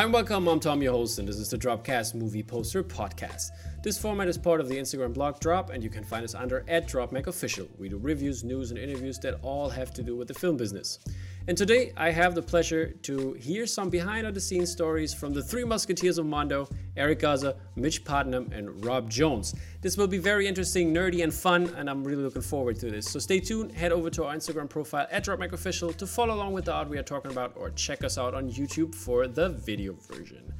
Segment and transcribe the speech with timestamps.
[0.00, 3.50] Hi and welcome, I'm Tom, your host, and this is the Dropcast Movie Poster Podcast.
[3.82, 6.64] This format is part of the Instagram blog Drop, and you can find us under
[6.68, 7.68] at DropMacOfficial.
[7.78, 11.00] We do reviews, news, and interviews that all have to do with the film business.
[11.48, 15.42] And today I have the pleasure to hear some behind the scenes stories from the
[15.42, 19.54] three musketeers of Mondo Eric Garza, Mitch Putnam, and Rob Jones.
[19.80, 23.10] This will be very interesting, nerdy, and fun, and I'm really looking forward to this.
[23.10, 26.66] So stay tuned, head over to our Instagram profile at DropMacOfficial to follow along with
[26.66, 29.94] the art we are talking about, or check us out on YouTube for the video
[29.94, 30.52] version.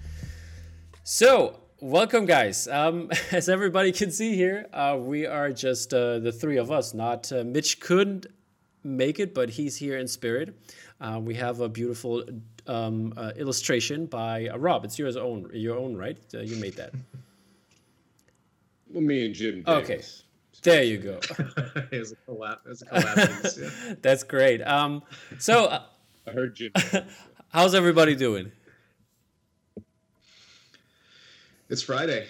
[1.03, 2.69] So, welcome, guys.
[2.69, 6.95] Um, as everybody can see here, uh, we are just uh, the three of us.
[6.95, 8.27] Not uh, Mitch couldn't
[8.83, 10.55] make it, but he's here in spirit.
[11.01, 12.23] Uh, we have a beautiful
[12.67, 14.85] um, uh, illustration by uh, Rob.
[14.85, 16.19] It's yours own, your own, right?
[16.35, 16.93] Uh, you made that.
[18.89, 19.63] Well, me and Jim.
[19.67, 20.03] Okay.
[20.63, 21.21] There you go.
[21.91, 22.59] it was a collab.
[22.67, 23.59] It was a collab.
[23.89, 23.95] yeah.
[24.03, 24.61] That's great.
[24.63, 25.03] Um,
[25.39, 25.83] so, uh,
[26.27, 26.73] I heard Jim.
[27.49, 28.53] how's everybody doing?
[31.69, 32.27] It's Friday,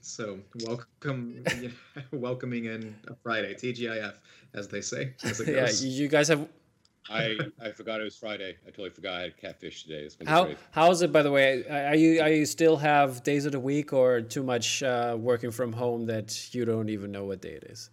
[0.00, 1.44] so welcome,
[2.10, 4.14] welcoming in a Friday, TGIF,
[4.52, 5.84] as they say, as it Yeah, goes.
[5.84, 6.48] you you guys have.
[7.10, 8.56] I I forgot it was Friday.
[8.66, 10.00] I totally forgot I had catfish today.
[10.02, 10.58] It's been How great.
[10.70, 11.64] how's it by the way?
[11.68, 15.50] Are you are you still have days of the week or too much uh, working
[15.50, 17.90] from home that you don't even know what day it is?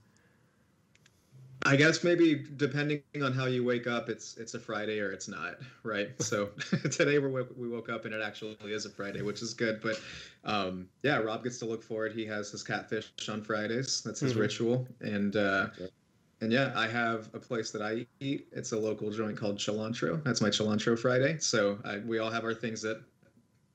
[1.66, 5.27] I guess maybe depending on how you wake up, it's it's a Friday or it's
[5.27, 6.09] not, right?
[6.21, 6.47] So
[6.91, 9.81] today we woke, we woke up and it actually is a Friday, which is good.
[9.81, 9.99] But
[10.45, 12.13] um, yeah, Rob gets to look forward.
[12.13, 14.01] He has his catfish on Fridays.
[14.01, 14.39] That's his Mhm.
[14.39, 15.88] ritual, and uh, Yeah.
[16.41, 18.47] And yeah, I have a place that I eat.
[18.51, 20.23] It's a local joint called Cilantro.
[20.23, 21.37] That's my Cilantro Friday.
[21.39, 23.01] So I, we all have our things that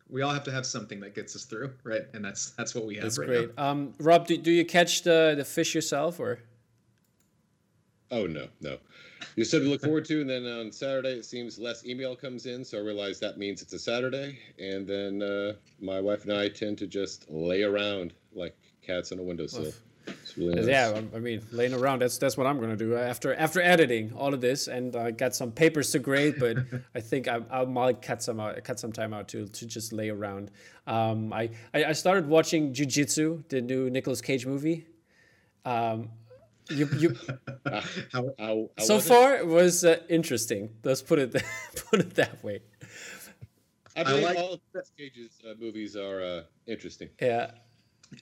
[0.09, 2.03] we all have to have something that gets us through, right?
[2.15, 3.51] And that's that's what we have That's right great.
[3.59, 6.41] Um, Rob, do, do you catch the the fish yourself or?
[8.11, 8.79] Oh no, no.
[9.37, 12.47] You said to look forward to, and then on Saturday it seems less email comes
[12.47, 16.33] in, so I realize that means it's a Saturday, and then uh, my wife and
[16.33, 19.65] I tend to just lay around like cats on a windowsill.
[19.65, 19.81] It's
[20.37, 20.67] really nice.
[20.67, 22.01] Yeah, I I mean, laying around.
[22.01, 25.35] That's that's what I'm gonna do after after editing all of this, and I got
[25.35, 26.37] some papers to grade.
[26.39, 26.59] But
[26.95, 29.93] I think I, I might cut some out, cut some time out to to just
[29.93, 30.51] lay around.
[30.87, 34.87] Um, I, I I started watching Jiu-Jitsu, the new Nicolas Cage movie.
[35.65, 36.11] Um,
[36.71, 37.17] you you
[37.67, 37.81] How,
[38.13, 40.71] How, how so was far it was uh, interesting.
[40.83, 41.33] Let's put it
[41.91, 42.61] put it that way.
[43.97, 47.11] I believe like- all of Nicolas Cage's uh, movies are uh, interesting.
[47.21, 47.53] Yeah,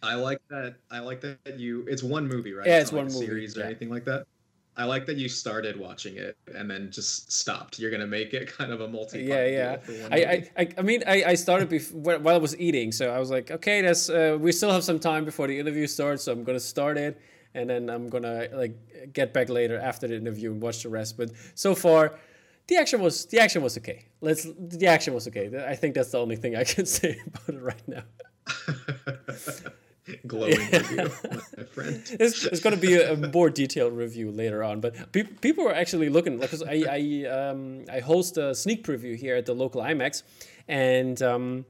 [0.03, 0.76] I like that.
[0.91, 1.84] I like that you.
[1.88, 2.66] It's one movie, right?
[2.66, 3.66] Yeah, not it's one a movie, series or yeah.
[3.66, 4.26] anything like that.
[4.75, 7.78] I like that you started watching it and then just stopped.
[7.78, 9.22] You're gonna make it kind of a multi.
[9.22, 9.76] yeah, yeah.
[10.10, 13.19] I, I, I, I mean, I, I started before while I was eating, so I
[13.19, 16.32] was like, okay, that's uh, we still have some time before the interview starts, so
[16.32, 17.20] I'm gonna start it,
[17.54, 21.19] and then I'm gonna like get back later after the interview and watch the rest.
[21.19, 22.19] But so far,
[22.66, 24.06] the action was the action was okay.
[24.22, 25.50] Let's the action was okay.
[25.66, 28.04] I think that's the only thing I can say about it right now.
[30.26, 31.12] Glowing review,
[31.56, 32.03] my friend.
[32.20, 35.66] It's, it's going to be a, a more detailed review later on, but pe- people
[35.66, 39.54] are actually looking because I I, um, I host a sneak preview here at the
[39.54, 40.25] local IMAX,
[40.66, 41.64] and um,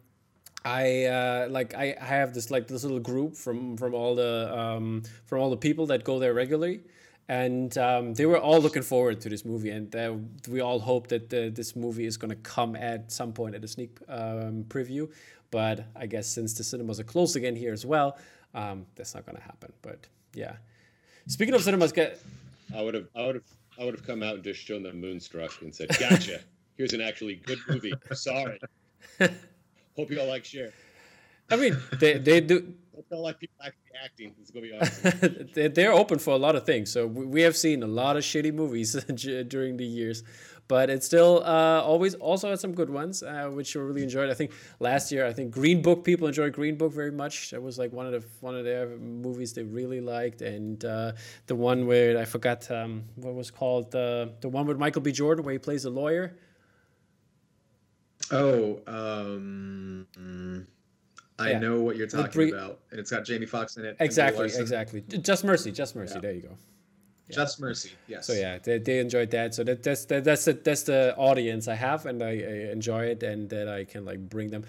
[0.65, 4.51] I uh, like I, I have this like this little group from from all the
[4.59, 6.81] um, from all the people that go there regularly,
[7.29, 10.15] and um, they were all looking forward to this movie, and uh,
[10.49, 13.65] we all hope that the, this movie is going to come at some point at
[13.65, 15.09] a sneak um, preview.
[15.53, 18.19] But I guess since the cinemas are closed again here as well,
[18.55, 19.73] um, that's not going to happen.
[19.83, 20.57] But yeah,
[21.29, 22.21] speaking of cinemas, get
[22.75, 23.45] I would have, I would have,
[23.79, 26.41] I would have come out and just shown them Moonstruck and said, "Gotcha.
[26.77, 27.93] Here's an actually good movie.
[28.15, 28.59] Sorry.
[29.97, 30.73] Hope you all like share.
[31.51, 32.75] I mean they they do
[33.11, 34.35] you like people actually acting.
[34.41, 36.91] It's gonna be awesome." They're- they're open for a lot of things.
[36.91, 38.95] So we we have seen a lot of shitty movies
[39.49, 40.23] during the years,
[40.69, 44.31] but it still uh, always also had some good ones, uh, which we really enjoyed.
[44.31, 47.51] I think last year, I think Green Book people enjoyed Green Book very much.
[47.51, 51.13] That was like one of the one of their movies they really liked, and uh,
[51.47, 55.13] the one where I forgot um, what was called uh, the one with Michael B.
[55.13, 56.37] Jordan where he plays a lawyer.
[58.31, 60.67] Oh, um, mm,
[61.39, 61.59] I Yeah.
[61.59, 63.97] know what you're talking about, and it's got Jamie Foxx in it.
[64.01, 65.03] Exactly, exactly.
[65.03, 66.15] Just Mercy, Just Mercy.
[66.15, 66.21] Yeah.
[66.21, 66.57] There you go.
[67.33, 67.91] Just Mercy.
[68.07, 68.27] Yes.
[68.27, 69.55] So yeah, they, they enjoyed that.
[69.55, 73.07] So that that's that, that's the, that's the audience I have, and I, I enjoy
[73.07, 74.65] it, and that I can like bring them,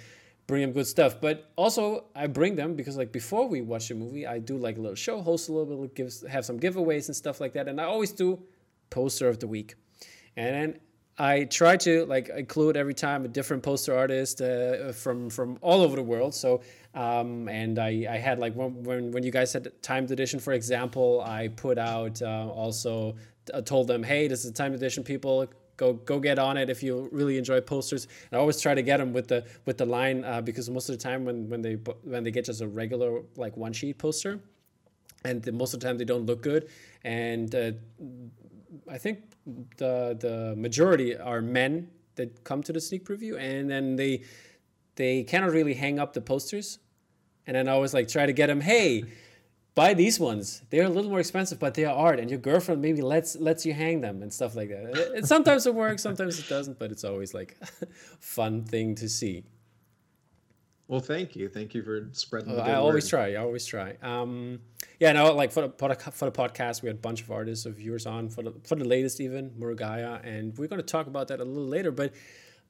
[0.48, 1.20] bring them good stuff.
[1.22, 4.78] But also I bring them because like before we watch the movie, I do like
[4.78, 7.68] a little show, host a little bit, gives have some giveaways and stuff like that,
[7.68, 8.40] and I always do
[8.90, 9.76] poster of the week,
[10.36, 10.80] and then
[11.18, 15.82] I try to like include every time a different poster artist uh, from from all
[15.82, 16.34] over the world.
[16.34, 16.62] So
[16.96, 20.54] um, and I, I had like when, when when you guys had timed edition, for
[20.54, 23.16] example, I put out uh, also
[23.54, 25.04] uh, told them, hey, this is a timed edition.
[25.04, 28.08] People go go get on it if you really enjoy posters.
[28.32, 30.90] And I always try to get them with the with the line uh, because most
[30.90, 31.74] of the time when when they
[32.04, 34.40] when they get just a regular like one sheet poster,
[35.26, 36.70] and the, most of the time they don't look good.
[37.04, 37.72] And uh,
[38.90, 39.20] I think
[39.78, 44.24] the the majority are men that come to the sneak preview, and then they
[44.96, 46.80] they cannot really hang up the posters.
[47.46, 49.04] And then I always like try to get them, hey,
[49.76, 50.62] buy these ones.
[50.70, 53.66] They're a little more expensive, but they are art, and your girlfriend maybe lets lets
[53.66, 54.84] you hang them and stuff like that.
[54.86, 57.58] It, it, sometimes it works, sometimes it doesn't, but it's always like
[58.20, 59.44] fun thing to see.
[60.94, 62.54] Well, thank you, thank you for spreading.
[62.54, 63.32] the Oh, I always try.
[63.32, 63.98] I always try.
[64.04, 64.60] Um,
[65.00, 67.78] yeah, no, like for the for the podcast, we had a bunch of artists of
[67.78, 71.30] viewers on for the for the latest even Murugiah, and we're going to talk about
[71.30, 72.14] that a little later, but.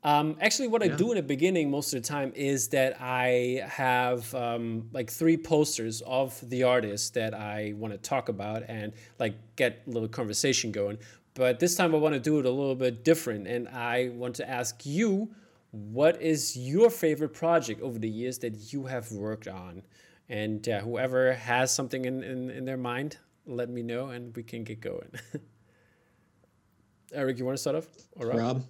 [0.06, 0.92] Um, actually, what yeah.
[0.92, 5.10] I do in the beginning most of the time is that I have um, like
[5.10, 9.90] three posters of the artist that I want to talk about and like get a
[9.90, 10.98] little conversation going.
[11.36, 14.36] But this time I want to do it a little bit different, and I want
[14.36, 15.34] to ask you,
[15.74, 19.82] what is your favorite project over the years that you have worked on?
[20.30, 23.18] And uh, whoever has something in, in, in their mind,
[23.48, 25.10] let me know, and we can get going.
[27.14, 27.88] Eric, you want to start off?
[28.16, 28.64] Or Rob?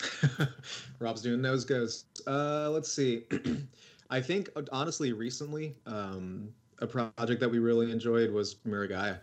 [0.00, 0.48] Rob?
[0.98, 2.06] Rob's doing those goes.
[2.26, 3.24] Uh, let's see.
[4.10, 9.20] I think honestly, recently, um, a project that we really enjoyed was Murugiah.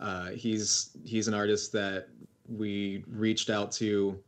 [0.00, 2.08] Uh, he's he's an artist that
[2.48, 4.18] we reached out to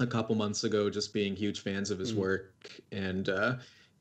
[0.00, 2.16] a couple months ago, just being huge fans of his mm.
[2.16, 3.56] work, and uh,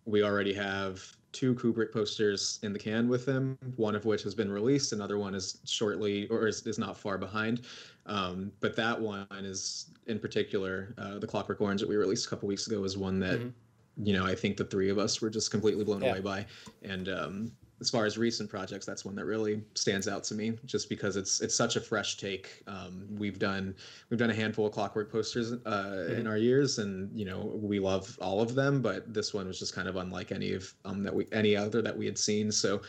[0.05, 1.01] we already have
[1.33, 3.57] two Kubrick posters in the can with him.
[3.75, 4.93] One of which has been released.
[4.93, 7.61] Another one is shortly or is, is not far behind.
[8.05, 12.29] Um, but that one is in particular, uh, the Clockwork Orange that we released a
[12.29, 14.05] couple weeks ago is one that, mm-hmm.
[14.05, 16.11] you know, I think the three of us were just completely blown yeah.
[16.11, 16.45] away by.
[16.83, 17.51] And um,
[17.81, 21.15] as far as recent projects, that's one that really stands out to me, just because
[21.15, 22.63] it's it's such a fresh take.
[22.67, 23.75] Um, we've done
[24.09, 26.19] we've done a handful of Clockwork posters uh, mm-hmm.
[26.19, 29.59] in our years, and you know we love all of them, but this one was
[29.59, 32.51] just kind of unlike any of um, that we any other that we had seen.
[32.51, 32.81] So.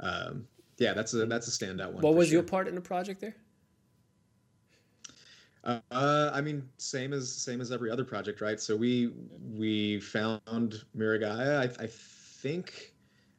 [0.00, 0.48] Um,
[0.78, 2.02] yeah, that's a that's a standout one.
[2.02, 2.36] What was sure.
[2.36, 3.36] your part in the project there?
[5.64, 8.58] Uh, I mean, same as same as every other project, right?
[8.60, 9.12] So we
[9.54, 11.58] we found Murugiah.
[11.58, 12.91] I, I think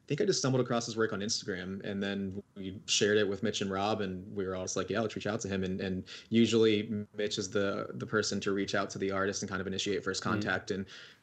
[0.04, 3.26] I think I just stumbled across his work on Instagram, and then we shared it
[3.26, 5.48] with Mitch and Rob, and we were all just like, "Yeah, let's reach out to
[5.48, 9.42] him." And and usually Mitch is the the person to reach out to the artist
[9.42, 10.30] and kind of initiate 1st mm-hmm.
[10.30, 10.70] contact.
[10.70, 10.82] Mm-hmm.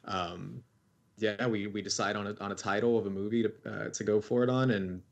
[0.10, 0.64] And um,
[1.20, 4.04] yeah, we we decide on a on a title of a movie to uh, to
[4.04, 5.04] go for it on, and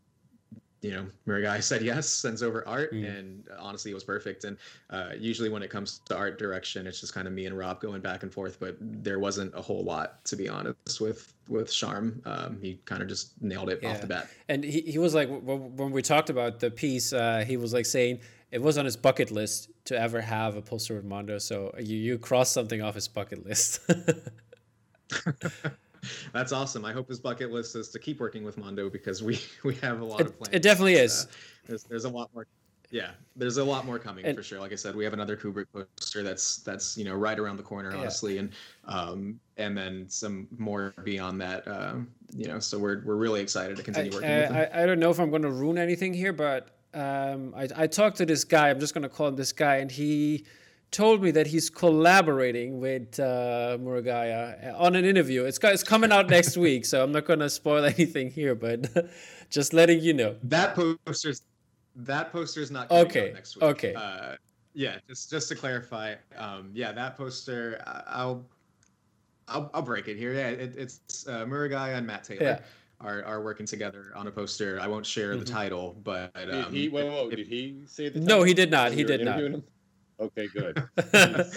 [0.82, 3.08] you know, Murugiah said yes, sends over art, mm.
[3.08, 4.44] and honestly, it was perfect.
[4.44, 4.58] And
[4.90, 7.82] uh, usually, when it comes to art direction, it's just kind of me and Rob
[7.82, 8.60] going back and forth.
[8.60, 12.22] But there wasn't a whole lot, to be honest, with with Charm.
[12.26, 13.92] Um, he kind of just nailed it yeah.
[13.92, 14.30] off the bat.
[14.48, 17.86] And he, he was like, when we talked about the piece, uh, he was like
[17.86, 18.20] saying
[18.52, 21.38] it was on his bucket list to ever have a poster with Mondo.
[21.38, 23.82] So you you crossed something off his bucket list.
[26.34, 26.86] That's awesome.
[26.86, 30.02] I hope his bucket list is to keep working with Mondo because we we have
[30.02, 30.56] a lot it, of plans.
[30.56, 31.26] It definitely is.
[31.26, 31.34] Uh,
[31.68, 32.48] there's, there's a lot more.
[32.92, 34.60] Yeah, there's a lot more coming and, for sure.
[34.60, 37.64] Like I said, we have another Kubrick poster that's that's you know right around the
[37.64, 38.40] corner, honestly, yeah.
[38.40, 38.54] and
[38.86, 41.68] um and then some more beyond that.
[41.68, 44.70] Um, you know, so we're we're really excited to continue working I, with him.
[44.74, 47.88] I, I don't know if I'm going to ruin anything here, but um, I I
[47.88, 48.70] talked to this guy.
[48.70, 50.46] I'm just going to call him this guy, and he
[50.92, 55.44] told me that he's collaborating with uh, Murugiah on an interview.
[55.46, 59.10] It's it's coming out next week, so I'm not going to spoil anything here, but
[59.50, 60.36] just letting you know.
[60.44, 61.44] That poster's
[61.96, 63.32] that poster's not okay.
[63.34, 63.64] next week.
[63.64, 63.94] Okay.
[63.94, 64.36] Uh,
[64.74, 68.46] yeah, just just to clarify, um, yeah, that poster, I'll
[69.48, 70.34] I'll, I'll break it here.
[70.34, 72.44] Yeah, it, it's uh, Murugiah and Matt Taylor.
[72.44, 72.60] Yeah.
[73.02, 74.78] Are, are working together on a poster.
[74.82, 75.40] I won't share mm-hmm.
[75.40, 76.90] the title, but um, did he?
[76.90, 78.20] Whoa, whoa, did he say the?
[78.20, 78.40] Title?
[78.40, 78.92] No, he did not.
[78.92, 79.40] He did not.
[79.40, 79.64] Him?
[80.20, 80.84] Okay, good.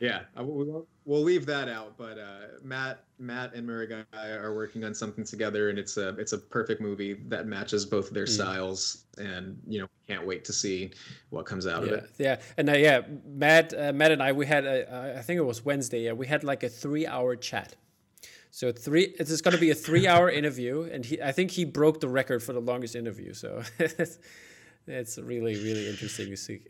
[0.00, 1.96] yeah, we'll, we'll leave that out.
[1.98, 6.32] But uh, Matt, Matt and Murugiah are working on something together, and it's a it's
[6.32, 8.28] a perfect movie that matches both their mm.
[8.28, 9.04] styles.
[9.18, 10.92] And you know, can't wait to see
[11.30, 12.10] what comes out yeah, of it.
[12.18, 15.44] Yeah, and uh, yeah, Matt, uh, Matt and I, we had a, I think it
[15.44, 16.04] was Wednesday.
[16.04, 17.74] Yeah, we had like a three-hour chat.
[18.50, 21.98] So three, it's going to be a three-hour interview, and he, I think he broke
[21.98, 23.32] the record for the longest interview.
[23.32, 23.62] So
[24.86, 26.60] it's really, really interesting to see.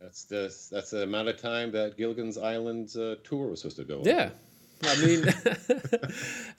[0.00, 3.84] That's the that's the amount of time that Gilligan's Island uh, tour was supposed to
[3.84, 4.00] go.
[4.04, 4.30] Yeah,
[4.82, 4.88] on.
[4.88, 5.24] I mean,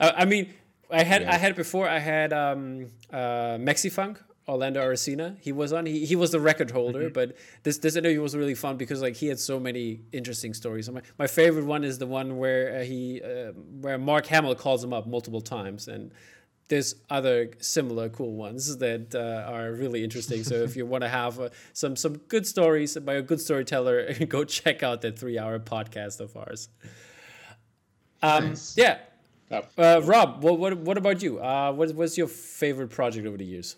[0.00, 0.54] I mean,
[0.90, 1.32] I had yeah.
[1.32, 1.88] I had before.
[1.88, 5.36] I had um, uh, Mexifunk, Orlando Arocena.
[5.40, 5.86] He was on.
[5.86, 7.14] He, he was the record holder, mm-hmm.
[7.14, 10.88] but this this interview was really fun because like he had so many interesting stories.
[10.88, 14.84] my, my favorite one is the one where uh, he uh, where Mark Hamill calls
[14.84, 16.12] him up multiple times and
[16.72, 20.42] there's other similar cool ones that uh, are really interesting.
[20.42, 24.14] So if you want to have uh, some some good stories by a good storyteller,
[24.36, 26.70] go check out that three hour podcast of ours.
[28.22, 28.74] Um, Nice.
[28.78, 28.98] Yeah,
[29.50, 31.38] Oh, uh, Rob, what, what what about you?
[31.40, 33.76] Uh, what was your favorite project over the years,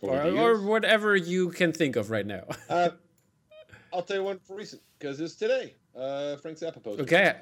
[0.00, 2.44] over or, the or whatever you can think of right now?
[2.68, 2.90] Uh,
[3.92, 5.74] I'll tell you one for recent because it's today.
[5.96, 7.02] Uh, Frank Zappa poster.
[7.02, 7.34] okay,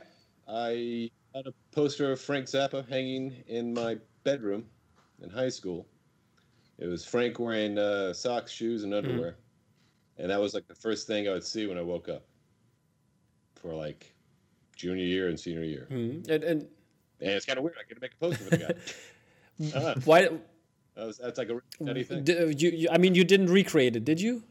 [0.49, 4.65] I had a poster of Frank Zappa hanging in my bedroom
[5.23, 5.87] in high school.
[6.79, 9.37] It was Frank wearing uh, socks, shoes, and underwear,
[10.19, 12.25] and that was like the first thing I would see when I woke up.
[13.57, 14.15] For like
[14.75, 16.23] junior year and senior year, Hmm.
[16.31, 16.63] and, and
[17.21, 17.77] and it's kind of weird.
[17.79, 18.75] I get to make a poster for the guy.
[19.75, 20.23] Uh, why?
[20.23, 22.25] that was, that's like a thing.
[22.25, 24.43] d- you, you, I mean, you didn't recreate it, did you?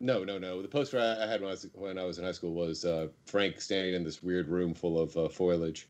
[0.00, 0.62] No, no, no.
[0.62, 2.84] The poster I, I had when I was when I was in high school was
[2.84, 5.88] uh, Frank standing in this weird room full of uh, foliage,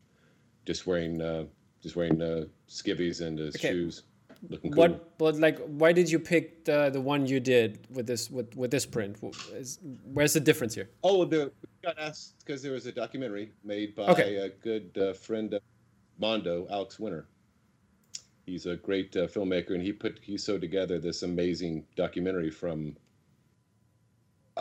[0.65, 1.45] just wearing uh,
[1.81, 3.69] just wearing uh, skivvies and his Okay.
[3.69, 4.03] shoes,
[4.49, 4.81] looking cool.
[4.83, 5.17] What?
[5.17, 8.69] But like, why did you pick the, the one you did with this with, with
[8.69, 9.17] this print?
[9.53, 10.89] Is- Where's the difference here?
[11.03, 14.35] Oh, the we got asked because there was a documentary made by Okay.
[14.35, 15.61] a good uh, friend of
[16.19, 17.27] Mondo, Alex Winter.
[18.45, 22.97] He's a great uh, filmmaker, and he put he sewed together this amazing documentary from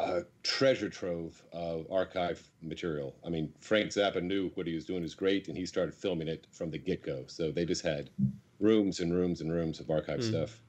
[0.09, 3.15] a treasure trove of archive material.
[3.25, 6.29] I mean, Frank Zappa knew what he was doing was great, and he started filming
[6.29, 7.25] it from the get go.
[7.27, 8.11] So they just had
[8.59, 10.29] rooms and rooms and rooms of archive Mm.
[10.29, 10.63] stuff,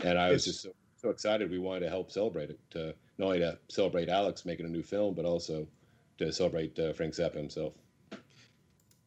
[0.00, 1.50] and I was It's- just so, so excited.
[1.50, 4.82] We wanted to help celebrate it, to, not only to celebrate Alex making a new
[4.82, 5.66] film, but also
[6.18, 7.74] to celebrate uh, Frank Zappa himself.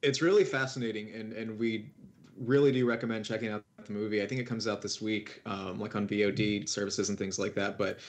[0.01, 1.91] it's really fascinating and and we
[2.37, 5.77] really do recommend checking out the movie i think it comes out this week um,
[5.77, 7.99] like on vod services and things like that but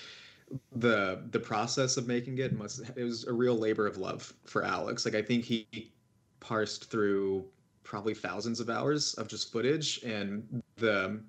[0.72, 4.64] the the process of making it must it was a real labor of love for
[4.64, 5.04] alex.
[5.04, 5.92] Like i think he
[6.40, 7.44] parsed through
[7.84, 11.20] probably thousands of hours of just footage and the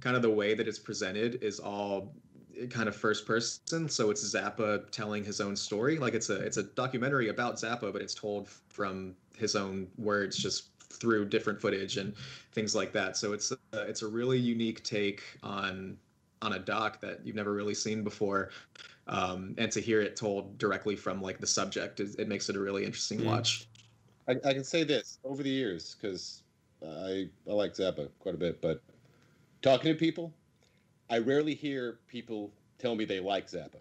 [0.00, 2.14] kind of the way that it's presented is all
[2.68, 3.88] kind of first person.
[3.88, 5.98] So it's zappa telling his own story.
[5.98, 10.36] Like it's a it's a documentary about zappa but it's told from his own words
[10.36, 12.14] just through different footage and
[12.52, 13.16] things like that.
[13.16, 15.96] So it's a, it's a really unique take on
[16.42, 18.50] on a doc that you've never really seen before
[19.06, 22.56] um, and to hear it told directly from like the subject it, it makes it
[22.56, 23.26] a really interesting Mm.
[23.26, 23.66] watch
[24.28, 26.42] I, I can say this over the years because
[26.86, 28.82] I I like Zappa quite a bit, but
[29.62, 30.32] talking to people,
[31.08, 33.80] I rarely hear people tell me they like Zappa.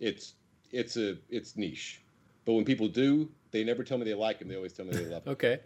[0.00, 0.34] It's
[0.70, 2.00] it's a it's niche,
[2.44, 4.48] but when people do, they never tell me they like him.
[4.48, 5.32] They always tell me they love him.
[5.32, 5.60] Okay.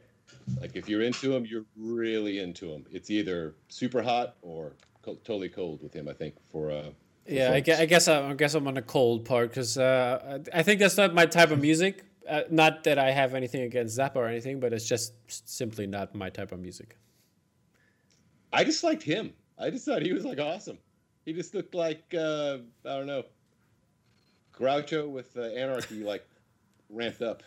[0.60, 2.86] Like if you're into him, you're really into him.
[2.90, 4.85] It's either super hot or co-
[5.24, 6.08] totally cold with him.
[6.08, 6.90] I think for uh.
[7.26, 7.66] for Yeah, I, folks.
[7.66, 10.62] gue- I guess I, I guess I'm on the cold part because uh, I I
[10.62, 12.04] think that's not my type of music.
[12.28, 15.12] Uh, not that I have anything against Zappa or anything, but it's just
[15.48, 16.96] simply not my type of music.
[18.52, 19.32] I just liked him.
[19.58, 20.78] I just thought he was like awesome.
[21.24, 23.24] He just looked like uh, I don't know,
[24.58, 26.26] Groucho with uh, Anarchy like
[26.90, 27.42] ramped up.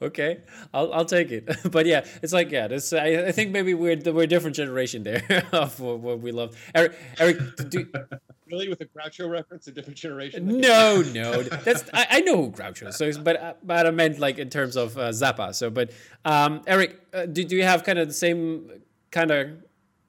[0.00, 0.40] Okay,
[0.72, 1.48] I'll I'll take it.
[1.70, 5.02] but yeah, it's like yeah, this I, I think maybe we're we're a different generation
[5.02, 5.22] there
[5.52, 6.56] of what, what we love.
[6.74, 7.86] Eric, Eric, do,
[8.50, 10.46] Really, with a Groucho reference, a different generation.
[10.60, 14.18] no, no, that's I, I know who Groucho is, so but uh, but I meant
[14.18, 15.54] like in terms of uh, Zappa.
[15.54, 15.90] So, but
[16.24, 18.70] um, Eric, uh, do do you have kind of the same
[19.10, 19.48] kind of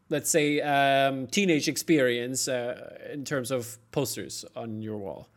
[0.09, 5.29] let's say um, teenage experience uh, in terms of posters on your wall?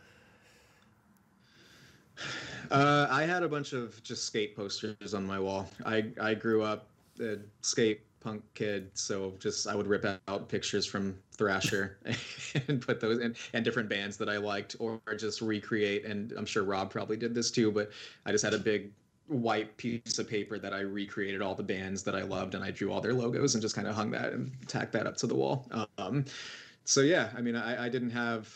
[2.71, 5.69] Uh, I had a bunch of just skate posters on my wall.
[5.85, 6.89] I I grew up
[7.21, 11.99] a skate punk kid, so just I would rip out pictures from Thrasher
[12.69, 16.05] and put those in and different bands that I liked, or just recreate.
[16.05, 17.91] And I'm sure Rob probably did this too, but
[18.25, 18.91] I just had a big
[19.29, 22.71] white piece of paper that I recreated all the bands that I loved, and I
[22.71, 25.27] drew all their logos and just kind of hung that and tacked that up to
[25.27, 25.69] the wall.
[25.99, 26.25] Um,
[26.85, 28.53] so yeah, I mean, I, I didn't have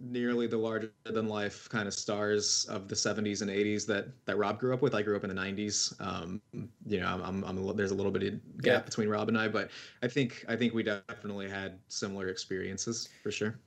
[0.00, 4.38] nearly the larger than life kind of stars of the 70s and 80s that that
[4.38, 4.94] Rob grew up with.
[4.94, 5.94] I grew up in the 90s.
[6.00, 6.40] Um,
[6.86, 8.80] you know, I'm, I'm, I'm a, there's a little bit of gap Yeah.
[8.80, 9.70] between Rob and I, but
[10.02, 13.58] I think I think we definitely had similar experiences for sure.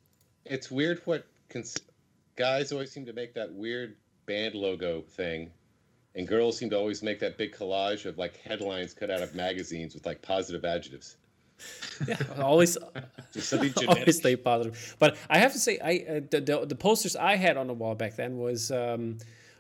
[0.46, 1.78] It's weird what cons-
[2.36, 5.52] guys always seem to make that weird band logo thing,
[6.16, 9.36] and girls seem to always make that big collage of like headlines cut out of
[9.36, 11.18] magazines with like positive adjectives.
[12.08, 12.78] Yeah, always
[13.34, 13.90] Just something genetic.
[14.02, 14.96] always stay positive.
[15.00, 17.74] But I have to say, I uh, the, the the posters I had on the
[17.74, 19.18] wall back then was um,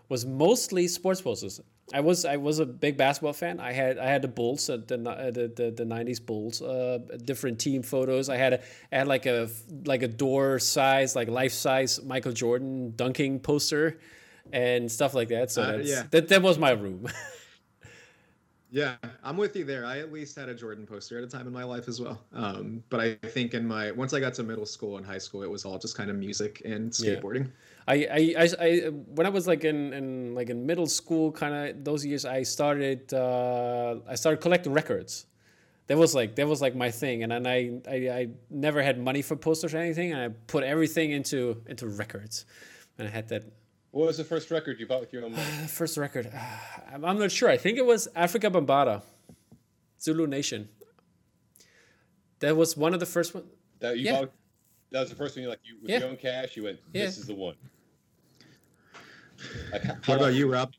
[0.10, 1.62] was mostly sports posters.
[1.93, 3.60] I was I was a big basketball fan.
[3.60, 7.00] I had I had the Bulls, uh, the, uh, the the the '90s Bulls, uh,
[7.24, 8.29] different team photos.
[8.29, 8.60] I had a
[8.91, 9.50] I had like a
[9.86, 14.00] like a door size, like life size Michael Jordan dunking poster,
[14.51, 15.51] and stuff like that.
[15.51, 16.03] So Uh, that's, yeah.
[16.12, 17.07] that that was my room.
[18.73, 19.85] Yeah, I'm with you there.
[19.85, 22.19] I at least had a Jordan poster at a time in my life as well.
[22.33, 25.43] Um, but I think in my once I got to middle school and high school,
[25.43, 27.51] it was all just kind of music and skateboarding.
[27.87, 27.93] Yeah.
[27.93, 31.53] I, I, I, I, when I was like in, in like in middle school, kind
[31.53, 35.27] of those years, I started uh, I started collecting records.
[35.85, 38.97] That was like that was like my thing, and then I, I I never had
[38.97, 42.45] money for posters or anything, and I put everything into into records,
[42.97, 43.43] and I had that
[43.93, 45.43] what was the first record you bought with your own money?
[45.67, 46.31] first record,
[46.93, 47.50] I'm, I'm not sure.
[47.50, 49.03] I think it was Afrika Bambaataa,
[50.01, 50.67] Zulu Nation.
[52.39, 53.45] That was one of the first ones.
[53.79, 54.19] That you yeah.
[54.19, 54.31] bought.
[54.91, 55.43] That was the first one.
[55.43, 56.00] You like you with yeah.
[56.00, 56.57] your own cash.
[56.57, 56.79] You went.
[56.91, 57.21] This yeah.
[57.21, 57.55] is the one.
[59.73, 60.71] Like, how, what about you, Rob?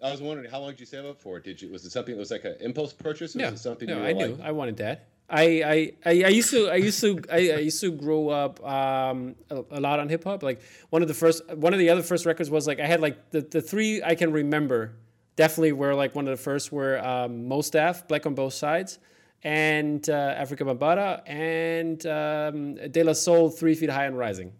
[0.00, 1.40] I was wondering how long did you save up for?
[1.40, 3.34] Did you was it something that was like an impulse purchase?
[3.34, 4.28] Or no, was it something no, I knew.
[4.28, 4.46] Like...
[4.46, 5.08] I wanted that.
[5.28, 9.34] I, I, I, used to I used to I, I used to grow up um,
[9.50, 10.44] a, a, lot on hip hop.
[10.44, 13.00] Like one of the first one of the other first records was like I had
[13.00, 14.94] like the, the three I can remember
[15.34, 19.00] definitely were like one of the first were um, Mos Def, Black on Both Sides,
[19.42, 24.52] and uh, Afrika Bambaataa, and um, De La Soul, Three Feet High and Rising.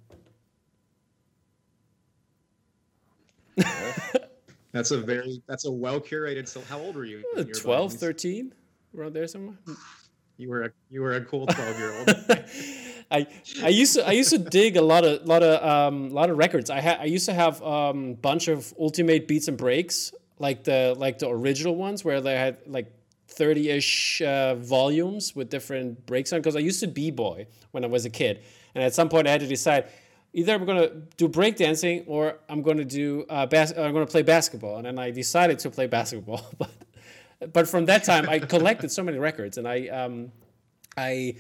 [4.73, 6.49] that's a very that's a well curated.
[6.49, 7.23] So how old were you?
[7.55, 8.53] 12, 13,
[8.97, 9.57] around there somewhere.
[10.37, 12.45] You were a you were a cool twelve year old.
[13.11, 13.27] I
[13.63, 16.37] I used to I used to dig a lot of lot of um lot of
[16.37, 16.71] records.
[16.71, 20.95] I had I used to have um bunch of Ultimate Beats and Breaks like the
[20.99, 22.93] like the original ones where they had like
[23.29, 28.05] 30-ish uh, volumes with different breaks on because I used to b-boy when I was
[28.05, 28.43] a kid
[28.75, 29.87] and at some point I had to decide
[30.33, 34.07] either I'm going to do breakdancing or I'm going to do uh, bas- I'm going
[34.07, 36.71] to play basketball and then I decided to play basketball but
[37.53, 40.33] but from that time, I collected so many records, and I um,
[40.97, 41.37] I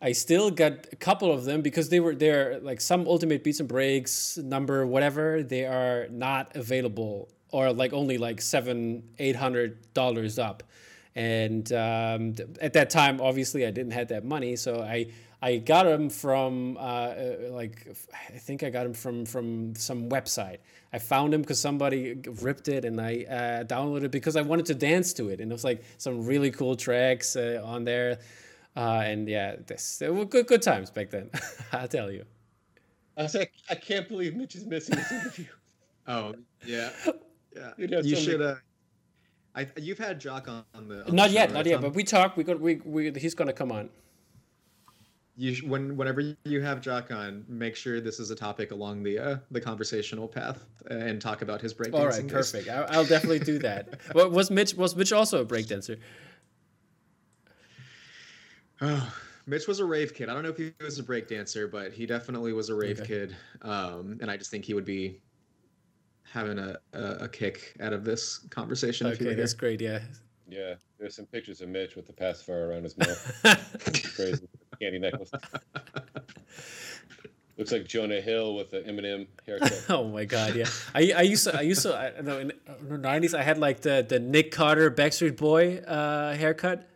[0.00, 2.60] I still got a couple of them because they were there.
[2.60, 8.18] Like some Ultimate Beats and Breaks number, whatever, they are not available or like only
[8.18, 10.62] like seven, eight hundred dollars up.
[11.14, 15.06] And um, at that time, obviously, I didn't have that money, so I
[15.40, 20.08] I got them from uh, uh, like I think I got them from from some
[20.08, 20.58] website.
[20.92, 24.66] I found them because somebody ripped it, and I uh, downloaded it because I wanted
[24.66, 28.18] to dance to it, and it was like some really cool tracks uh, on there.
[28.76, 31.30] Uh, and yeah, this were good good times back then.
[31.72, 32.24] I tell you.
[33.16, 35.46] I was like, I can't believe Mitch is missing this interview.
[36.08, 36.34] oh
[36.66, 36.90] yeah,
[37.56, 38.00] yeah.
[38.02, 38.42] You, should.
[38.42, 38.56] Uh,
[39.54, 41.06] I, you've had Jock on, the.
[41.06, 41.66] On not the yet, show, not right?
[41.66, 41.80] yet.
[41.80, 42.36] But we talked.
[42.36, 42.58] We got.
[42.60, 43.88] We, we he's gonna come on
[45.38, 49.18] you when whenever you have Jock on, make sure this is a topic along the
[49.18, 51.94] uh, the conversational path and talk about his breakdancing.
[51.94, 52.68] All right, perfect.
[52.68, 54.00] I'll, definitely do that.
[54.12, 54.74] What was Mitch?
[54.74, 55.98] Was Mitch also a breakdancer?
[58.80, 59.14] Oh,
[59.46, 60.28] Mitch was a rave kid.
[60.28, 63.06] I don't know if he was a breakdancer, but he definitely was a rave okay.
[63.06, 63.36] kid.
[63.62, 65.20] Um, and I just think he would be
[66.24, 69.06] having a, a, a kick out of this conversation.
[69.06, 69.80] Okay, that's great.
[69.80, 70.00] Yeah.
[70.50, 72.96] Yeah, there's some pictures of Mitch with the pacifier around his
[73.44, 74.16] mouth.
[74.16, 74.48] crazy
[74.78, 75.30] candy necklace.
[77.58, 79.86] Looks like Jonah Hill with the Eminem haircut.
[79.88, 80.66] oh my god, yeah.
[80.94, 82.52] I, I used to I used to I know in
[82.88, 86.88] the nineties I had like the the Nick Carter Backstreet Boy uh, haircut.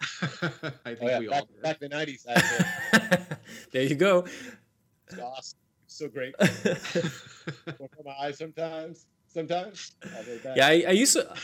[0.22, 1.18] I think oh, yeah.
[1.18, 2.26] we back, all back in the nineties.
[3.72, 4.26] there you go.
[5.08, 5.58] It's awesome.
[5.86, 6.34] It's so great.
[8.04, 9.06] my eyes sometimes.
[9.28, 9.92] Sometimes.
[10.56, 11.34] Yeah, I, I used to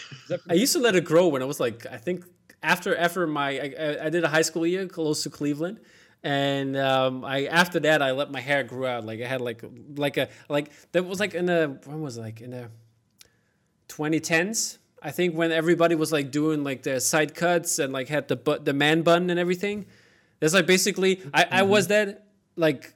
[0.50, 2.24] I used to let it grow when I was like I think
[2.64, 5.80] after after my I, I did a high school year close to Cleveland,
[6.22, 9.04] and um, I after that I let my hair grow out.
[9.04, 9.62] Like I had like
[9.94, 12.22] like a like that was like in the when was it?
[12.22, 12.70] like in the
[13.88, 14.78] 2010s.
[15.02, 18.36] I think when everybody was like doing like the side cuts and like had the
[18.36, 19.86] but the man bun and everything.
[20.40, 21.54] That's like basically I, mm-hmm.
[21.54, 22.94] I was that like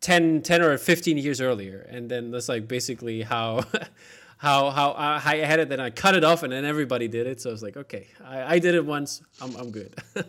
[0.00, 1.86] 10, 10 or 15 years earlier.
[1.90, 3.64] And then that's like basically how
[4.40, 5.68] how how uh, I had it.
[5.68, 7.42] Then I cut it off, and then everybody did it.
[7.42, 9.20] So I was like, okay, I, I did it once.
[9.40, 9.94] I'm I'm good.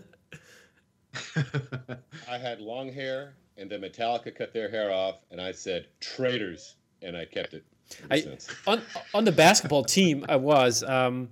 [2.30, 6.76] I had long hair, and then Metallica cut their hair off, and I said traitors,
[7.02, 7.64] and I kept it.
[8.10, 8.82] I, on
[9.14, 11.30] on the basketball team, I was um,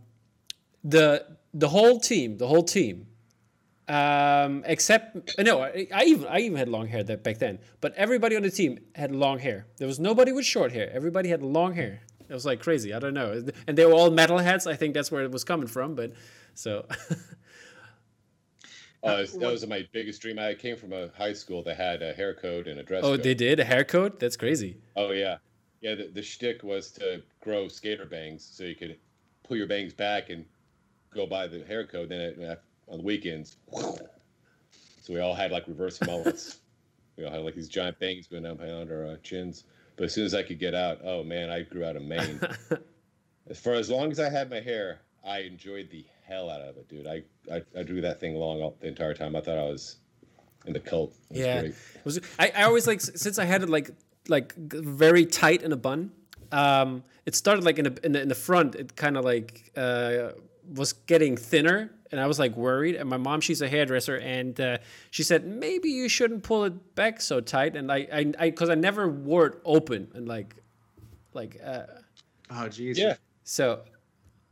[0.85, 3.07] the the whole team, the whole team,
[3.89, 7.59] um, except no, I, I, even I even had long hair that back then.
[7.81, 9.67] But everybody on the team had long hair.
[9.79, 10.89] There was nobody with short hair.
[10.93, 12.03] Everybody had long hair.
[12.29, 12.93] It was like crazy.
[12.93, 13.43] I don't know.
[13.67, 14.69] And they were all metalheads.
[14.69, 15.95] I think that's where it was coming from.
[15.95, 16.13] But
[16.53, 16.85] so.
[19.01, 20.37] Uh, that was my biggest dream.
[20.37, 23.01] I came from a high school that had a hair code and a dress.
[23.03, 23.23] Oh, code.
[23.23, 24.19] they did a hair code.
[24.19, 24.75] That's crazy.
[24.97, 25.37] Oh yeah,
[25.79, 25.95] yeah.
[25.95, 28.97] The, the shtick was to grow skater bangs so you could
[29.47, 30.43] pull your bangs back and
[31.13, 32.09] go by the hair code.
[32.09, 36.59] Then it, on the weekends, so we all had like reverse mullets.
[37.17, 39.63] we all had like these giant bangs going down behind our uh, chins.
[39.99, 42.39] But as soon as I could get out, oh man, I grew out a mane.
[43.53, 46.87] For as long as I had my hair, I enjoyed the hell out of it,
[46.87, 47.05] dude.
[47.05, 49.35] I I, I drew that thing long all, the entire time.
[49.35, 49.97] I thought I was
[50.65, 51.13] in the cult.
[51.29, 51.71] It yeah, great.
[51.95, 52.21] it was.
[52.39, 53.91] I, I always like since I had it like
[54.29, 56.11] like very tight in a bun.
[56.53, 58.75] Um, it started like in the in the, in the front.
[58.75, 60.29] It kind of like uh,
[60.75, 62.95] was getting thinner, and I was like worried.
[62.95, 64.77] And my mom, she's a hairdresser, and uh,
[65.11, 67.75] she said maybe you shouldn't pull it back so tight.
[67.75, 68.07] And I
[68.39, 70.55] I because I, never wore it open and like
[71.33, 71.83] like uh,
[72.51, 72.97] Oh, jeez.
[72.97, 73.15] Yeah.
[73.43, 73.81] so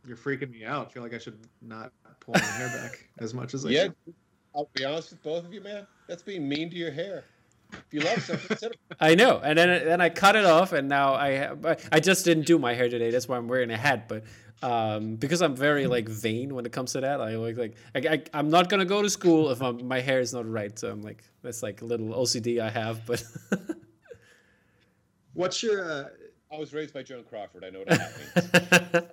[0.06, 0.88] You're freaking me out.
[0.88, 3.88] I feel like I should not pull my hair back as much as I Yeah,
[3.88, 4.14] do.
[4.56, 5.88] I'll be honest with both of you, man.
[6.08, 7.26] That's being mean to your hair.
[7.74, 11.16] If you love something, I know, and then then I cut it off, and now
[11.16, 13.12] I I just didn't do my hair today.
[13.12, 14.08] That's why I'm wearing a hat.
[14.08, 14.24] But
[14.64, 18.00] um, because I'm very like vain when it comes to that, I like like I,
[18.16, 20.78] I, I'm not gonna go to school if I'm, my hair is not right.
[20.78, 23.06] So I'm like that's like a little OCD I have.
[23.06, 23.24] But
[25.34, 26.06] What's your uh,
[26.52, 27.64] I was raised by Joan Crawford.
[27.66, 29.12] I know what that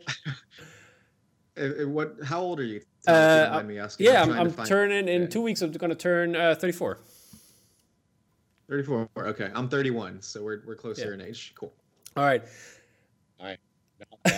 [1.57, 1.87] means.
[1.89, 2.17] what?
[2.25, 2.77] How old are you?
[2.77, 4.07] If Uh, you mind me asking.
[4.07, 5.31] yeah, I'm, trying to I'm find- turning in Okay.
[5.31, 5.61] two weeks.
[5.63, 6.99] I'm gonna turn uh, 34.
[8.69, 9.09] 34.
[9.19, 11.15] Okay, I'm 31, so we're we're closer Yeah.
[11.15, 11.53] in age.
[11.59, 11.73] Cool.
[12.17, 12.43] All right.
[13.39, 13.59] Not that.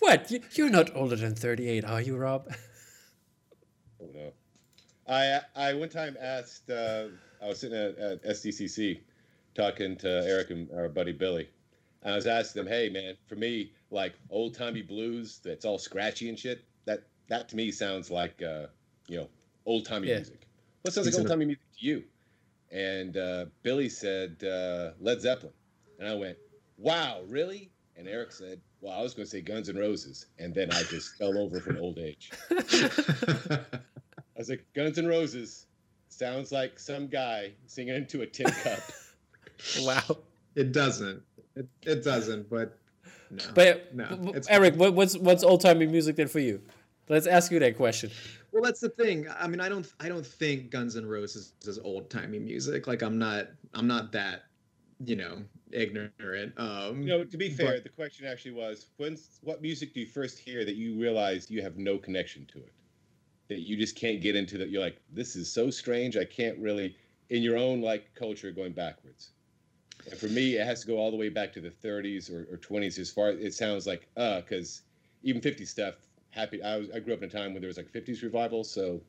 [0.00, 0.30] what?
[0.30, 2.52] You, you're not older than 38, are you, Rob?
[4.02, 4.32] Oh no.
[5.08, 6.70] I I one time asked.
[6.70, 7.08] Uh,
[7.42, 9.00] I was sitting at, at SDCC
[9.54, 11.48] talking to Eric and our buddy Billy.
[12.02, 15.78] And I was asking them, "Hey, man, for me, like old timey blues that's all
[15.78, 16.64] scratchy and shit.
[16.86, 18.66] That that to me sounds like uh,
[19.08, 19.28] you know
[19.66, 20.16] old timey Yeah.
[20.16, 20.46] music.
[20.82, 22.04] What sounds like He's in old timey music to you?"
[22.70, 25.52] And uh, Billy said uh, Led Zeppelin,
[25.98, 26.38] and I went,
[26.80, 30.54] "Wow, really?" And Eric said, "Well, I was going to say Guns N' Roses," and
[30.54, 32.30] then I just fell over from old age.
[32.50, 33.60] I
[34.36, 35.66] was like, Guns N' Roses
[36.08, 38.80] sounds like some guy singing into a tin cup.
[39.80, 40.18] wow.
[40.54, 41.22] it doesn't.
[41.56, 42.48] It, it doesn't.
[42.48, 42.78] But
[43.30, 43.44] no.
[43.54, 46.60] But No, w- it's Eric, what, what's what's old timey music then for you?
[47.08, 48.10] Let's ask you that question.
[48.52, 49.26] Well, that's the thing.
[49.38, 52.86] I mean, I don't, I don't think Guns N' Roses is old timey music.
[52.86, 54.44] Like, I'm not, I'm not that,
[55.04, 56.52] you know, ignorant.
[56.58, 60.00] Um, You know, to be fair, But- the question actually was, when's what music do
[60.00, 62.72] you first hear that you realize you have no connection to it?
[63.48, 64.70] That you just can't get into that.
[64.70, 66.16] You're like, this is so strange.
[66.16, 66.96] I can't really,
[67.30, 69.30] in your own like culture, going backwards.
[70.08, 72.46] And for me, it has to go all the way back to the 30s or,
[72.52, 72.98] or 20s.
[72.98, 74.82] As far it sounds like, uh, because
[75.22, 75.96] even 50s stuff.
[76.30, 76.62] Happy.
[76.62, 76.90] I was.
[76.92, 79.02] I grew up in a time when there was like 50s revival, so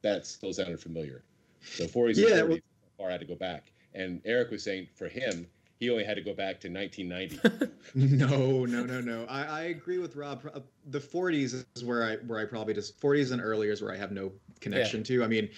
[0.00, 1.22] that still sounded familiar.
[1.60, 2.62] So 40s Yeah, and well- 30s
[2.96, 3.72] far I had to go back.
[3.94, 5.46] And Eric was saying for him,
[5.82, 7.72] he only had to go back to 1990.
[7.94, 9.26] No, no, no, no.
[9.28, 10.48] I, I agree with Rob.
[10.54, 13.92] Uh, the 40s is where I where I probably just 40s and earlier is where
[13.92, 15.24] I have no connection to.
[15.24, 15.50] I mean,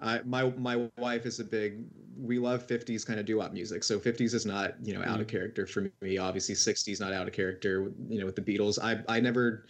[0.00, 1.84] I, my my wife is a big.
[2.16, 3.82] We love 50s kind of doo-wop music.
[3.82, 5.36] So 50s is not you know out of mm-hmm.
[5.36, 6.16] character for me.
[6.16, 7.92] Obviously 60s not out of character.
[8.08, 8.78] You know with the Beatles.
[8.80, 9.66] I I never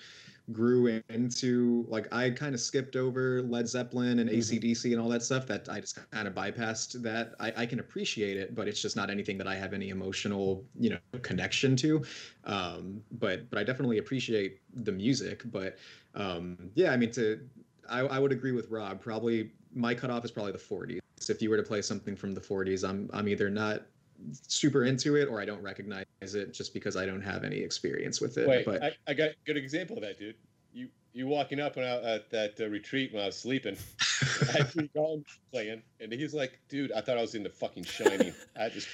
[0.53, 5.23] grew into like I kind of skipped over Led Zeppelin and ACDC and all that
[5.23, 7.35] stuff that I just kind of bypassed that.
[7.41, 10.65] I, I can appreciate it but it's just not anything that I have any emotional
[10.79, 12.03] you know connection to.
[12.45, 15.79] Um but but I definitely appreciate the music but
[16.15, 17.41] um yeah I mean to
[17.88, 19.01] I, I would agree with Rob.
[19.01, 22.41] Probably my cutoff is probably the 40s if you were to play something from the
[22.41, 23.83] 40s I'm I'm either not
[24.30, 28.20] super into it or I don't recognize it just because I don't have any experience
[28.20, 30.37] with it Wait, but I, I got a good example of that, dude.
[30.72, 33.76] You you walking up when I, at that uh, retreat when I was sleeping,
[34.48, 37.50] I had King Kong playing, and he's like, "Dude, I thought I was in the
[37.50, 38.88] fucking Shining." I just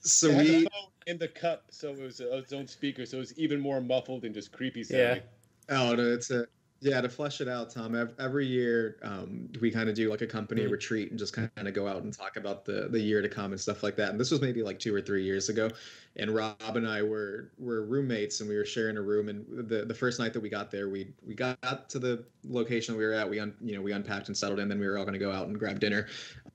[0.00, 2.66] so it had the we phone in the cup, so it was uh, its own
[2.66, 5.14] speaker, so it was even more muffled and just creepy Yeah.
[5.14, 5.22] sounding.
[5.68, 6.46] Oh, no, it's a
[6.80, 7.00] yeah.
[7.00, 7.94] To flesh it out, Tom.
[8.18, 10.70] Every year, um, we kind of do like a company Mhm.
[10.70, 13.52] retreat and just kind of go out and talk about the the year to come
[13.52, 14.10] and stuff like that.
[14.10, 15.70] And this was maybe like two or three years ago.
[16.16, 19.28] And Rob and I were were roommates and we were sharing a room.
[19.28, 22.96] And the the first night that we got there, we we got to the location
[22.96, 23.28] we were at.
[23.28, 24.68] We un, you know we unpacked and settled in.
[24.68, 26.08] Then we were all going to go out and grab dinner.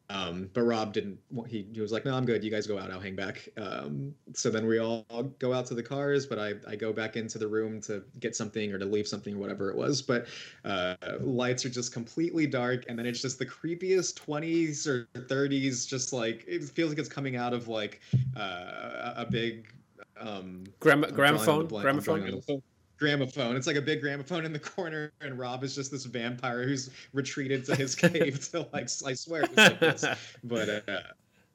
[0.09, 1.17] Um, but Rob didn't.
[1.47, 2.43] He, he was like, "No, I'm good.
[2.43, 2.91] You guys go out.
[2.91, 5.05] I'll hang back." Um, so then we all
[5.39, 8.35] go out to the cars, but I, I go back into the room to get
[8.35, 10.03] something or to leave something or whatever it was.
[10.03, 10.27] But
[10.63, 15.87] uh, lights are just completely dark, and then it's just the creepiest 20s or 30s.
[15.87, 18.01] Just like it feels like it's coming out of like
[18.37, 19.73] uh, a big
[20.19, 22.61] um, Gram- I'm drawing on the gramophone, gramophone.
[22.97, 23.55] Gramophone.
[23.55, 26.89] It's like a big gramophone in the corner, and Rob is just this vampire who's
[27.13, 30.05] retreated to his cave to like I swear it was like this.
[30.43, 30.99] But uh,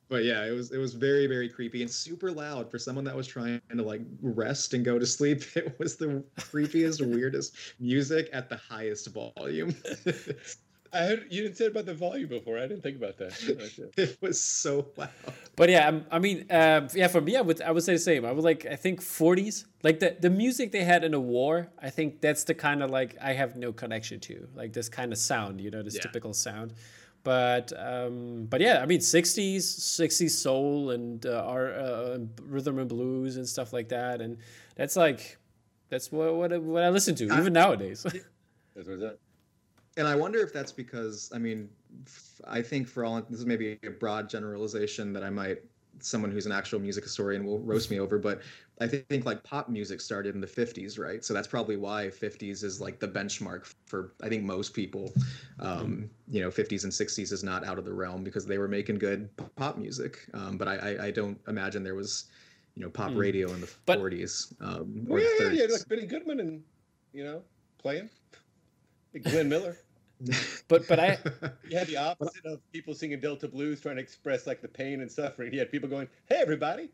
[0.08, 3.16] but yeah, it was it was very very creepy and super loud for someone that
[3.16, 5.42] was trying to like rest and go to sleep.
[5.56, 9.74] It was the creepiest, weirdest music at the highest volume.
[10.92, 12.58] I heard you didn't say about the volume before.
[12.58, 13.32] I didn't think about that.
[13.96, 15.08] It was so loud.
[15.56, 17.98] but yeah, I'm- I mean, uh, yeah, for me, I would I would say the
[17.98, 18.24] same.
[18.24, 21.68] I would like I think 40s, like the the music they had in the war.
[21.80, 25.12] I think that's the kind of like I have no connection to, like this kind
[25.12, 26.02] of sound, you know, this Yeah.
[26.02, 26.72] typical sound.
[27.22, 29.62] But um, but yeah, I mean, 60s,
[30.00, 34.38] 60s soul and uh, our uh, rhythm and blues and stuff like that, and
[34.74, 35.36] that's like
[35.90, 38.02] that's what what, I- what I listen to even nowadays.
[38.74, 39.18] That's what that.
[39.96, 41.68] And I wonder if that's because I mean,
[42.06, 45.58] f- I think for all this is maybe a broad generalization that I might
[46.02, 48.40] someone who's an actual music historian will roast me over, but
[48.80, 51.22] I thi- think like pop music started in the 50s, right?
[51.22, 55.12] So that's probably why 50s is like the benchmark for I think most people.
[55.58, 58.68] Um, you know, 50s and 60s is not out of the realm because they were
[58.68, 60.26] making good pop music.
[60.32, 62.26] Um, but I, I, I don't imagine there was,
[62.76, 63.18] you know, pop Hmm.
[63.18, 66.62] radio in the But- 40s um, or yeah, yeah, yeah, like Benny Goodman and
[67.12, 67.42] you know
[67.76, 68.08] playing.
[69.14, 69.76] Like Glenn Miller.
[70.68, 71.18] but but I
[71.68, 75.00] You had the opposite of people singing Delta blues, trying to express like the pain
[75.00, 75.52] and suffering.
[75.52, 76.90] You had people going, "Hey, everybody!"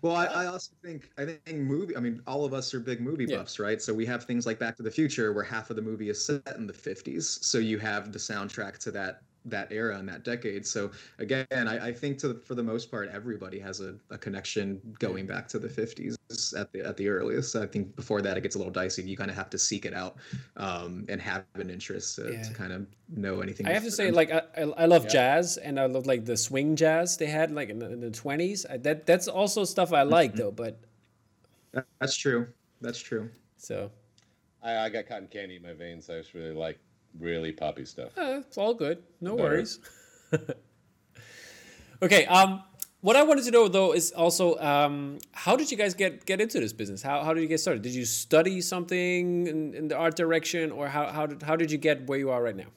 [0.00, 1.96] Well, I, I also think I think movie.
[1.96, 3.38] I mean, all of us are big movie Yeah.
[3.38, 3.82] buffs, right?
[3.82, 6.24] So we have things like Back to the Future, where half of the movie is
[6.24, 7.42] set in the '50s.
[7.44, 10.66] So you have the soundtrack to that that era and that decade.
[10.66, 14.80] So again, I, I think to for the most part, everybody has a, a connection
[14.98, 16.16] going back to the '50s
[16.58, 17.56] at the at the earliest.
[17.56, 19.02] I think before that, it gets a little dicey.
[19.02, 20.16] You kind of have to seek it out
[20.56, 22.42] um, and have an interest to, Yeah.
[22.42, 23.66] to kind of know anything.
[23.66, 25.10] I have to say, like I, I I love Yeah.
[25.10, 28.10] jazz, and I love like the swing jazz they had like in the, in the
[28.10, 28.66] 20s.
[28.70, 30.50] I, that that's also stuff I like though.
[30.50, 30.80] But
[32.00, 32.48] that's true.
[32.80, 33.30] That's true.
[33.56, 33.90] so
[34.62, 36.10] I, I got cotton candy in my veins.
[36.10, 36.78] I just really like
[37.18, 38.16] really poppy stuff.
[38.16, 39.02] uh, it's all good.
[39.20, 39.48] No Better.
[39.48, 39.78] worries.
[42.02, 42.26] okay.
[42.26, 42.62] Um,
[43.00, 46.40] what I wanted to know though is also um, how did you guys get get
[46.40, 47.02] into this business?
[47.02, 47.82] How how did you get started?
[47.82, 51.70] Did you study something in, in the art direction, or how how did how did
[51.70, 52.70] you get where you are right now?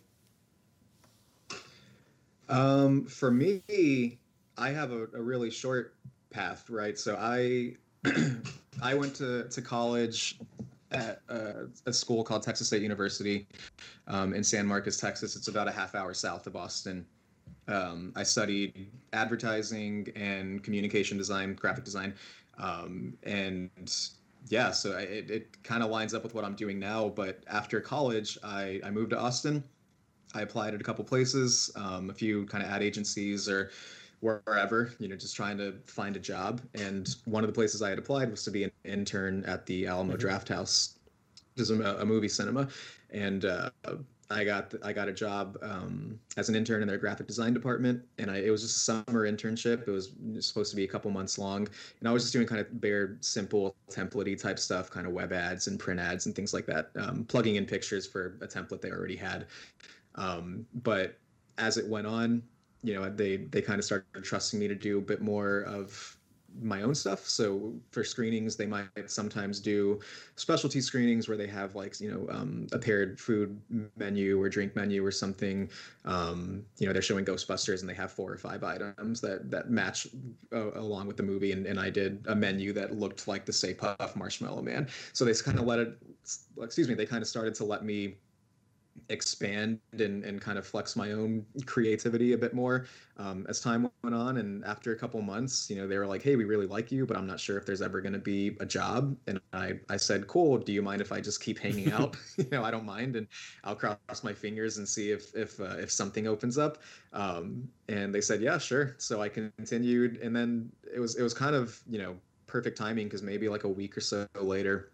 [2.49, 4.17] Um, for me,
[4.57, 5.95] I have a, a really short
[6.31, 6.97] path, right?
[6.97, 7.75] So I
[8.81, 10.39] I went to, to college
[10.91, 13.47] at a, school called Texas State University
[14.07, 15.35] um, in San Marcos, Texas.
[15.35, 17.05] It's about a half hour south of Austin.
[17.67, 22.15] Um, I studied advertising and communication design, graphic design,
[22.57, 23.69] um, and
[24.47, 27.09] yeah, so I, it, it kind of lines up with what I'm doing now.
[27.09, 29.63] But after college, I, I moved to Austin.
[30.33, 33.71] I applied at a couple places, um, a few kind of ad agencies or
[34.21, 36.61] wherever, you know, just trying to find a job.
[36.75, 39.87] And one of the places I had applied was to be an intern at the
[39.87, 40.97] Alamo Drafthouse,
[41.55, 42.67] which is a, a movie cinema.
[43.11, 43.69] And uh,
[44.31, 48.03] I got I got a job um, as an intern in their graphic design department,
[48.19, 49.87] and I, it was just a summer internship.
[49.87, 51.67] It was supposed to be a couple months long,
[51.99, 55.33] and I was just doing kind of bare, simple, templatey type stuff, kind of web
[55.33, 58.81] ads and print ads and things like that, um, plugging in pictures for a template
[58.81, 59.47] they already had.
[60.13, 61.17] Um, but
[61.57, 62.43] as it went on,
[62.83, 66.17] you know, they they kind of started trusting me to do a bit more of
[66.61, 67.27] my own stuff.
[67.27, 69.99] So for screenings, they might sometimes do
[70.35, 73.59] specialty screenings where they have like you know um, a paired food
[73.97, 75.69] menu or drink menu or something.
[76.05, 79.69] Um, you know, they're showing Ghostbusters and they have four or five items that that
[79.69, 80.07] match
[80.53, 81.51] uh, along with the movie.
[81.51, 84.87] And, and I did a menu that looked like the Stay Puft Marshmallow Man.
[85.13, 85.97] So they kind of let it.
[86.61, 86.93] Excuse me.
[86.93, 88.15] They kind of started to let me
[89.09, 92.85] expand and, and kind of flex my own creativity a bit more
[93.17, 94.37] um, as time went on.
[94.37, 97.05] And after a couple months you know they were like hey we really like you
[97.05, 99.15] but i'm not sure if there's ever going to be a job.
[99.27, 102.15] And i i said cool do you mind if i just keep hanging out?
[102.37, 103.27] You know i don't mind and
[103.63, 106.79] i'll cross my fingers and see if if uh, if something opens up.
[107.13, 108.95] Um, and they said yeah sure.
[108.97, 112.15] So i continued and then it was it was kind of you know
[112.47, 114.91] perfect timing because maybe like a week or so later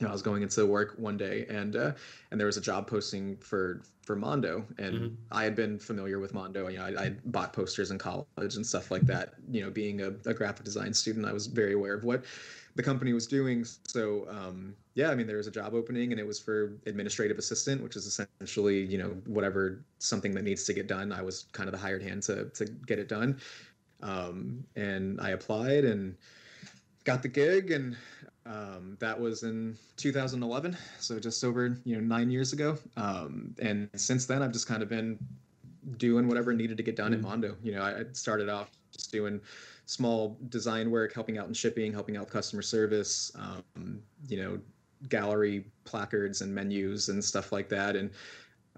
[0.00, 1.92] you know, I was going into work one day and uh,
[2.30, 5.16] and there was a job posting for for Mondo and Mhm.
[5.30, 6.68] I had been familiar with Mondo.
[6.68, 9.34] You know, I, I bought posters in college and stuff like that.
[9.50, 12.24] You know, being a, a graphic design student, I was very aware of what
[12.76, 13.64] the company was doing.
[13.64, 17.38] So um, yeah, I mean, there was a job opening and it was for administrative
[17.38, 21.12] assistant, which is essentially you know whatever something that needs to get done.
[21.12, 23.40] I was kind of the hired hand to to get it done,
[24.02, 26.16] um, and I applied and
[27.04, 27.96] got the gig and
[28.52, 32.76] um, that was in 2011 so just over you know nine years ago.
[32.96, 35.18] Um, and since then i've just kind of been
[35.96, 37.22] doing whatever needed to get done at Mhm.
[37.22, 37.56] mondo.
[37.62, 39.40] You know I, I started off just doing
[39.86, 44.60] small design work helping out in shipping helping out with customer service um, you know
[45.08, 47.96] gallery placards and menus and stuff like that.
[47.96, 48.10] And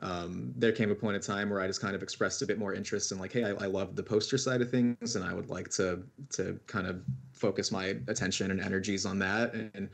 [0.02, 2.58] um, there came a point in time where I just kind of expressed a bit
[2.58, 5.32] more interest in like, hey, I, I love the poster side of things, and I
[5.32, 7.02] would like to to kind of
[7.42, 9.88] focus my attention and energies on that, and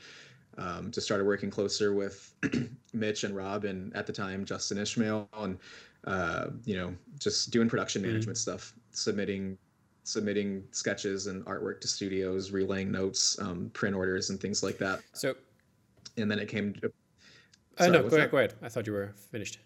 [0.59, 2.35] um, just started working closer with
[2.93, 5.59] Mitch and Rob, and at the time Justin Ishmael, and
[6.05, 8.09] uh, you know, just doing production Mhm.
[8.09, 9.57] management stuff, submitting
[10.05, 15.01] submitting sketches and artwork to studios, relaying notes, um, print orders, and things like that.
[15.13, 15.35] So,
[16.17, 16.73] And then it came.
[16.75, 18.55] To, uh, Sorry, no, go ahead, go ahead.
[18.63, 19.61] I thought you were finished.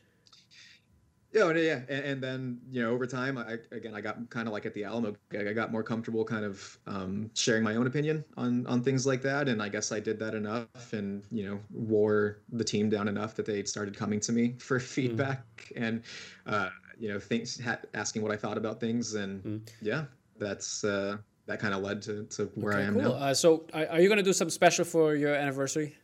[1.33, 4.47] Yeah, and- yeah, and, and then you know, over time, I again, I got kind
[4.47, 7.87] of like at the Alamo, I got more comfortable, kind of um, sharing my own
[7.87, 11.45] opinion on on things like that, and I guess I did that enough, and you
[11.47, 16.03] know, wore the team down enough that they started coming to me for feedback, and
[16.47, 16.69] uh,
[16.99, 19.61] you know, things ha- asking what I thought about things, and Mm.
[19.81, 20.05] yeah,
[20.39, 21.17] that's uh,
[21.47, 23.03] that kind of led to to where I am cool.
[23.03, 23.13] now.
[23.13, 25.97] Uh, so, are, are you going to do something special for your anniversary?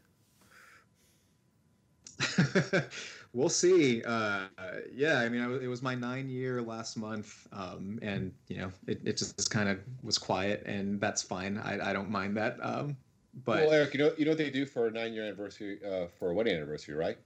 [3.33, 4.02] we'll see.
[4.02, 4.46] Uh,
[4.92, 8.72] yeah, I mean, I it was my nine year last month, um, and you know,
[8.87, 11.59] it, it just kind of was quiet, and that's fine.
[11.59, 12.59] I, I don't mind that.
[12.62, 12.96] Um,
[13.44, 15.78] but well, Eric, you know you know what they do for a nine year anniversary,
[15.85, 17.18] uh, for a wedding anniversary, right?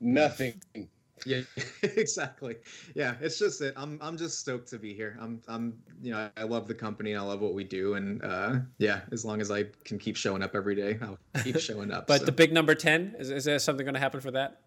[0.00, 0.60] Nothing.
[1.26, 1.40] Yeah,
[1.82, 2.56] exactly.
[2.94, 3.74] Yeah, it's just it.
[3.76, 5.16] I'm I'm just stoked to be here.
[5.20, 7.14] I'm I'm you know I love the company.
[7.14, 10.42] I love what we do, and uh, yeah, as long as I can keep showing
[10.42, 12.06] up every day, I'll keep showing up.
[12.06, 12.26] But so.
[12.26, 14.60] the big number 10, is, is there something going to happen for that?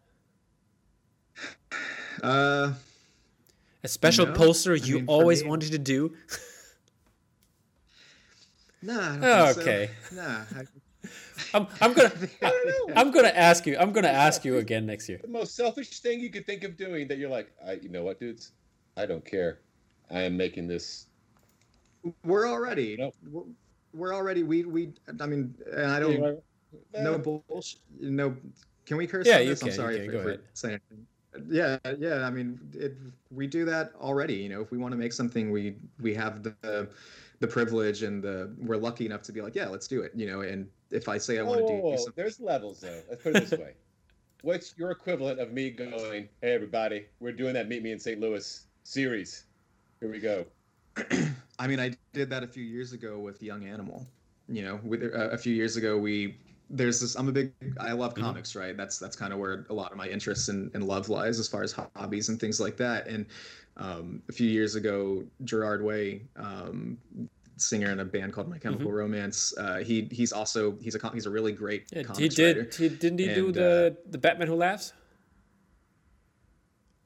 [2.24, 2.74] uh,
[3.84, 6.14] A special No, poster I you mean, always me- wanted to do?
[8.82, 8.94] nah.
[8.94, 9.62] I don't think so.
[9.62, 9.90] okay.
[10.14, 10.42] Nah.
[10.56, 10.64] I,
[11.54, 12.94] I'm, I'm gonna I don't know.
[12.96, 13.78] I'm gonna ask you.
[13.78, 15.20] I'm gonna ask you again next year.
[15.22, 18.04] The most selfish thing you could think of doing that you're like, I, you know
[18.04, 18.52] what, dudes,
[18.98, 19.60] I don't care.
[20.12, 21.08] I am making this.
[22.24, 22.98] We're already.
[22.98, 23.16] Nope.
[23.32, 23.44] We're,
[23.94, 24.44] we're already.
[24.44, 24.94] We we.
[25.20, 26.20] I mean, and I don't.
[26.94, 27.80] No Eh, bullshit.
[28.00, 28.36] No.
[28.86, 29.60] Can we curse Yeah, on you this?
[29.60, 30.44] can, I'm you sorry can, if, go if we're ahead.
[30.54, 30.80] saying.
[31.50, 32.26] Yeah, yeah.
[32.28, 32.96] I mean, it,
[33.32, 34.36] we do that already.
[34.36, 36.90] You know, if we want to make something, we we have the
[37.44, 40.14] the privilege and the we're lucky enough to be like, yeah, let's do it.
[40.16, 43.04] You know, and if I say I want to do Oh, something, there's levels though.
[43.08, 43.78] Let's put it this way.
[44.42, 48.20] What's your equivalent of me going, hey everybody, we're doing that Meet Me in St.
[48.20, 49.48] Louis series.
[50.02, 50.52] Here we go.
[51.60, 54.08] I mean, I did that a few years ago with Young Animal.
[54.48, 56.38] You know, with uh, a few years ago, we
[56.70, 57.16] there's this.
[57.16, 57.54] I'm a big.
[57.80, 58.20] I love Mhm.
[58.20, 58.76] comics, right?
[58.76, 61.48] That's that's kind of where a lot of my interests and, and love lies, as
[61.48, 63.08] far as hobbies and things like that.
[63.08, 63.26] And
[63.78, 66.98] um, a few years ago, Gerard Way, um,
[67.58, 71.26] singer in a band called My Chemical Romance, uh, he he's also he's a he's
[71.26, 72.58] a really great Yeah, he did.
[72.58, 72.70] writer.
[72.78, 74.94] He didn't he do And, the the Batman Who Laughs?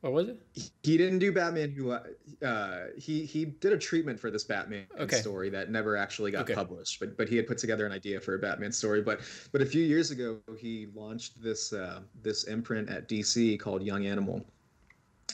[0.02, 0.38] What was it?
[0.84, 2.04] he didn't do Batman who uh,
[2.46, 5.18] uh, he he did a treatment for this Batman Okay.
[5.18, 6.54] story that never actually got Okay.
[6.54, 9.62] published but but he had put together an idea for a Batman story but but
[9.62, 14.46] a few years ago he launched this uh, this imprint at DC called Young Animal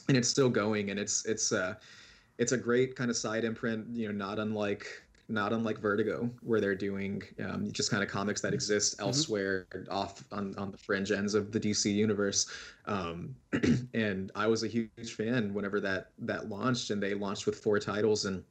[0.07, 1.75] and it's still going and it's it's uh
[2.37, 4.87] it's a great kind of side imprint you know not unlike
[5.29, 10.21] not unlike Vertigo where they're doing um, just kind of comics that exist elsewhere off
[10.33, 12.45] on, on the fringe ends of the DC universe
[12.85, 13.33] um,
[13.93, 17.79] and I was a huge fan whenever that that launched, and they launched with four
[17.79, 18.25] titles.
[18.25, 18.43] And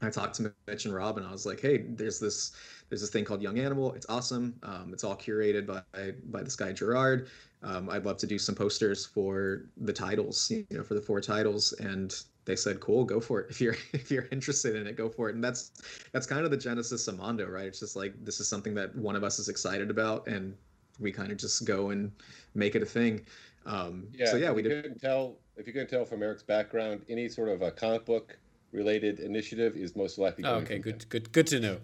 [0.00, 2.52] I talked to Mitch and Rob, and I was like, "Hey, there's this
[2.88, 3.92] there's this thing called Young Animal.
[3.92, 4.54] It's awesome.
[4.62, 5.82] Um, it's all curated by
[6.30, 7.28] by this guy Gerard.
[7.66, 11.20] Um, I'd love to do some posters for the titles, you know, for the four
[11.20, 13.50] titles." And they said, "Cool, go for it.
[13.50, 15.72] If you're if you're interested in it, go for it." And that's
[16.12, 17.66] that's kind of the genesis of Mondo, right?
[17.66, 20.56] It's just like this is something that one of us is excited about, and
[21.00, 22.12] we kind of just go and
[22.54, 23.26] make it a thing.
[23.66, 24.26] Um, Yeah.
[24.30, 24.82] so yeah, we did.
[24.84, 28.38] couldn't tell if you couldn't tell from Eric's background, any sort of a comic book
[28.72, 31.78] related initiative is most likely Oh, coming okay, from good, good, good to know.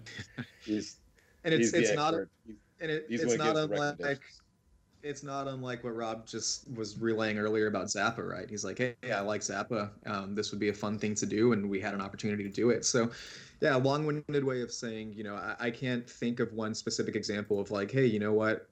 [0.63, 0.97] He's,
[1.43, 2.29] And it's he's the it's not expert.
[2.45, 4.41] He's- and it, it's not who gives unlike recommendations.
[5.03, 8.49] It's not unlike what Rob just was relaying earlier about Zappa, right?
[8.49, 9.89] He's like, hey, I like Zappa.
[10.05, 12.49] Um, this would be a fun thing to do, and we had an opportunity to
[12.49, 12.85] do it.
[12.85, 13.11] So,
[13.59, 17.59] yeah, long-winded way of saying, you know, I, I can't think of one specific example
[17.59, 18.67] of like, hey, you know what,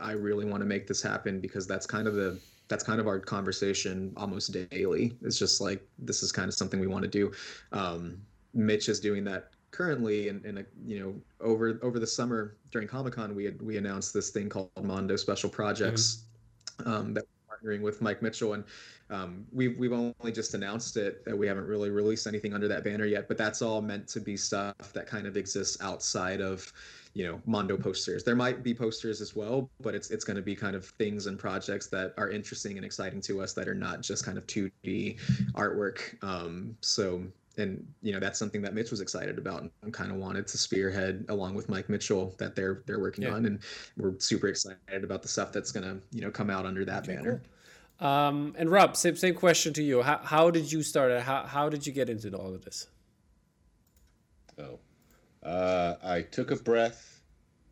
[0.00, 3.06] I really want to make this happen because that's kind of the that's kind of
[3.06, 5.16] our conversation almost daily.
[5.22, 7.32] It's just like this is kind of something we want to do.
[7.72, 8.18] Um,
[8.54, 13.14] Mitch is doing that currently, and, and you know, over over the summer during Comic
[13.14, 16.24] Con, we had we announced this thing called Mondo Special Projects
[16.86, 18.64] um, that we're partnering with Mike Mitchell, and
[19.10, 21.22] um, we've we've only just announced it.
[21.30, 24.20] Uh, we haven't really released anything under that banner yet, but that's all meant to
[24.20, 26.72] be stuff that kind of exists outside of
[27.12, 28.24] you know Mondo posters.
[28.24, 31.26] There might be posters as well, but it's it's going to be kind of things
[31.26, 34.46] and projects that are interesting and exciting to us that are not just kind of
[34.46, 35.18] 2D
[35.54, 36.22] artwork.
[36.24, 37.22] Um, so
[37.58, 40.58] and you know that's something that Mitch was excited about and kind of wanted to
[40.58, 43.32] spearhead along with Mike Mitchell that they're they're working Yeah.
[43.34, 43.58] on, and
[43.96, 47.16] we're super excited about the stuff that's gonna you know come out under that Okay,
[47.16, 47.40] banner.
[47.98, 48.06] cool.
[48.06, 50.02] Um, and Rob, same same question to you.
[50.02, 51.22] How how did you start it?
[51.22, 52.86] How how did you get into all of this?
[54.58, 54.78] Oh,
[55.42, 57.22] uh, I took a breath.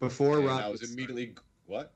[0.00, 1.34] Before and Rob, I was immediately
[1.66, 1.92] what?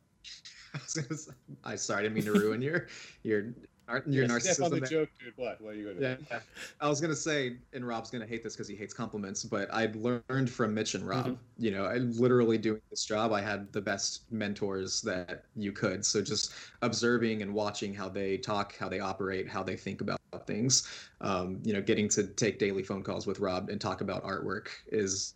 [1.64, 2.86] I sorry, I didn't mean to ruin your
[3.22, 3.55] your
[3.89, 4.74] Our, your Yeah, step on narcissism.
[4.74, 4.89] the there.
[4.89, 5.32] joke, dude.
[5.36, 5.61] What?
[5.62, 6.18] What are you gonna?
[6.30, 6.41] Yeah,
[6.80, 9.86] I was gonna say, and Rob's gonna hate this because he hates compliments, but I
[9.95, 11.26] learned from Mitch and Rob.
[11.26, 11.39] Mhm.
[11.57, 16.05] You know, I literally doing this job, I had the best mentors that you could.
[16.05, 20.18] So just observing and watching how they talk, how they operate, how they think about
[20.47, 20.86] things.
[21.22, 24.68] Um, you know, getting to take daily phone calls with Rob and talk about artwork
[24.93, 25.32] is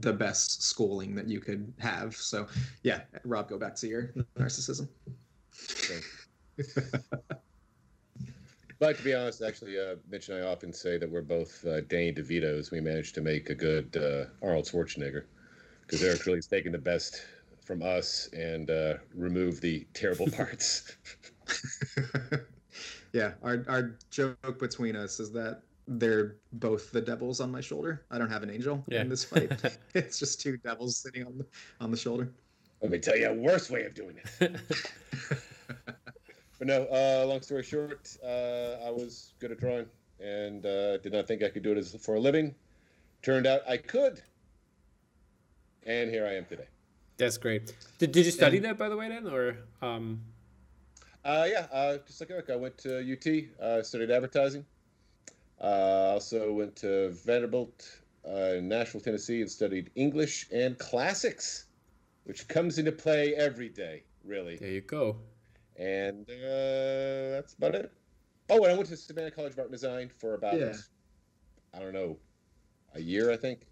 [0.00, 2.16] the best schooling that you could have.
[2.16, 2.48] So,
[2.82, 4.88] yeah, Rob, go back to your narcissism.
[8.78, 11.80] But to be honest, actually, uh, Mitch and I often say that we're both uh,
[11.82, 12.70] Danny DeVito's.
[12.70, 15.24] We managed to make a good uh, Arnold Schwarzenegger
[15.82, 17.24] because Eric really's taken the best
[17.64, 20.96] from us and uh, remove the terrible parts.
[23.12, 28.04] yeah, our our joke between us is that they're both the devils on my shoulder.
[28.10, 29.00] I don't have an angel Yeah.
[29.02, 29.78] in this fight.
[29.94, 31.46] it's just two devils sitting on the
[31.80, 32.30] on the shoulder.
[32.82, 34.60] Let me tell you a worse way of doing it.
[36.58, 39.86] But no, uh, long story short, uh, I was good at drawing
[40.20, 42.54] and uh, did not think I could do it as, for a living.
[43.22, 44.22] Turned out I could.
[45.84, 46.66] And here I am today.
[47.18, 47.74] That's great.
[47.98, 50.20] Did, did you study And- that by the way then, or um?
[51.24, 54.64] Uh, yeah, uh, just like Eric, I went to UT, uh, studied advertising.
[55.60, 61.66] Uh, also went to Vanderbilt uh, in Nashville, Tennessee, and studied English and classics,
[62.24, 64.56] which comes into play every day, really.
[64.56, 65.16] There you go.
[65.78, 67.92] And uh, that's about it.
[68.48, 70.72] Oh, and I went to Savannah College of Art and Design for about, Yeah.
[71.74, 72.16] I don't know,
[72.94, 73.66] a year, I think,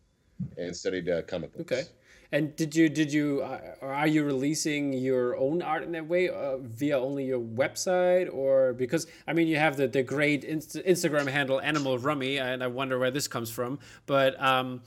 [0.58, 1.72] and studied uh, comic books.
[1.72, 1.84] Okay.
[2.32, 6.08] And did you did you uh, or are you releasing your own art in that
[6.08, 10.42] way uh, via only your website or because I mean you have the the great
[10.42, 14.82] inst- Instagram handle Animal Rummy and I wonder where this comes from, but um,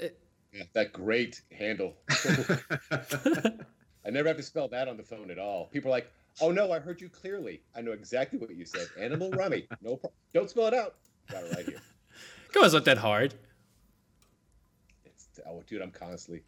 [0.00, 1.96] Yeah, that great handle.
[2.90, 5.66] I never have to spell that on the phone at all.
[5.66, 7.62] People are like, "Oh no, I heard you clearly.
[7.74, 8.88] I know exactly what you said.
[8.98, 9.66] Animal rummy.
[9.80, 10.96] No, pro- don't spell it out.
[11.30, 11.80] Got it right here.
[12.54, 13.34] it was not that hard.
[15.04, 16.42] It's, oh, dude, I'm constantly.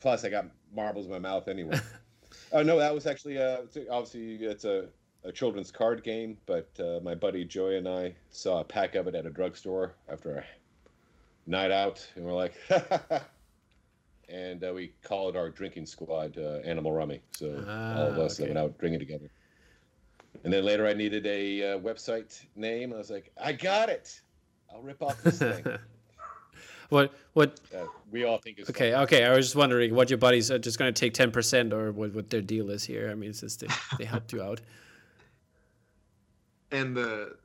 [0.00, 1.78] Plus, I got marbles in my mouth anyway.
[2.52, 4.86] oh no, that was actually uh, it's obviously it's a,
[5.24, 9.08] a children's card game, but uh, my buddy Joy and I saw a pack of
[9.08, 10.44] it at a drugstore after a
[11.46, 12.54] night out, and we're like.
[14.28, 17.22] And uh, we called our drinking squad uh, Animal Rummy.
[17.36, 18.52] So all of Ah, us that okay.
[18.52, 19.30] went out drinking together.
[20.44, 22.92] And then later I needed a uh, website name.
[22.92, 24.20] I was like, I got it.
[24.72, 25.64] I'll rip off this thing.
[26.90, 27.58] what what?
[27.74, 29.24] uh, we all think it's Okay, okay.
[29.24, 31.90] I was just wondering what your buddies are just going to take ten percent or
[31.92, 33.10] what what their deal is here.
[33.10, 33.68] I mean, it's just they,
[33.98, 34.60] they helped you out.
[36.70, 37.36] and the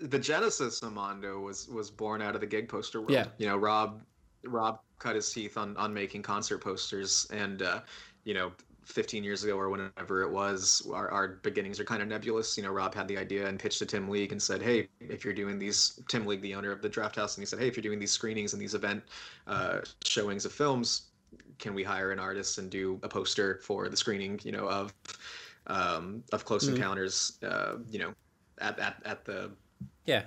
[0.00, 3.10] the genesis of Mondo was was born out of the gig poster world.
[3.12, 3.26] Yeah.
[3.38, 4.00] You know, Rob
[4.44, 7.80] Rob cut his teeth on on making concert posters and uh,
[8.24, 8.52] you know,
[8.84, 12.56] 15 years ago or whenever it was, our, our beginnings are kind of nebulous.
[12.56, 15.24] You know, Rob had the idea and pitched to Tim League and said, "Hey, if
[15.24, 17.76] you're doing these, Tim League, the owner of the Drafthouse, and he said, "Hey, if
[17.76, 19.02] you're doing these screenings and these event
[19.46, 21.08] uh, showings of films,
[21.58, 24.40] can we hire an artist and do a poster for the screening?
[24.42, 24.94] You know, of
[25.68, 26.74] um, of Close Mhm.
[26.76, 28.14] Encounters, uh, you know,
[28.60, 29.50] at, at at the
[30.06, 30.24] Yeah.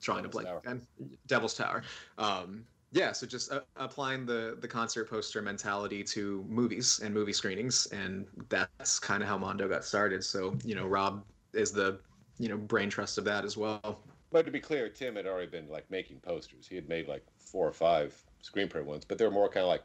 [0.00, 0.80] trying to Devil's blank Tower.
[1.26, 1.82] Devil's Tower.
[2.18, 7.32] Um, yeah, so just uh, applying the the concert poster mentality to movies and movie
[7.32, 10.22] screenings, and that's kind of how Mondo got started.
[10.22, 11.24] So you know, Rob
[11.54, 12.00] is the
[12.38, 14.00] you know brain trust of that as well.
[14.30, 16.66] But to be clear, Tim had already been like making posters.
[16.66, 19.64] He had made like four or five screen print ones, but they were more kind
[19.64, 19.84] of like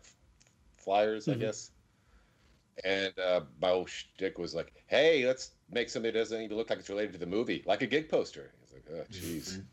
[0.78, 1.34] flyers, Mhm.
[1.34, 1.72] I guess.
[2.84, 6.70] And uh, my whole shtick was like, "Hey, let's make something that doesn't even look
[6.70, 9.64] like it's related to the movie, like a gig poster." He's like, "Oh, jeez."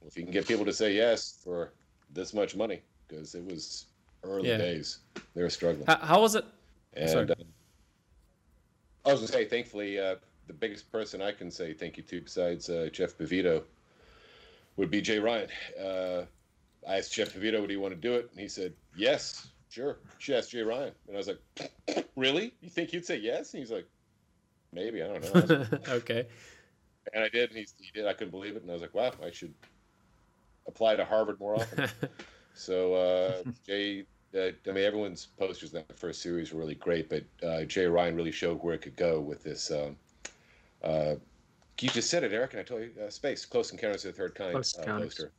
[0.00, 1.74] Well, if you can get people to say yes for
[2.12, 3.86] this much money, because it was
[4.22, 4.58] early Yeah.
[4.58, 4.98] days,
[5.34, 5.86] they were struggling.
[5.86, 6.44] How, how was it?
[6.94, 7.34] And uh,
[9.04, 12.20] I was gonna say, thankfully, uh, the biggest person I can say thank you to
[12.20, 13.62] besides uh, Jeff Bevito
[14.76, 15.48] would be Jay Ryan.
[15.80, 16.22] Uh,
[16.88, 19.98] I asked Jeff Bevito, "Would he want to do it?" And he said, "Yes, sure."
[20.18, 22.54] She asked Jay Ryan, and I was like, "Really?
[22.60, 23.86] You think you'd say yes?" And he's like,
[24.72, 25.02] "Maybe.
[25.02, 26.26] I don't know." okay.
[27.12, 28.06] and I did, and he, he did.
[28.06, 29.54] I couldn't believe it, and I was like, "Wow, I should
[30.68, 31.88] apply to Harvard more often."
[32.58, 34.04] So uh, Jay,
[34.34, 37.86] uh, I mean, everyone's posters in that first series were really great, but uh, Jay
[37.86, 39.70] Ryan really showed where it could go with this.
[39.70, 39.96] Um,
[40.82, 41.14] uh,
[41.80, 44.18] you just said it, Eric, and I told you, uh, space, Close Encounters of the
[44.20, 45.32] Third Kind Close uh, poster.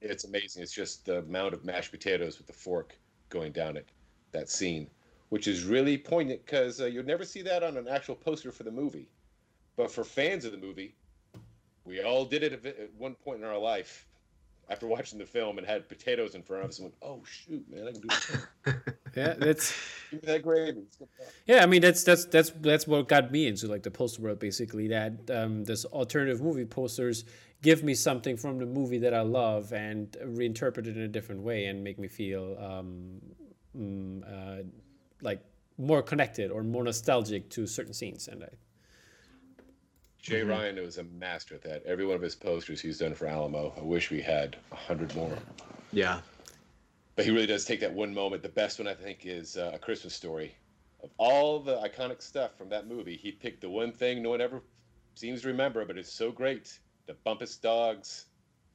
[0.00, 0.62] it's amazing.
[0.62, 2.96] It's just the amount of mashed potatoes with the fork
[3.28, 3.86] going down it,
[4.32, 4.88] that scene,
[5.28, 8.62] which is really poignant because uh, you'll never see that on an actual poster for
[8.62, 9.06] the movie.
[9.76, 10.94] But for fans of the movie,
[11.84, 14.06] we all did it at at one point in our life.
[14.70, 17.64] After watching the film and had potatoes in front of us and went, "Oh shoot,
[17.70, 18.96] man, I can do that.
[19.16, 19.72] Yeah, that's
[20.10, 21.12] Give me that gravy." Let's
[21.46, 21.62] yeah.
[21.62, 24.38] I mean, that's that's that's that's what got me into like the poster world.
[24.40, 27.24] Basically, that um, this alternative movie posters
[27.62, 31.42] give me something from the movie that I love and reinterpret it in a different
[31.42, 33.20] way and make me feel um,
[33.76, 34.62] mm, uh,
[35.22, 35.40] like
[35.78, 38.28] more connected or more nostalgic to certain scenes.
[38.28, 38.48] And I,
[40.24, 41.82] Jay Ryan was a master at that.
[41.84, 43.74] Every one of his posters he's done for Alamo.
[43.76, 45.36] I wish we had a hundred more.
[45.92, 46.20] Yeah.
[47.14, 48.42] But he really does take that one moment.
[48.42, 50.54] The best one I think is uh, a Christmas story.
[51.02, 54.40] Of all the iconic stuff from that movie, he picked the one thing no one
[54.40, 54.62] ever
[55.14, 58.24] seems to remember, but it's so great: the Bumpus dogs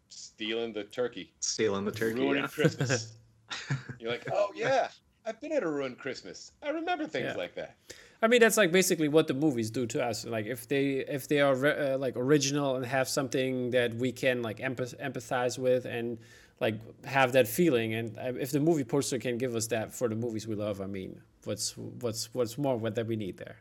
[0.10, 2.20] stealing the turkey, Stealing the turkey.
[2.20, 2.47] ruining yeah.
[2.47, 3.14] Christmas.
[4.00, 4.89] You're like, oh yeah,
[5.26, 6.52] I've been at a ruined Christmas.
[6.62, 7.38] I remember things Yeah.
[7.38, 7.76] like that.
[8.22, 10.26] I mean, that's like basically what the movies do to us.
[10.26, 14.41] Like if they if they are uh, like original and have something that we can
[14.41, 16.17] like empath- empathize with and
[16.59, 20.09] like have that feeling, and uh, if the movie poster can give us that for
[20.09, 23.57] the movies we love, I mean, what's what's what's more what that we need there?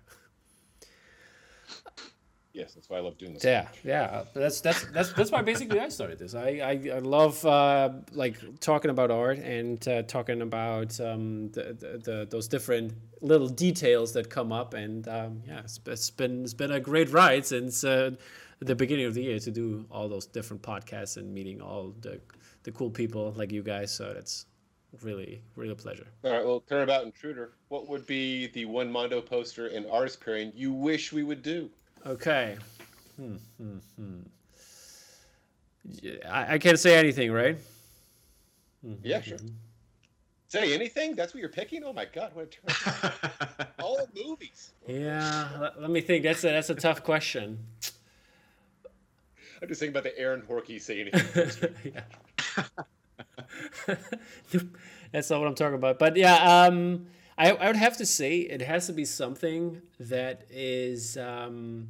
[2.58, 3.44] Yes, that's why I love doing this.
[3.44, 4.24] Yeah, yeah.
[4.34, 6.34] That's that's that's that's why basically I started this.
[6.34, 11.76] I I, I love uh, like talking about art and uh, talking about um, the,
[11.78, 14.74] the, the those different little details that come up.
[14.74, 18.10] And um, yeah, it's, it's been it's been a great ride since uh,
[18.58, 22.20] the beginning of the year to do all those different podcasts and meeting all the
[22.64, 23.94] the cool people like you guys.
[23.94, 24.46] So that's
[25.02, 26.08] really really a pleasure.
[26.24, 27.52] All right, well, turnabout intruder.
[27.68, 31.70] What would be the one Mondo poster and artist pairing you wish we would do?
[32.06, 32.56] Okay.
[33.16, 34.20] Hmm, hmm, hmm.
[36.28, 37.58] I, I can't say anything, right?
[39.02, 39.38] Yeah, sure.
[40.48, 41.14] Say anything?
[41.14, 41.84] That's what you're picking?
[41.84, 43.68] Oh my god, what a turn.
[43.80, 44.70] All movies.
[44.86, 46.24] Yeah, let, let me think.
[46.24, 47.58] That's a that's a tough question.
[49.60, 51.74] I'm just thinking about the Aaron Horkey say anything.
[53.86, 54.68] poster.
[55.12, 55.98] that's not what I'm talking about.
[55.98, 57.06] But yeah, um,
[57.38, 61.88] I I would have to say it has to be something that is um,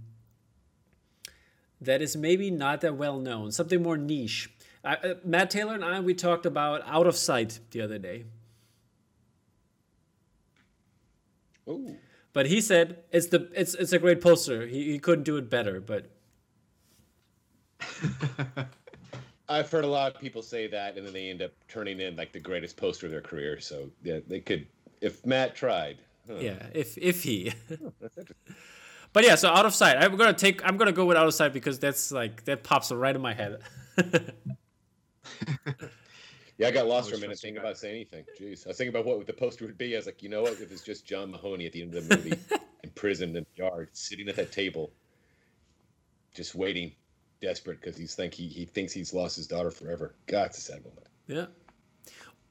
[1.80, 3.50] that is maybe not that well known.
[3.50, 4.50] Something more niche.
[4.84, 8.24] I, uh, Matt Taylor and I we talked about Out of Sight the other day.
[11.68, 11.96] Ooh.
[12.32, 14.66] But he said it's the it's it's a great poster.
[14.66, 15.80] He, he couldn't do it better.
[15.80, 16.10] But
[19.48, 22.16] I've heard a lot of people say that, and then they end up turning in
[22.16, 23.60] like the greatest poster of their career.
[23.60, 24.66] So yeah, they could.
[25.00, 27.52] If Matt tried, huh, yeah, if if he.
[27.72, 28.32] Oh, that's.
[29.14, 29.96] But yeah, so out of sight.
[29.96, 30.62] I'm gonna take.
[30.68, 33.32] I'm gonna go with out of sight because that's like that pops right in my
[33.32, 33.62] head.
[36.58, 38.24] Yeah, I got lost for a Always minute trust thinking you about saying anything.
[38.38, 39.94] Jeez, I was thinking about what the poster would be.
[39.94, 40.54] I was like, you know what?
[40.54, 42.36] If it's just John Mahoney at the end of the movie,
[42.82, 44.90] imprisoned in the yard, sitting at that table,
[46.34, 46.90] just waiting,
[47.40, 50.16] desperate because he's think he, he thinks he's lost his daughter forever.
[50.26, 51.06] God, it's a sad moment.
[51.28, 51.46] yeah.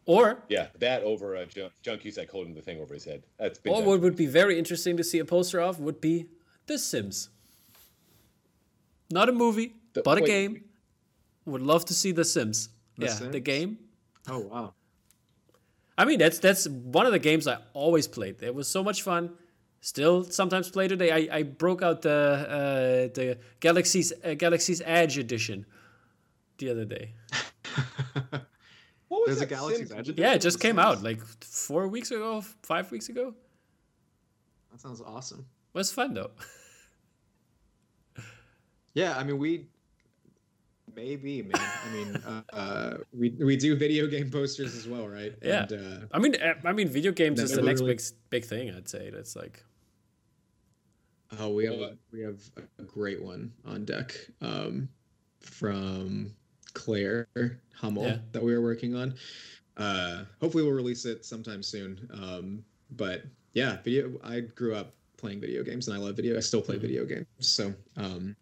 [0.07, 3.23] Or Yeah, that over uh, John, John Cusack holding the thing over his head.
[3.37, 3.85] That's been or done.
[3.89, 6.27] what would be very interesting to see a poster of would be
[6.65, 7.29] The Sims.
[9.11, 10.27] Not a movie, The- but a wait.
[10.27, 10.63] game.
[11.45, 12.69] Would love to see The Sims.
[12.97, 13.77] The yeah, the game.
[14.29, 14.73] oh wow.
[15.97, 18.41] I mean, that's that's one of the games I always played.
[18.41, 19.31] It was so much fun.
[19.81, 21.11] Still, sometimes play today.
[21.11, 25.65] I, I broke out the uh, the Galaxy's uh, Galaxy's Edge edition
[26.57, 27.13] the other day.
[29.27, 30.21] What was There's a that Galaxy's Sims Edge movie?
[30.21, 33.33] Yeah, it just came out like four weeks ago, five weeks ago.
[34.71, 35.39] That sounds awesome.
[35.39, 36.31] It was fun though.
[38.93, 39.67] Yeah, I mean we
[40.95, 41.51] maybe man.
[41.53, 45.35] I mean uh, uh, we we do video game posters as well, right?
[45.43, 45.67] Yeah.
[45.69, 48.01] And, uh, I mean, uh, I mean, video games is the next really- big
[48.31, 48.71] big thing.
[48.71, 49.63] I'd say that's like
[51.39, 52.41] oh, we have a, we have
[52.79, 54.89] a great one on deck um,
[55.41, 56.33] from
[56.87, 57.27] Claire
[57.73, 58.17] Hummel Yeah.
[58.31, 59.15] that we were working on.
[59.77, 62.09] Uh, hopefully, we'll release it sometime soon.
[62.13, 63.23] Um, but
[63.53, 64.19] yeah, video.
[64.23, 66.37] I grew up playing video games, and I love video.
[66.37, 66.81] I still play Mhm.
[66.81, 67.25] video games.
[67.39, 68.35] So um,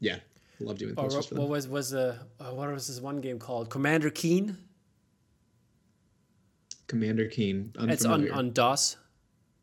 [0.00, 0.18] yeah,
[0.60, 1.50] love doing or posters for what them.
[1.50, 3.68] was was the uh, what was this one game called?
[3.70, 4.56] Commander Keen.
[6.86, 7.72] Commander Keen.
[7.78, 8.96] It's on on DOS.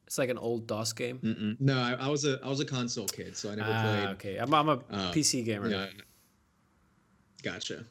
[0.08, 1.20] It's like an old DOS game.
[1.20, 1.62] Mm-mm.
[1.62, 4.08] No, I, I was a I was a console kid, so I never Ah, played.
[4.16, 4.38] okay.
[4.38, 5.70] I'm, I'm a Uh, PC gamer.
[5.70, 5.88] Yeah.
[7.44, 7.86] Gotcha.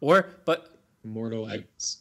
[0.00, 0.74] Or but
[1.04, 1.98] Immortal I- X.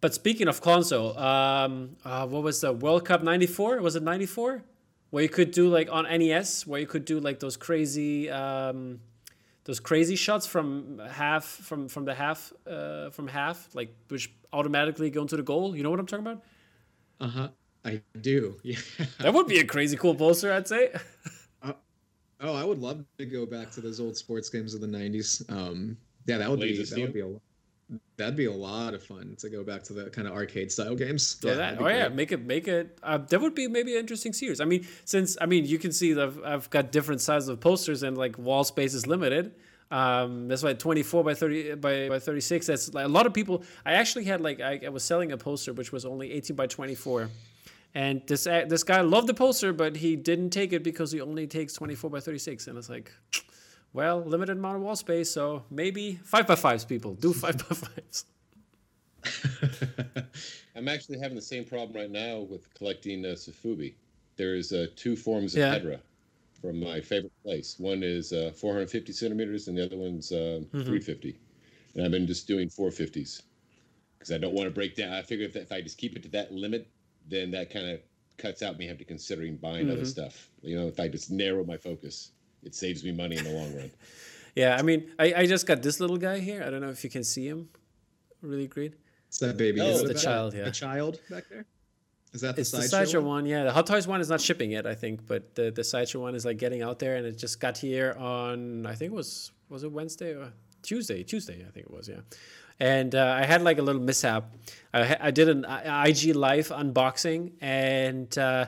[0.00, 3.80] but speaking of console, um, uh, what was the World Cup '94?
[3.80, 4.62] Was it '94?
[5.10, 9.00] Where you could do like on NES, where you could do like those crazy, um,
[9.64, 15.10] those crazy shots from half from from the half uh, from half, like which automatically
[15.10, 15.76] go into the goal.
[15.76, 16.42] You know what I'm talking about?
[17.20, 17.48] Uh huh.
[17.84, 18.56] I do.
[18.64, 18.78] Yeah.
[19.20, 20.90] That would be a crazy cool poster, I'd say.
[22.38, 25.48] Oh, I would love to go back to those old sports games of the '90s.
[25.50, 27.30] Um, yeah, that would be Blades of that would be a.
[28.16, 30.96] That'd be a lot of fun to go back to the kind of arcade style
[30.96, 31.36] games.
[31.44, 32.98] Yeah, that, oh yeah, make it make it.
[33.00, 34.60] Uh, that would be maybe an interesting series.
[34.60, 37.60] I mean, since I mean, you can see that I've, I've got different sizes of
[37.60, 39.54] posters and like wall space is limited.
[39.90, 42.66] Um, that's why 24 by 30 by, by 36.
[42.66, 43.62] That's like a lot of people.
[43.84, 46.66] I actually had like I, I was selling a poster which was only 18 by
[46.66, 47.30] 24,
[47.94, 51.20] and this uh, this guy loved the poster, but he didn't take it because he
[51.20, 53.12] only takes 24 by 36, and it's like
[53.96, 56.84] well, limited amount of wall space, so maybe five by fives.
[56.84, 58.26] People do five by fives.
[60.76, 63.94] I'm actually having the same problem right now with collecting uh, Sofubi.
[64.36, 65.78] There's uh, two forms of Yeah.
[65.78, 66.00] Hedorah
[66.60, 67.76] from my favorite place.
[67.78, 70.82] One is uh, 450 centimeters, and the other one's uh, Mm-hmm.
[70.82, 71.38] 350.
[71.94, 73.42] And I've been just doing 450s
[74.18, 75.12] because I don't want to break down.
[75.14, 76.86] I figure if, if I just keep it to that limit,
[77.28, 78.00] then that kind of
[78.36, 80.04] cuts out me having to considering buying other Mm-hmm.
[80.04, 80.50] stuff.
[80.62, 82.32] You know, if I just narrow my focus,
[82.66, 83.90] it saves me money in the long run.
[84.54, 86.62] Yeah, I mean, I, I just got this little guy here.
[86.66, 87.68] I don't know if you can see him
[88.40, 88.94] really great.
[89.28, 89.80] It's that baby.
[89.80, 90.64] Oh, Is the it child, yeah.
[90.64, 91.64] The child back there.
[92.32, 93.28] Is that the It's the sideshow sideshow one?
[93.28, 93.46] one?
[93.46, 93.64] yeah.
[93.64, 96.34] The Hot Toys one is not shipping yet, I think, but the the sideshow one
[96.34, 99.52] is like getting out there, and it just got here on I think it was
[99.68, 100.52] was it Wednesday or
[100.82, 101.22] Tuesday?
[101.22, 102.20] Tuesday, I think it was, yeah.
[102.78, 104.44] And uh, I had like a little mishap.
[104.92, 108.66] I, I did an IG live unboxing, and uh,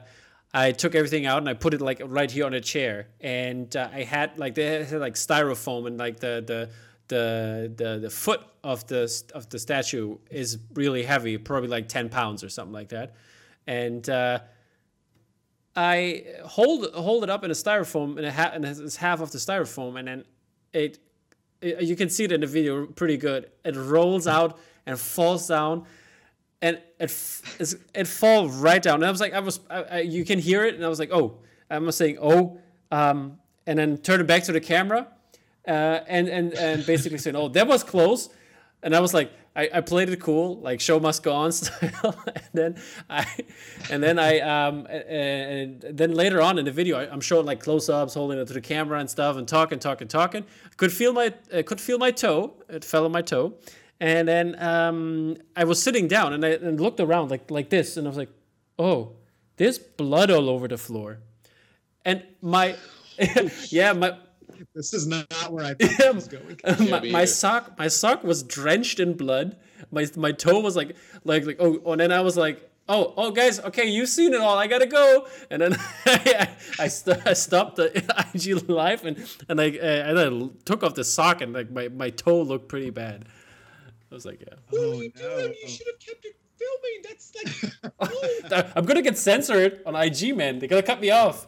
[0.53, 3.75] I took everything out and I put it like right here on a chair, and
[3.77, 6.71] uh, I had like they had like styrofoam and like the the.
[7.09, 12.11] The, the the foot of the of the statue is really heavy, probably like ten
[12.11, 13.15] pounds or something like that,
[13.67, 14.41] and uh,
[15.75, 19.39] I hold hold it up in a styrofoam and, ha- and it's half of the
[19.39, 20.25] styrofoam, and then
[20.75, 20.99] it,
[21.63, 23.51] it you can see it in the video pretty good.
[23.65, 25.87] It rolls out and falls down,
[26.61, 27.43] and it
[27.95, 28.97] it fall right down.
[28.97, 30.99] And I was like, I was I, I, you can hear it, and I was
[30.99, 31.39] like, oh,
[31.71, 32.59] I was saying oh,
[32.91, 35.09] um, and then turn it back to the camera,
[35.67, 38.29] uh, and and and basically saying, oh, that was close.
[38.81, 42.17] And I was like, I, I played it cool, like show must go on style.
[42.25, 42.77] and then
[43.11, 43.27] I,
[43.91, 47.45] and then I, um, and, and then later on in the video, I, I'm showing
[47.45, 50.45] like close ups, holding it to the camera and stuff, and talking, talking, talking.
[50.77, 52.55] Could feel my, uh, could feel my toe.
[52.69, 53.55] It fell on my toe,
[54.01, 57.97] and then um, I was sitting down and I and looked around like like this,
[57.97, 58.31] and I was like,
[58.79, 59.17] oh,
[59.57, 61.19] there's blood all over the floor,
[62.05, 62.77] and my,
[63.71, 64.17] yeah, my
[64.75, 66.61] This is not where I thought Yeah, it was going.
[66.91, 69.57] my, my sock my sock was drenched in blood.
[69.91, 73.31] My my toe was like like like oh and then i was like oh oh
[73.31, 75.27] guys okay you've seen it all i gotta go.
[75.51, 75.77] And then
[76.07, 77.97] i I, st- I stopped the
[78.35, 79.17] ig live and
[79.49, 82.69] and i uh, and i took off the sock and like my, my toe looked
[82.69, 83.27] pretty bad
[84.11, 85.41] i was like yeah What Oh, are you no.
[85.41, 85.55] doing?
[85.63, 87.03] You should have kept it filming.
[87.03, 87.33] That's
[88.51, 91.47] like, i'm gonna get censored on ig man they're gonna cut me off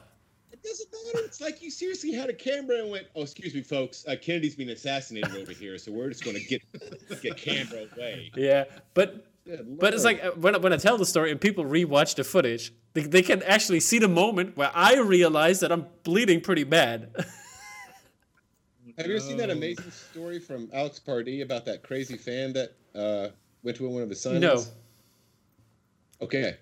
[0.53, 1.25] it doesn't matter.
[1.25, 4.05] It's like you seriously had a camera and went, "Oh, excuse me, folks.
[4.07, 6.61] Uh, Kennedy's being assassinated over here, so we're just going to get
[7.23, 11.07] get camera away." yeah but Good But it's like when, I- when I tell the
[11.07, 14.99] story and people rewatch the footage, they, they can actually see the moment where I
[14.99, 17.15] realize that I'm bleeding pretty bad.
[19.01, 22.75] Have you ever seen that amazing story from Alex Pardee about that crazy fan that
[22.95, 23.29] uh,
[23.63, 24.41] went to one of his signings?
[24.41, 24.63] No.
[26.21, 26.59] Okay.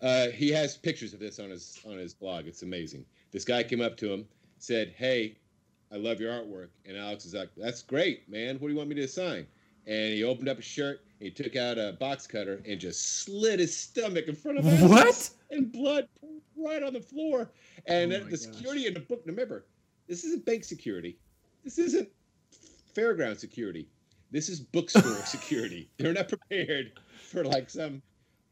[0.00, 2.46] Uh, he has pictures of this on his on his blog.
[2.46, 3.04] It's amazing.
[3.32, 4.24] This guy came up to him,
[4.58, 5.36] said, "Hey,
[5.92, 8.54] I love your artwork," and Alex is like, "That's great, man.
[8.60, 9.48] What do you want me to sign?"
[9.88, 11.00] And he opened up his shirt.
[11.18, 14.80] He took out a box cutter and just slit his stomach in front of us.
[14.80, 15.30] What?
[15.50, 17.50] And blood poured right on the floor.
[17.86, 18.38] And Oh the gosh.
[18.38, 19.22] security in the book.
[19.26, 19.64] Remember,
[20.06, 21.18] this isn't bank security.
[21.64, 22.08] This isn't
[22.96, 23.86] fairground security.
[24.30, 25.90] This is bookstore security.
[25.98, 26.92] They're not prepared
[27.30, 28.02] for like some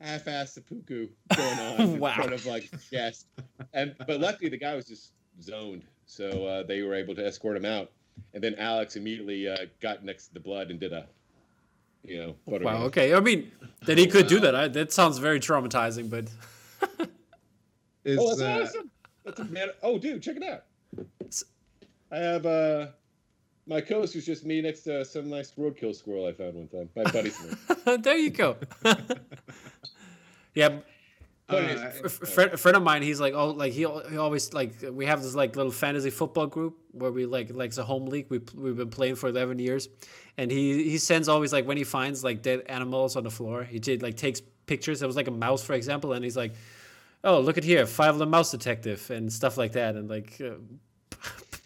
[0.00, 2.10] half-assed seppuku going on Wow.
[2.10, 3.26] in front of like guests.
[3.72, 7.56] And but luckily the guy was just zoned, so uh, they were able to escort
[7.56, 7.90] him out.
[8.34, 11.06] And then Alex immediately uh, got next to the blood and did a,
[12.02, 12.52] you know, Wow.
[12.58, 12.80] photograph.
[12.86, 13.14] Okay.
[13.14, 13.52] I mean,
[13.86, 14.54] that he could do that.
[14.56, 16.10] I, that sounds very traumatizing.
[16.10, 16.24] But
[18.04, 18.90] Is, Oh, that's uh, awesome.
[19.24, 19.68] That's a man.
[19.82, 20.64] Oh, dude, check it out.
[22.10, 22.86] I have uh,
[23.66, 26.88] my coast was just me next to some nice roadkill squirrel I found one time.
[26.96, 27.38] My buddy's
[27.84, 28.02] one.
[28.02, 28.56] there you go.
[30.54, 30.78] yeah.
[31.50, 34.74] Uh, it's- friend, a friend of mine, he's like, oh, like he, he always like
[34.90, 38.06] we have this like little fantasy football group where we like like it's a home
[38.06, 38.26] league.
[38.28, 39.88] We we've been playing for eleven years,
[40.36, 43.64] and he he sends always like when he finds like dead animals on the floor,
[43.64, 45.00] he did like takes pictures.
[45.00, 46.52] It was like a mouse, for example, and he's like,
[47.24, 50.38] oh, look at here, five of the mouse detective and stuff like that, and like
[50.42, 50.50] uh,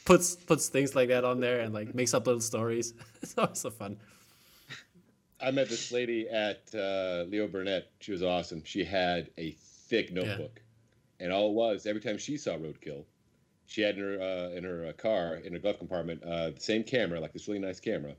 [0.05, 2.95] puts puts things like that on there and like makes up little stories.
[3.23, 3.97] it's always so fun.
[5.41, 7.91] I met this lady at uh, Leo Burnett.
[8.01, 8.63] She was awesome.
[8.65, 9.51] She had a
[9.89, 10.61] thick notebook,
[11.19, 13.05] and all it was every time she saw roadkill,
[13.67, 16.61] she had in her uh, in her uh, car in her glove compartment uh, the
[16.61, 18.15] same camera, like this really nice camera,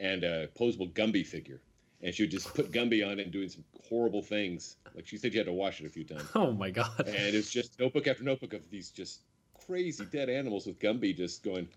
[0.00, 1.60] and a posable Gumby figure.
[2.02, 4.76] and she would just put Gumby on it and doing some horrible things.
[4.94, 6.28] Like she said, she had to wash it a few times.
[6.34, 7.06] Oh my god.
[7.06, 9.20] And it's just notebook after notebook of these just
[9.66, 11.68] crazy dead animals with Gumby just going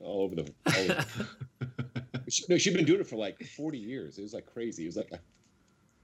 [0.00, 0.52] all over the.
[0.66, 1.06] All over.
[2.28, 4.18] she, no, she'd been doing it for like 40 years.
[4.18, 4.84] It was like crazy.
[4.84, 5.20] It was like a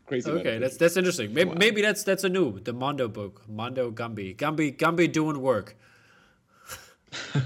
[0.07, 0.31] crazy.
[0.31, 1.33] Okay, that's that's interesting.
[1.33, 1.57] Maybe, wow.
[1.59, 5.77] maybe that's that's a new the Mondo book, Mondo Gumby, Gumby Gumby doing work.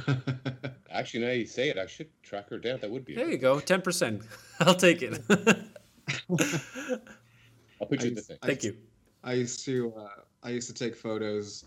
[0.90, 2.78] Actually, now you say it, I should track her down.
[2.80, 3.14] That would be.
[3.14, 4.22] There you go, ten percent.
[4.60, 5.20] I'll take it.
[7.80, 8.38] I'll put you in the thing.
[8.42, 8.76] Thank you.
[9.22, 10.08] I used to uh,
[10.42, 11.64] I used to take photos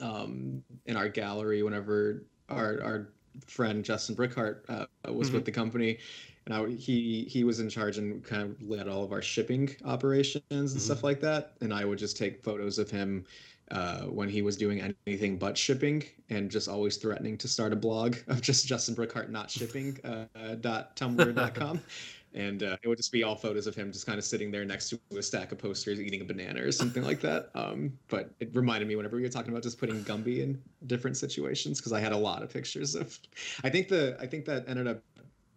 [0.00, 3.08] um, in our gallery whenever our our
[3.46, 5.36] friend Justin Brickhart uh, was mm-hmm.
[5.36, 5.98] with the company,
[6.46, 9.74] and I, he he was in charge and kind of led all of our shipping
[9.84, 10.78] operations and mm-hmm.
[10.78, 11.52] stuff like that.
[11.60, 13.24] And I would just take photos of him
[13.70, 17.76] uh, when he was doing anything but shipping and just always threatening to start a
[17.76, 21.80] blog of just Justin Brickhart not shipping uh, dot tumblr dot com.
[22.36, 24.64] and uh, it would just be all photos of him just kind of sitting there
[24.64, 28.30] next to a stack of posters eating a banana or something like that um, but
[28.38, 31.92] it reminded me whenever we were talking about just putting gumby in different situations because
[31.92, 33.18] i had a lot of pictures of
[33.64, 35.02] i think the i think that ended up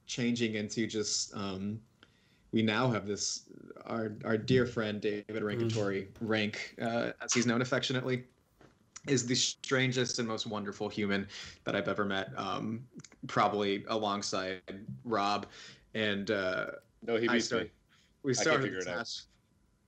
[0.08, 1.80] changing into just um,
[2.52, 3.44] we now have this
[3.86, 6.10] our our dear friend David Rankatori mm.
[6.22, 8.24] Rank, uh, as he's known affectionately,
[9.08, 11.28] is the strangest and most wonderful human
[11.64, 12.30] that I've ever met.
[12.38, 12.86] Um,
[13.28, 14.62] probably alongside
[15.04, 15.48] Rob,
[15.94, 16.68] and uh,
[17.06, 17.70] no, he beats start, me.
[18.24, 19.22] We started this hash,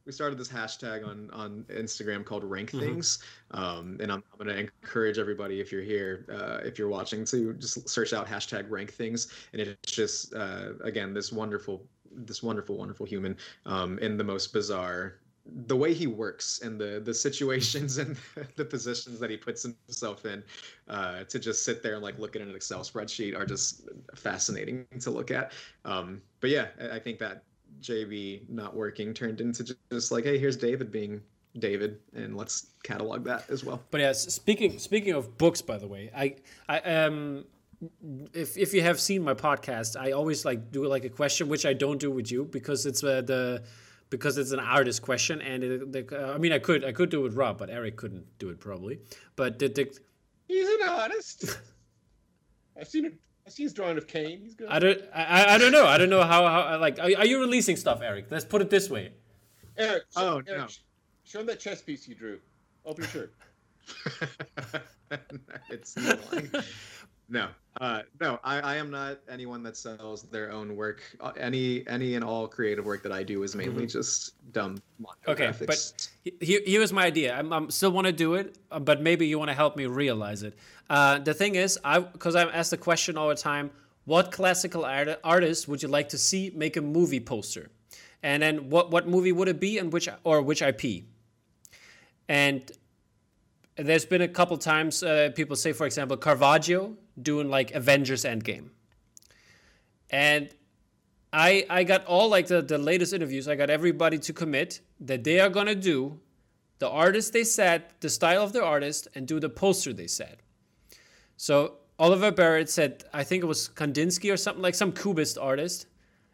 [0.06, 2.80] we started this hashtag on on Instagram called Rank mm-hmm.
[2.80, 3.20] Things,
[3.52, 7.26] um, and I'm, I'm going to encourage everybody if you're here, uh, if you're watching,
[7.26, 12.44] to just search out hashtag Rank Things, and it's just uh, again this wonderful this
[12.44, 15.21] wonderful, wonderful human um, in the most bizarre
[15.66, 18.18] the way he works and the the situations and
[18.56, 20.44] the positions that he puts himself in
[20.88, 24.86] uh, to just sit there and like look at an Excel spreadsheet are just fascinating
[25.00, 25.52] to look at.
[25.86, 27.44] Um, but yeah, I think that
[27.82, 31.22] JB not working turned into just like, hey, here's David being
[31.58, 33.82] David, and let's catalog that as well.
[33.92, 36.36] But yeah, speaking speaking of books, by the way, I
[36.70, 37.46] I um
[38.34, 41.66] if if you have seen my podcast, I always like do like a question, which
[41.66, 43.64] I don't do with you because it's uh, the
[44.12, 47.10] because it's an artist question, and it, the, uh, I mean I could I could
[47.10, 49.00] do it with Rob, but Eric couldn't do it probably.
[49.36, 49.98] But the, the
[50.48, 51.58] he's an artist.
[52.80, 53.16] I've seen it.
[53.48, 54.42] I've seen his drawing of Cain.
[54.44, 54.68] He's good.
[54.70, 55.02] I don't.
[55.16, 55.88] I, I don't know.
[55.88, 56.48] I don't know how.
[56.48, 58.28] how like, are, are you releasing stuff, Eric?
[58.30, 59.14] Let's put it this way.
[59.78, 60.04] Eric.
[60.16, 60.68] oh Eric, no.
[61.24, 62.40] Show him that chess piece you drew.
[62.86, 63.34] Open your shirt.
[65.70, 65.96] it's
[67.32, 67.48] no,
[67.80, 71.02] uh, no, I, I am not anyone that sells their own work.
[71.22, 73.88] Uh, any, any and all creative work that I do is mainly mm-hmm.
[73.88, 74.78] just dumb.
[75.26, 75.66] Okay, graphics.
[75.66, 76.10] but
[76.42, 77.34] here, here was my idea.
[77.34, 79.86] I'm, I'm still want to do it, uh, but maybe you want to help me
[79.86, 80.58] realize it.
[80.90, 83.72] Uh, the thing is, I because I'm asked the question all the time:
[84.04, 87.70] What classical art, artist would you like to see make a movie poster?
[88.22, 91.06] And then what what movie would it be, and which or which IP?
[92.28, 92.70] And
[93.78, 98.70] there's been a couple times uh, people say, for example, Caravaggio doing like Avengers Endgame.
[100.10, 100.50] And
[101.34, 105.24] I I got all like the, the latest interviews, I got everybody to commit that
[105.24, 106.20] they are gonna do
[106.80, 110.38] the artist they said, the style of the artist, and do the poster they said.
[111.38, 115.86] So Oliver Barrett said, I think it was Kandinsky or something like some cubist artist,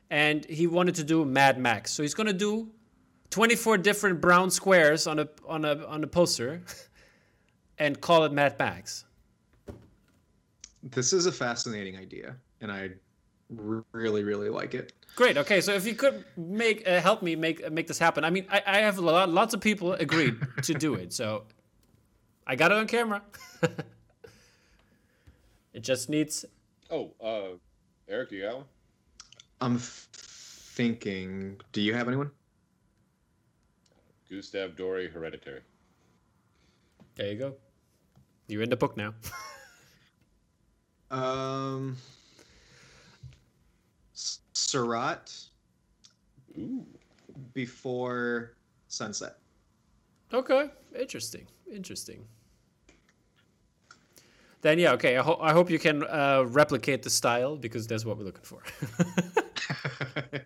[0.10, 1.92] and he wanted to do Mad Max.
[1.92, 2.70] So he's gonna do
[3.30, 6.62] 24 different brown squares on a on a on a poster
[7.78, 9.04] and call it Mad Max.
[10.92, 12.92] This is a fascinating idea, and I
[13.50, 14.94] really, really like it.
[15.16, 15.38] Great.
[15.38, 18.24] Okay, so if you could make uh, help me make make this happen.
[18.24, 21.44] I mean, I, I have a lot, lots of people agreed to do it, so
[22.46, 23.22] I got it on camera.
[25.74, 26.46] it just needs.
[26.90, 27.58] Oh, uh,
[28.08, 28.66] Eric, do you got one?
[29.60, 31.60] I'm thinking.
[31.72, 32.32] Do you have anyone?
[34.30, 35.62] Gustave Doré Hereditary.
[37.16, 37.56] There you go.
[38.48, 39.16] You're in the book now.
[41.12, 41.98] um,
[44.14, 45.34] Seurat.
[46.58, 46.86] Ooh.
[47.54, 48.54] Before
[48.88, 49.38] sunset.
[50.34, 52.26] Okay, interesting, interesting.
[54.62, 55.18] Then yeah, okay.
[55.18, 58.44] I, ho- I hope you can uh, replicate the style because that's what we're looking
[58.44, 58.62] for.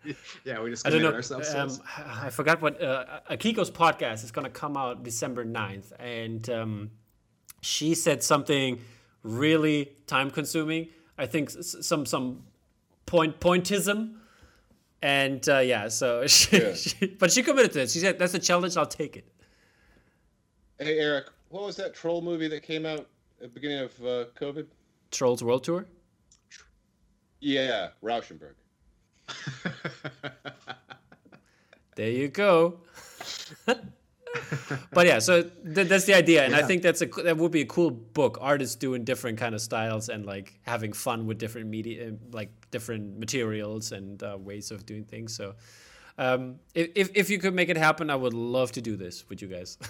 [0.44, 1.14] yeah, we just I don't know.
[1.14, 5.94] Ourselves um, I forgot what uh, Akiko's podcast is going to come out December 9th,
[5.98, 6.92] and um,
[7.62, 8.80] she said something
[9.24, 10.90] really time consuming.
[11.18, 12.44] I think some some
[13.06, 14.16] point pointism.
[15.04, 16.74] And uh, yeah, so she, yeah.
[16.74, 17.90] she, but she committed to it.
[17.90, 18.78] She said, "That's a challenge.
[18.78, 19.28] I'll take it."
[20.80, 23.08] Hey Eric, what was that troll movie that came out at
[23.42, 24.68] the beginning of uh, COVID?
[25.12, 25.86] Trolls World Tour.
[27.40, 28.54] Yeah, Rauschenberg.
[31.96, 32.80] There you go.
[34.94, 37.62] but yeah, so th- that's the idea, and I think that's a that would be
[37.62, 38.38] a cool book.
[38.42, 43.20] Artists doing different kind of styles and like having fun with different media, like different
[43.20, 45.36] materials and uh, ways of doing things.
[45.36, 45.56] So,
[46.18, 49.42] um, if, if you could make it happen, I would love to do this with
[49.42, 49.78] you guys.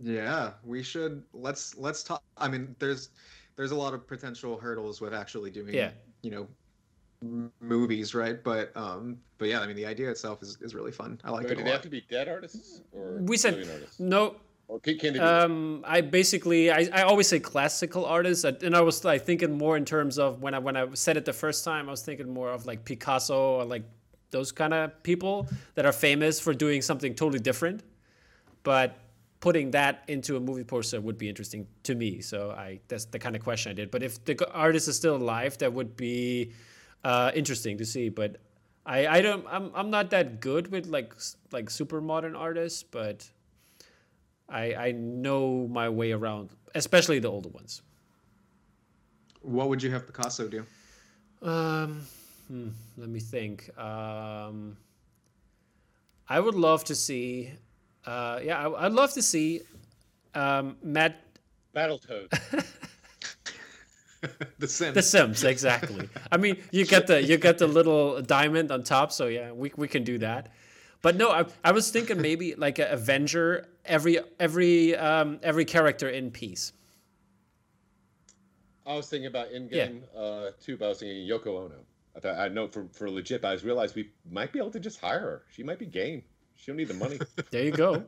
[0.00, 2.22] Yeah, we should let's let's talk.
[2.36, 3.10] I mean, there's
[3.56, 5.90] there's a lot of potential hurdles with actually doing Yeah.
[6.22, 6.46] you know
[7.60, 8.42] movies, right?
[8.42, 11.20] But um, but yeah, I mean, the idea itself is, is really fun.
[11.24, 13.54] I like Wait, it do a they have to be dead artists or we said
[13.54, 14.00] artists?
[14.00, 14.36] no.
[14.68, 18.52] Or can, can they be Um, I basically I, I always say classical artists, uh,
[18.62, 21.24] and I was like thinking more in terms of when I when I said it
[21.24, 23.84] the first time, I was thinking more of like Picasso or like
[24.30, 27.82] those kind of people that are famous for doing something totally different.
[28.62, 28.98] But
[29.40, 32.20] putting that into a movie poster would be interesting to me.
[32.20, 33.90] So I that's the kind of question I did.
[33.90, 36.52] But if the artist is still alive, that would be
[37.04, 38.08] uh, interesting to see.
[38.08, 38.36] But
[38.86, 41.14] I I don't I'm I'm not that good with like
[41.52, 43.30] like super modern artists, but.
[44.50, 47.82] I, I know my way around, especially the older ones.
[49.42, 50.64] What would you have Picasso do?
[51.42, 52.00] Um,
[52.48, 53.70] hmm, let me think.
[53.78, 54.76] Um,
[56.28, 57.52] I would love to see.
[58.06, 59.60] Uh, yeah, I, I'd love to see
[60.34, 61.20] um, Matt
[61.74, 62.64] Battletoads?
[64.58, 64.94] the Sims.
[64.94, 66.08] The Sims, exactly.
[66.32, 69.72] I mean, you get the you get the little diamond on top, so yeah, we
[69.76, 70.50] we can do that.
[71.00, 76.08] But no, I, I was thinking maybe like an Avenger, every every um, every character
[76.08, 76.72] in peace.
[78.84, 81.74] I was thinking about in-game uh, too, but I was thinking Yoko Ono.
[82.16, 84.80] I thought I know for for legit, but I realized we might be able to
[84.80, 85.42] just hire her.
[85.52, 86.22] She might be game.
[86.56, 87.18] She don't need the money.
[87.50, 88.02] There you go.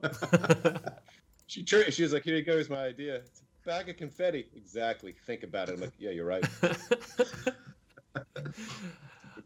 [1.47, 2.53] she she was like, "Here you go.
[2.53, 3.23] Here's my idea.
[3.61, 5.13] It's a bag of confetti." Exactly.
[5.27, 5.75] Think about it.
[5.75, 6.45] I'm like, "Yeah, you're right."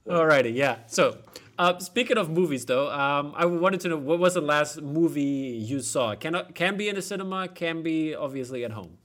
[0.07, 0.79] Alrighty, yeah.
[0.87, 1.19] So,
[1.59, 5.23] uh, speaking of movies, though, um, I wanted to know what was the last movie
[5.23, 6.15] you saw?
[6.15, 8.99] Can can be in a cinema, can be obviously at home.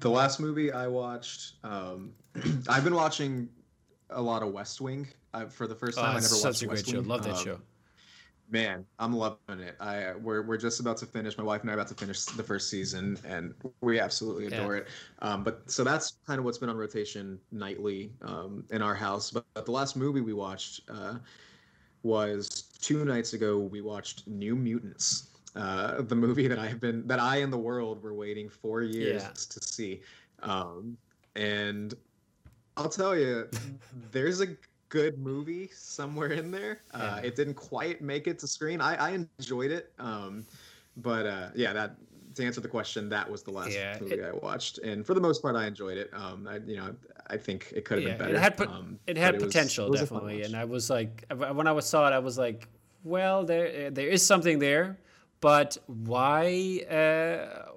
[0.00, 2.12] The last movie I watched, um,
[2.68, 3.48] I've been watching
[4.10, 5.06] a lot of West Wing.
[5.34, 7.00] I, for the first time, Oh, I it's never such watched a great West show.
[7.00, 7.60] Love that Um, show.
[8.48, 9.76] Man, I'm loving it.
[9.80, 11.36] I we're we're just about to finish.
[11.36, 14.60] My wife and I are about to finish the first season, and we absolutely Yeah.
[14.60, 14.88] adore it.
[15.20, 19.32] Um, but so that's kind of what's been on rotation nightly um, in our house.
[19.32, 21.16] But, but the last movie we watched uh,
[22.04, 22.48] was
[22.80, 23.58] two nights ago.
[23.58, 27.58] We watched New Mutants, uh, the movie that I have been that I and the
[27.58, 29.30] world were waiting four years Yeah.
[29.30, 30.02] to see.
[30.44, 30.96] Um,
[31.34, 31.94] and
[32.76, 33.48] I'll tell you,
[34.12, 34.46] there's a
[34.88, 36.82] good movie somewhere in there.
[36.92, 37.24] Uh, Yeah.
[37.24, 38.80] it didn't quite make it to screen.
[38.80, 40.46] I, I enjoyed it, um,
[40.96, 41.96] but uh, yeah, that
[42.34, 45.20] to answer the question, that was the last Yeah, movie I watched, and for the
[45.20, 46.10] most part, I enjoyed it.
[46.14, 46.96] Um, I you know
[47.28, 48.36] I think it could have Yeah, been better.
[48.36, 51.72] it had um, it had potential it was definitely, and I was like, when I
[51.72, 52.68] was saw it, I was like,
[53.04, 54.98] well, there there is something there,
[55.40, 56.80] but why?
[56.90, 57.72] Uh,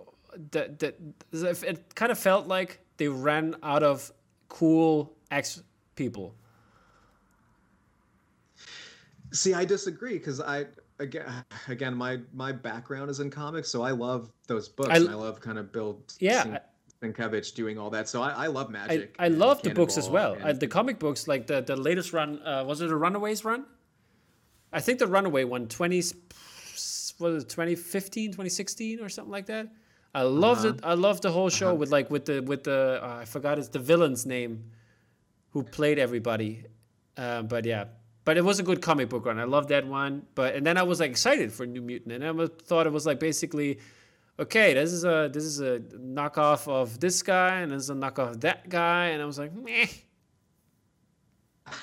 [0.52, 0.96] that that
[1.32, 4.12] it kind of felt like they ran out of
[4.48, 5.64] cool ex
[5.96, 6.36] people.
[9.32, 10.66] See, I disagree because I
[11.00, 11.26] again
[11.68, 14.90] again my my background is in comics, so I love those books.
[14.90, 16.60] I- and I love kind of Bill Yeah, Sien-
[17.14, 18.10] Sienkiewicz doing all that.
[18.10, 19.16] So I, I love magic.
[19.20, 20.34] I and love the books as well.
[20.34, 23.46] Uh, and- the comic books, like the, the latest run, uh, was it a Runaways
[23.46, 23.66] run?
[24.74, 29.68] I think the Runaway one, 20, was it 2015, 2016 or something like that?
[30.14, 30.76] I loved Uh-huh.
[30.76, 30.80] it.
[30.84, 33.70] I loved the whole show with like with the with the uh, I forgot it's
[33.70, 34.64] the villain's name,
[35.52, 36.66] who played everybody,
[37.18, 37.86] uh, but yeah,
[38.26, 39.40] but it was a good comic book run.
[39.40, 40.26] I loved that one.
[40.36, 42.94] But and then I was like excited for New Mutant, and I was- thought it
[42.94, 43.80] was like basically
[44.40, 47.94] okay, this is a this is a knockoff of this guy, and this is a
[47.96, 49.88] knockoff of that guy, and I was like, meh.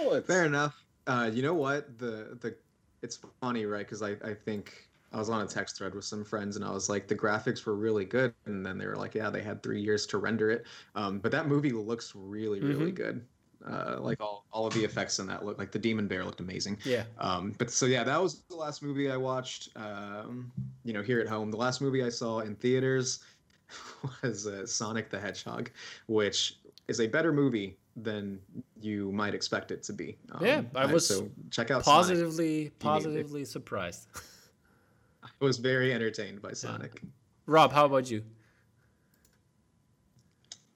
[0.00, 0.82] Well, Fair enough.
[1.06, 1.98] Uh, you know what?
[1.98, 2.56] The the
[3.02, 3.86] it's funny, right?
[3.86, 6.70] Because I I think I was on a text thread with some friends, and I
[6.70, 9.62] was like, the graphics were really good, and then they were like, yeah, they had
[9.62, 10.64] three years to render it.
[10.94, 12.96] Um, but that movie looks really really Mhm.
[12.96, 13.26] good.
[13.66, 16.40] Uh, like all, all of the effects in that look like the demon bear looked
[16.40, 16.78] amazing.
[16.84, 17.02] Yeah.
[17.18, 19.70] Um, but so yeah, that was the last movie I watched.
[19.76, 20.52] Um,
[20.84, 23.24] you know, here at home, the last movie I saw in theaters
[24.22, 25.70] was uh, Sonic the Hedgehog,
[26.06, 28.38] which is a better movie than
[28.80, 30.16] you might expect it to be.
[30.32, 32.08] Um, Yeah, I was so check out Sonic.
[32.08, 34.06] Positively, positively surprised.
[35.24, 37.02] I was very entertained by Sonic.
[37.46, 38.22] Rob, how about you?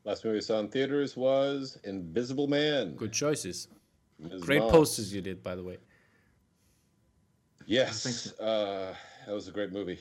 [0.04, 2.94] Last movie we saw in theaters was Invisible Man.
[2.96, 3.68] Good choices.
[4.18, 4.42] Ms.
[4.42, 4.70] Great Moss.
[4.70, 5.78] posters you did, by the way.
[7.66, 8.38] Yes, Thanks.
[8.40, 8.94] uh,
[9.26, 9.98] that was a great movie.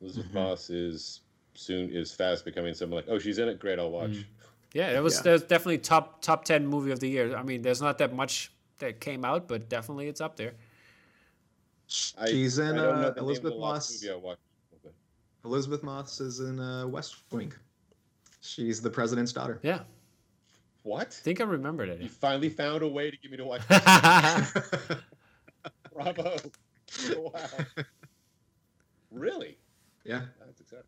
[0.00, 0.34] Elisabeth Mhm.
[0.34, 1.20] Moss is
[1.54, 3.58] soon is fast becoming someone like, oh, she's in it.
[3.58, 4.24] Great, I'll watch.
[4.74, 5.22] Yeah, it was Yeah.
[5.22, 7.34] that was definitely top top ten movie of the year.
[7.36, 10.54] I mean, there's not that much that came out, but definitely it's up there.
[12.18, 14.02] I, She's in I uh, the name of Elisabeth Moss.
[14.02, 14.40] movie I watched.
[14.84, 14.94] Okay.
[15.44, 17.52] Elisabeth Moss is in uh, West Wing.
[18.48, 19.60] She's the president's daughter.
[19.62, 19.80] Yeah,
[20.82, 21.08] What?
[21.08, 22.10] I think I remember You that.
[22.10, 23.62] finally found a way to get me to watch.
[25.92, 26.36] Bravo!
[27.16, 27.32] wow.
[29.10, 29.56] Really?
[30.04, 30.22] yeah.
[30.44, 30.84] That's exciting.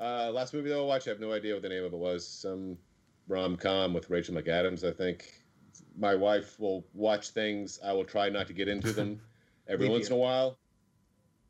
[0.00, 1.98] Uh, last movie though I watched, I have no idea what the name of it
[1.98, 2.26] was.
[2.26, 2.76] Some
[3.28, 5.32] rom com with Rachel McAdams, I think.
[5.96, 7.78] My wife will watch things.
[7.84, 9.20] I will try not to get into them
[9.68, 10.16] every Leave once you.
[10.16, 10.58] in a while.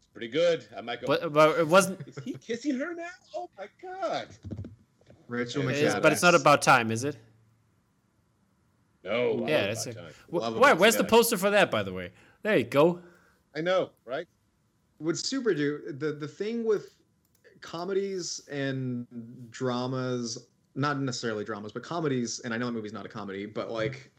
[0.01, 0.67] It's pretty good.
[0.77, 1.07] I might go.
[1.07, 2.07] But but it wasn't.
[2.07, 3.09] Is he kissing her now?
[3.37, 4.29] Oh my god!
[5.33, 7.17] Rachel It It is, but it's not about time, is it?
[9.03, 9.45] No.
[9.49, 10.13] Yeah, it's about a- time.
[10.31, 12.11] Wh- Love Where, about where's the poster for that, by the way?
[12.43, 13.01] There you go.
[13.57, 14.27] I know, right?
[15.01, 16.95] Would Super do the the thing with
[17.61, 19.07] comedies and
[19.51, 23.71] dramas, not necessarily dramas, but comedies, and I know that movie's not a comedy, but
[23.71, 24.11] like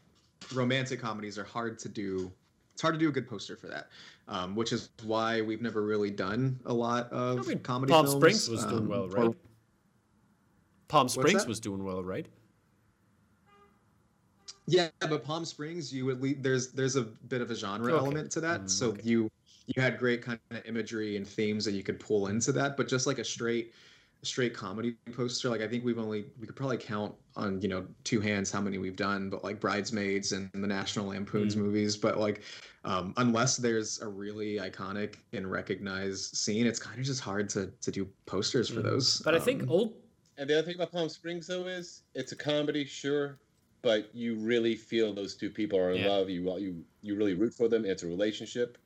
[0.52, 2.30] romantic comedies are hard to do.
[2.74, 3.86] It's hard to do a good poster for that,
[4.28, 7.92] um, which is why we've never really done a lot of I mean, comedy.
[7.92, 9.36] Palm films, Springs was doing um, well, or- right?
[10.94, 12.24] Palm Springs was doing well, right?
[14.68, 17.98] Yeah, but Palm Springs, you would lead, there's there's a bit of a genre Okay.
[17.98, 18.62] element to that.
[18.62, 19.00] Mm, so okay.
[19.02, 19.28] you
[19.66, 22.86] you had great kind of imagery and themes that you could pull into that, but
[22.86, 23.74] just like a straight
[24.22, 27.84] straight comedy poster, like I think we've only we could probably count on you know
[28.04, 31.62] two hands how many we've done, but like Bridesmaids and the National Lampoon's Mm.
[31.62, 32.42] movies, but like
[32.84, 37.72] um, unless there's a really iconic and recognized scene, it's kind of just hard to
[37.80, 38.84] to do posters for Mm.
[38.84, 39.20] those.
[39.22, 40.03] But I think Um, old.
[40.36, 43.38] And the other thing about Palm Springs though is it's a comedy, sure,
[43.82, 46.08] but you really feel those two people are in Yeah.
[46.08, 46.28] love.
[46.30, 47.84] You uh, you you really root for them.
[47.84, 48.78] It's a relationship,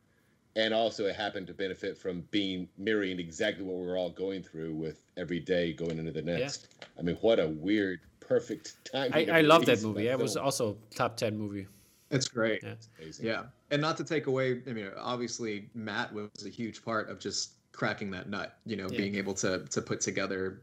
[0.57, 4.75] and also it happened to benefit from being mirroring exactly what we're all going through
[4.75, 6.69] with every day going into the next.
[6.99, 9.11] I mean, what a weird, perfect time.
[9.15, 10.09] I, I love that movie.
[10.09, 11.67] It was also top ten movie.
[12.11, 12.63] it's great.
[12.63, 12.75] Yeah.
[13.01, 13.27] amazing.
[13.27, 14.63] Yeah, and not to take away.
[14.67, 18.59] I mean, obviously, Matt was a huge part of just cracking that nut.
[18.67, 18.99] You know, Yeah.
[18.99, 20.63] being able to to put together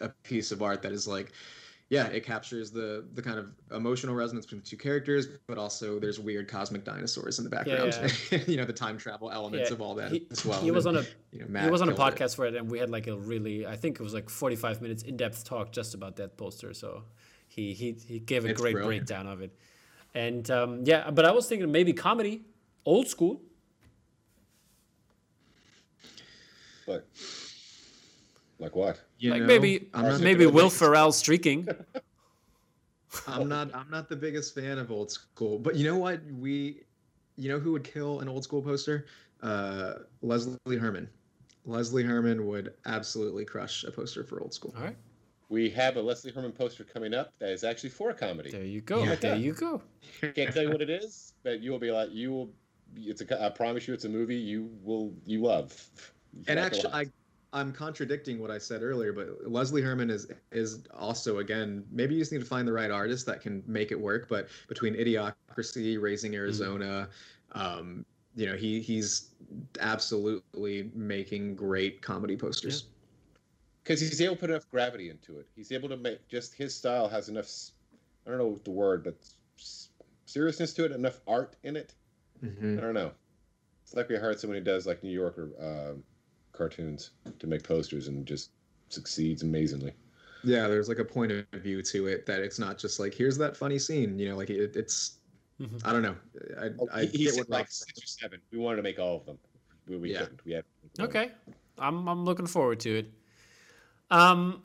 [0.00, 1.32] a piece of art that is like,
[1.90, 5.98] yeah, it captures the the kind of emotional resonance between the two characters, but also
[5.98, 7.92] there's weird cosmic dinosaurs in the background.
[7.92, 8.08] Yeah,
[8.46, 10.60] you know, the time travel elements Yeah, of all that he, as well.
[10.62, 12.16] he was on a you know, he was on a killed it.
[12.16, 14.56] podcast for it, and we had like a really I think it was like forty
[14.56, 16.72] five minutes in depth talk just about that poster.
[16.74, 17.04] So
[17.48, 19.06] he he he gave a It's great brilliant.
[19.06, 19.54] breakdown of it,
[20.14, 22.42] and um, yeah, but I was thinking maybe comedy,
[22.84, 23.42] old school.
[26.86, 27.06] But
[28.58, 29.00] like what?
[29.18, 31.68] You like know, maybe I'm not, maybe Will Ferrell streaking.
[33.26, 36.20] I'm not I'm not the biggest fan of old school, but you know what?
[36.38, 36.82] We,
[37.36, 39.06] you know who would kill an old school poster?
[39.42, 41.08] Uh, Leslie Herman.
[41.66, 44.74] Leslie Herman would absolutely crush a poster for old school.
[44.76, 44.96] All right,
[45.48, 48.50] We have a Leslie Herman poster coming up that is actually for a comedy.
[48.50, 49.02] there you go.
[49.02, 49.14] Yeah.
[49.14, 49.80] There you go.
[50.34, 52.50] Can't tell you what it is, but you will be like, you will.
[52.96, 53.44] It's a.
[53.44, 55.74] I promise you, it's a movie you will you love.
[56.32, 56.92] You And actually.
[56.92, 57.06] I
[57.54, 62.20] I'm contradicting what I said earlier, but Leslie Herman is is also again maybe you
[62.20, 64.28] just need to find the right artist that can make it work.
[64.28, 67.08] But between Idiocracy, Raising Arizona,
[67.52, 69.30] um, you know he he's
[69.80, 72.86] absolutely making great comedy posters.
[73.84, 75.46] because he's able to put enough gravity into it.
[75.54, 77.48] He's able to make just his style has enough.
[78.26, 79.14] I don't know the word, but
[80.26, 81.94] seriousness to it, enough art in it.
[82.44, 82.78] Mhm.
[82.78, 83.12] I don't know.
[83.84, 86.02] It's like we hired someone who does like New Yorker um,
[86.54, 88.50] cartoons to make posters and just
[88.88, 89.94] succeeds amazingly.
[90.42, 93.38] Yeah, there's like a point of view to it that it's not just like here's
[93.38, 94.18] that funny scene.
[94.18, 95.18] You know, like it, it's
[95.60, 95.80] Mhm.
[95.84, 96.16] I don't know.
[96.60, 98.40] I, I he, he get said what like six or seven.
[98.50, 99.38] We wanted to make all of them.
[99.86, 100.20] We, we Yeah.
[100.20, 100.44] couldn't.
[100.44, 100.64] We had
[100.98, 101.30] Okay,
[101.78, 103.12] I'm I'm looking forward to it.
[104.10, 104.62] Um,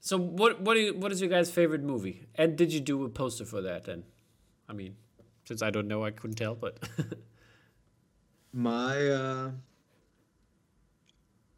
[0.00, 2.26] so what what do you, what is your guys' favorite movie?
[2.34, 3.84] And did you do a poster for that?
[3.84, 4.04] Then,
[4.68, 4.96] I mean,
[5.44, 6.54] since I don't know, I couldn't tell.
[6.54, 6.78] But
[8.52, 9.50] My uh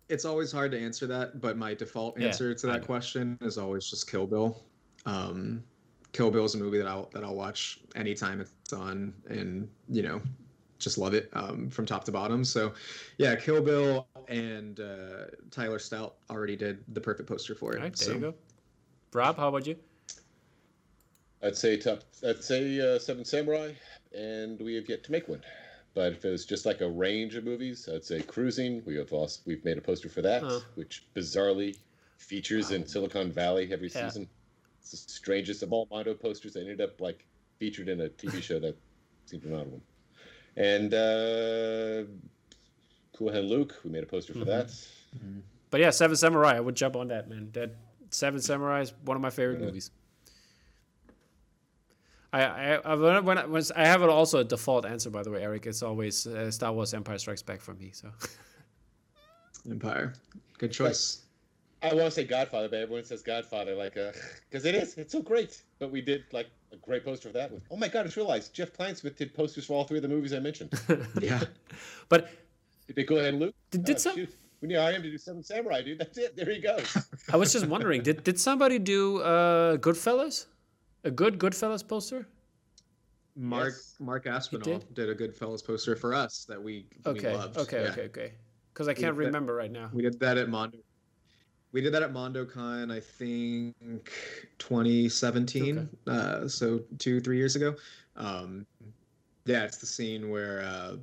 [0.08, 3.58] it's always hard to answer that, but my default Yeah, answer to that question is
[3.58, 4.62] always just Kill Bill.
[5.06, 5.64] Um
[6.12, 10.02] Kill Bill is a movie that I'll that I'll watch anytime it's on and you
[10.02, 10.22] know,
[10.78, 12.44] just love it um, from top to bottom.
[12.44, 12.72] So
[13.18, 17.78] yeah, Kill Bill and uh, Tyler Stout already did the perfect poster for it.
[17.78, 18.34] all right, there so you go.
[19.12, 19.76] Rob, how about you?
[21.42, 22.02] I'd say top.
[22.26, 23.72] I'd say uh, Seven Samurai,
[24.16, 25.42] and we have yet to make one.
[25.94, 28.82] But if it was just like a range of movies, I'd say Cruising.
[28.84, 30.60] We have also we've made a poster for that, Huh.
[30.74, 31.78] which bizarrely
[32.18, 34.08] features in Silicon Valley every Yeah.
[34.08, 34.28] season.
[34.80, 36.54] It's the strangest of all Mondo posters.
[36.54, 37.24] They ended up like
[37.58, 38.76] featured in a TV show that
[39.26, 39.82] seemed an odd one.
[40.56, 42.04] And uh,
[43.16, 44.46] Cool Hand Luke, we made a poster for Mhm.
[44.46, 44.70] that.
[45.70, 46.56] But yeah, Seven Samurai.
[46.56, 47.50] I would jump on that, man.
[47.52, 47.70] That
[48.10, 49.66] Seven Samurai is one of my favorite Yeah.
[49.66, 49.90] movies.
[52.34, 55.22] I, I, I when, when I, was, I have it also a default answer by
[55.22, 55.66] the way, Eric.
[55.66, 57.90] It's always uh, Star Wars: Empire Strikes Back for me.
[57.92, 58.08] So
[59.70, 60.14] Empire,
[60.58, 61.22] good choice.
[61.80, 64.94] I want to say Godfather, but everyone says Godfather, like, because uh, it is.
[64.96, 65.62] It's so great.
[65.78, 67.52] But we did like a great poster of that.
[67.52, 70.02] With oh my god, I just realized Jeff Kleinsmith did posters for all three of
[70.02, 70.72] the movies I mentioned.
[71.20, 71.40] yeah,
[72.08, 72.30] but
[72.88, 73.54] did they go ahead and loot?
[73.70, 74.16] Did, did oh, some?
[74.16, 74.34] Shoot.
[74.60, 75.98] We need IM to do Seven Samurai, dude.
[75.98, 76.36] That's it.
[76.36, 76.96] There he goes.
[77.30, 80.46] I was just wondering, did did somebody do uh, Goodfellas?
[81.04, 82.26] A good Goodfellas poster?
[83.36, 83.94] Mark yes.
[83.98, 84.94] Mark Aspinall did?
[84.94, 85.08] did?
[85.08, 87.30] a Goodfellas poster for us that we, okay.
[87.30, 87.58] we loved.
[87.58, 87.90] Okay, yeah.
[87.90, 88.32] okay, okay.
[88.72, 89.90] Because I can't remember that, right now.
[89.92, 90.78] We did that at Mondo
[91.74, 94.12] we did that at MondoCon, I think
[94.58, 95.76] 2017.
[95.78, 95.88] Okay.
[96.06, 97.74] Uh, so two, three years ago.
[98.14, 98.64] Um,
[99.44, 100.96] yeah, it's the scene where uh,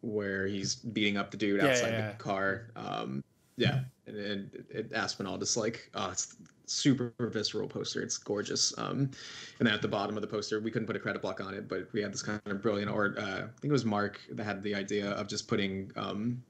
[0.00, 2.08] where he's beating up the dude outside yeah, yeah.
[2.10, 2.72] the car.
[2.74, 3.22] Um,
[3.56, 6.36] yeah, and, and it, Aspinall just like, oh, it's
[6.70, 8.02] super visceral poster.
[8.02, 8.76] It's gorgeous.
[8.78, 9.10] Um,
[9.58, 11.54] and then at the bottom of the poster, we couldn't put a credit block on
[11.54, 13.18] it, but we had this kind of brilliant, art.
[13.18, 16.42] uh, I think it was Mark that had the idea of just putting um,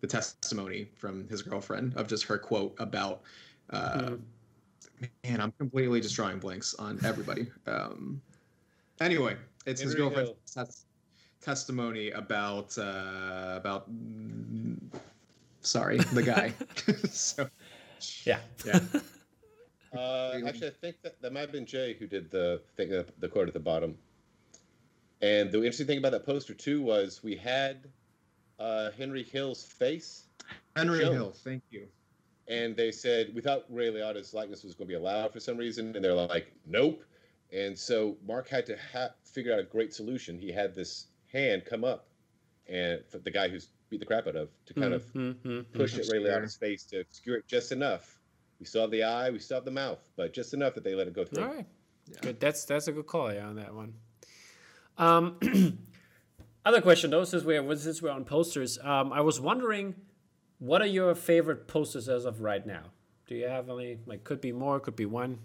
[0.00, 3.22] the testimony from his girlfriend of just her quote about
[3.70, 4.12] uh,
[5.24, 8.20] man i'm completely just drawing blanks on everybody um,
[9.00, 9.36] anyway
[9.66, 10.84] it's his girlfriend's tes-
[11.40, 14.76] testimony about uh, about mm,
[15.60, 16.52] sorry the guy
[17.10, 17.48] so
[18.24, 18.78] yeah yeah
[19.96, 23.04] uh, actually, I think that that might have been Jay who did the thing, uh,
[23.18, 23.96] the quote at the bottom.
[25.22, 27.88] And the interesting thing about that poster too was we had
[28.58, 30.24] uh, Henry Hill's face.
[30.76, 31.86] Henry Hill, thank you.
[32.48, 35.56] And they said we thought Ray Liotta's likeness was going to be allowed for some
[35.56, 37.02] reason, and they're like, nope.
[37.52, 40.38] And so Mark had to ha- figure out a great solution.
[40.38, 42.06] He had this hand come up,
[42.68, 45.94] and the guy who's beat the crap out of to kind mm-hmm, of mm-hmm, push
[45.94, 46.12] mm-hmm.
[46.12, 48.18] Ray Liotta's face to obscure it just enough.
[48.58, 50.94] We still have the eye, we still have the mouth, but just enough that they
[50.94, 51.42] let it go through.
[51.42, 51.66] All right,
[52.06, 52.18] yeah.
[52.22, 52.40] good.
[52.40, 53.94] That's that's a good call yeah, on that one.
[54.98, 55.36] Um,
[56.66, 59.94] Other question though, since we're since we're on posters, um, I was wondering,
[60.58, 62.90] what are your favorite posters as of right now?
[63.28, 63.98] Do you have any?
[64.04, 65.38] Like, could be more, could be one.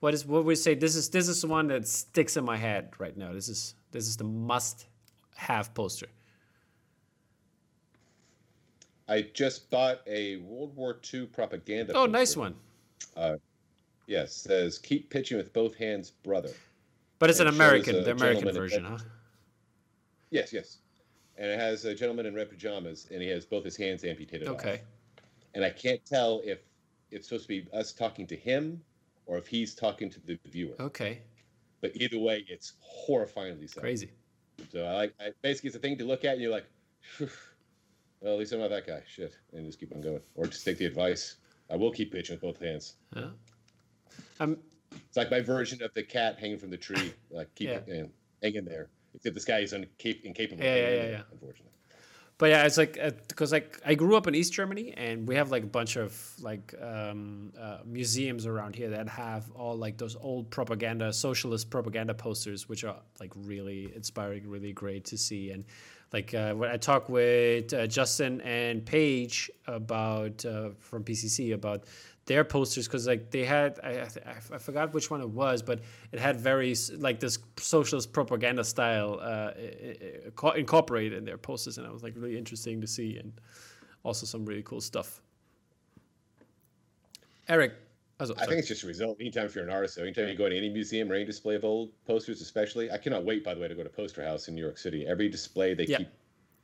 [0.00, 0.74] What is what would we say?
[0.74, 3.32] This is this is the one that sticks in my head right now.
[3.32, 6.08] This is this is the must-have poster.
[9.08, 11.92] I just bought a World War II propaganda.
[11.92, 12.12] Oh, poster.
[12.12, 12.54] nice one.
[13.16, 13.36] Uh,
[14.06, 16.50] yes, says "Keep pitching with both hands, brother."
[17.18, 18.98] But it's and an American, the American version, huh?
[20.30, 20.78] Yes, yes.
[21.36, 24.48] And it has a gentleman in red pajamas, and he has both his hands amputated
[24.48, 24.74] okay.
[24.74, 25.24] Off.
[25.54, 26.60] And I can't tell if
[27.10, 28.80] it's supposed to be us talking to him
[29.26, 30.74] or if he's talking to the viewer.
[30.80, 31.20] Okay.
[31.80, 33.82] But either way, it's horrifyingly sad.
[33.82, 34.10] Crazy.
[34.72, 36.66] So I like, I, basically, it's a thing to look at, and you're like,
[38.24, 39.02] well, at least I'm not that guy.
[39.06, 41.36] Shit, and just keep on going, or just take the advice.
[41.70, 42.94] I will keep pitching with both hands.
[43.14, 43.28] Yeah.
[44.40, 47.12] It's like my version of the cat hanging from the tree.
[47.30, 48.04] Like keep yeah.
[48.42, 48.88] hanging there.
[49.14, 50.64] Except this guy is incapable.
[50.64, 51.22] Yeah, yeah, yeah, yeah.
[51.32, 51.70] Unfortunately.
[52.36, 52.98] But yeah, it's like
[53.28, 55.96] because uh, like I grew up in East Germany, and we have like a bunch
[55.96, 61.70] of like um, uh, museums around here that have all like those old propaganda, socialist
[61.70, 65.50] propaganda posters, which are like really inspiring, really great to see.
[65.50, 65.64] And
[66.14, 71.84] like uh, when I talk with uh, Justin and Paige about uh, from PCC about
[72.26, 75.80] their posters because like they had I, I, I, forgot which one it was but
[76.12, 79.50] it had very like this socialist propaganda style uh,
[80.54, 83.32] incorporated in their posters and it was like really interesting to see and
[84.04, 85.20] also some really cool stuff.
[87.48, 87.72] Eric
[88.20, 89.16] I think it's just a result.
[89.20, 91.56] Anytime if you're an artist, so anytime you go to any museum or any display
[91.56, 93.44] of old posters, especially, I cannot wait.
[93.44, 95.06] By the way, to go to Poster House in New York City.
[95.06, 96.08] Every display they keep,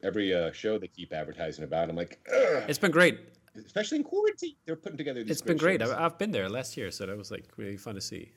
[0.03, 1.91] every uh, show they keep advertising about.
[1.91, 2.65] I'm like, Ugh.
[2.69, 3.19] it's been great
[3.67, 4.55] especially in quarantine.
[4.65, 5.25] They're putting together.
[5.27, 5.83] It's been great.
[5.83, 8.33] I've, I've been there last year, so that was like really fun to see.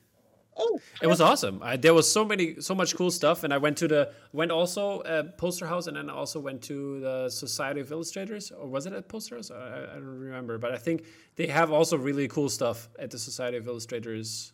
[0.56, 1.60] Oh, it was awesome.
[1.62, 4.52] I, there was so many, so much cool stuff, and I went to the went
[4.52, 8.68] also uh, Poster House, and then I also went to the Society of Illustrators, or
[8.68, 9.50] was it at Poster House?
[9.50, 11.04] I, I don't remember, but I think
[11.34, 14.52] they have also really cool stuff at the Society of Illustrators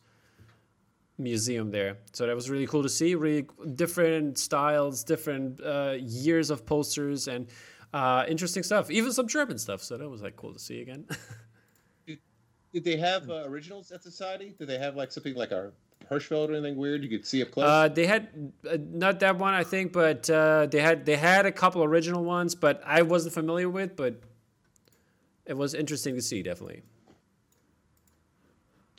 [1.20, 1.98] museum there.
[2.12, 3.14] So that was really cool to see.
[3.14, 7.46] Really different styles, different uh, years of posters, and
[7.92, 8.90] uh, interesting stuff.
[8.90, 9.82] Even some German stuff.
[9.82, 11.06] So that was like cool to see again.
[12.06, 12.18] did,
[12.72, 14.54] did, they have uh, originals at Society?
[14.58, 15.72] Did they have like something like a
[16.10, 17.66] Hirschfeld or anything weird you could see up close?
[17.66, 21.46] Uh, they had uh, not that one, I think, but uh, they had they had
[21.46, 23.96] a couple original ones, but I wasn't familiar with.
[23.96, 24.20] But
[25.46, 26.82] it was interesting to see, definitely.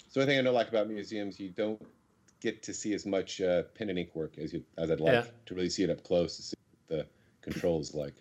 [0.09, 1.81] So I think I know like about museums, you don't
[2.41, 5.13] get to see as much uh, pen and ink work as you as I'd like
[5.13, 5.25] yeah.
[5.45, 6.57] to really see it up close to see
[6.87, 7.07] what the
[7.41, 8.13] controls like.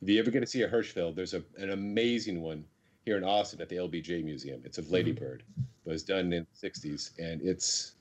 [0.00, 2.64] If you ever get to see a Hirschfeld, there's a, an amazing one
[3.04, 4.60] here in Austin at the LBJ Museum.
[4.64, 5.24] It's of Lady mm-hmm.
[5.24, 5.42] Bird,
[5.84, 7.92] but it's done in the 60s, and it's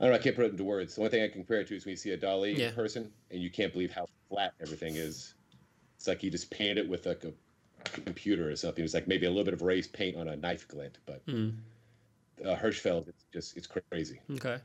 [0.00, 0.18] I don't know.
[0.18, 0.94] I can't put it into words.
[0.96, 2.70] The only thing I can compare it to is when you see a Dali Yeah.
[2.72, 5.34] person, and you can't believe how flat everything is.
[5.96, 7.32] It's like he just painted it with like a
[8.00, 8.84] computer or something.
[8.84, 11.54] It's like maybe a little bit of raised paint on a knife glint, but Mm.
[12.44, 14.20] uh, Hirschfeld, it's just it's crazy.
[14.32, 14.58] Okay.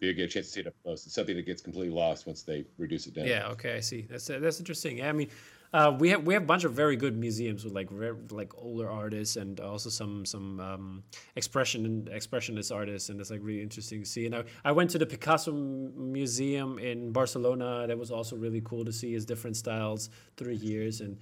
[0.00, 1.04] You get a chance to see it up close.
[1.06, 3.26] It's something that gets completely lost once they reduce it down.
[3.26, 3.48] Yeah.
[3.48, 3.76] Okay.
[3.76, 4.02] I see.
[4.10, 5.02] That's that's interesting.
[5.04, 5.28] I mean,
[5.72, 7.88] uh, we have we have a bunch of very good museums with like
[8.30, 11.02] like older artists and also some some um,
[11.36, 14.26] expression expressionist artists, and it's like really interesting to see.
[14.26, 17.86] And I, I went to the Picasso Museum in Barcelona.
[17.86, 21.18] That was also really cool to see his different styles through years, and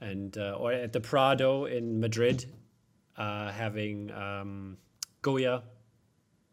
[0.00, 2.46] and uh, or at the Prado in Madrid,
[3.18, 4.78] uh, having um,
[5.20, 5.62] Goya.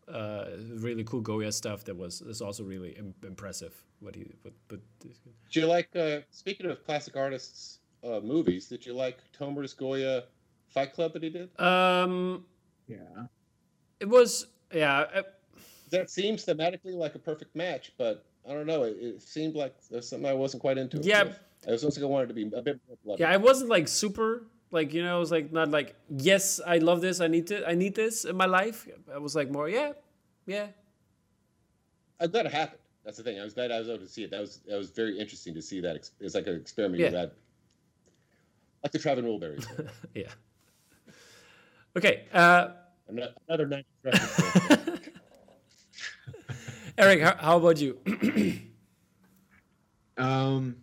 [0.07, 3.73] Uh, really cool Goya stuff that was is also really Im- impressive.
[3.99, 5.15] What he what, but Did
[5.51, 5.89] you like?
[5.95, 10.23] Uh, speaking of classic artists' uh, movies, did you like Tomer's Goya
[10.69, 11.49] Fight Club that he did?
[11.59, 12.45] Um,
[12.87, 12.97] Yeah.
[13.99, 15.07] it was yeah.
[15.13, 15.23] uh,
[15.89, 18.83] That seems thematically like a perfect match, but I don't know.
[18.83, 20.99] It, it seemed like there's something I wasn't quite into.
[20.99, 21.23] it Yeah.
[21.23, 21.39] with.
[21.67, 23.23] I was also wanted to be a bit more bloody.
[23.23, 25.15] Yeah, I wasn't like super like you know.
[25.15, 27.19] I was like not like yes, I love this.
[27.21, 27.67] I need to.
[27.67, 28.87] I need this in my life.
[29.13, 29.93] I was like more yeah,
[30.45, 30.67] yeah.
[32.19, 32.79] I'm glad it happened.
[33.05, 33.39] That's the thing.
[33.39, 34.31] I was glad I was able to see it.
[34.31, 35.95] That was that was very interesting to see that.
[35.95, 37.09] ex- It's like an experiment Yeah.
[37.11, 37.31] you had.
[38.83, 39.65] Like the Traveling Wilburys.
[40.13, 40.27] yeah.
[41.95, 42.69] Okay, uh,
[43.09, 45.09] Ano- Another 90s reference.
[46.97, 47.97] Eric, how, how about you?
[50.19, 50.77] Um,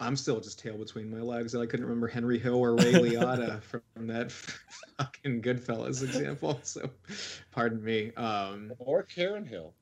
[0.00, 1.54] I'm still just tail between my legs.
[1.54, 4.30] And I couldn't remember Henry Hill or Ray Liotta from that
[4.98, 6.60] fucking Goodfellas example.
[6.64, 6.88] So,
[7.50, 8.12] pardon me.
[8.16, 9.74] Um, or Karen Hill.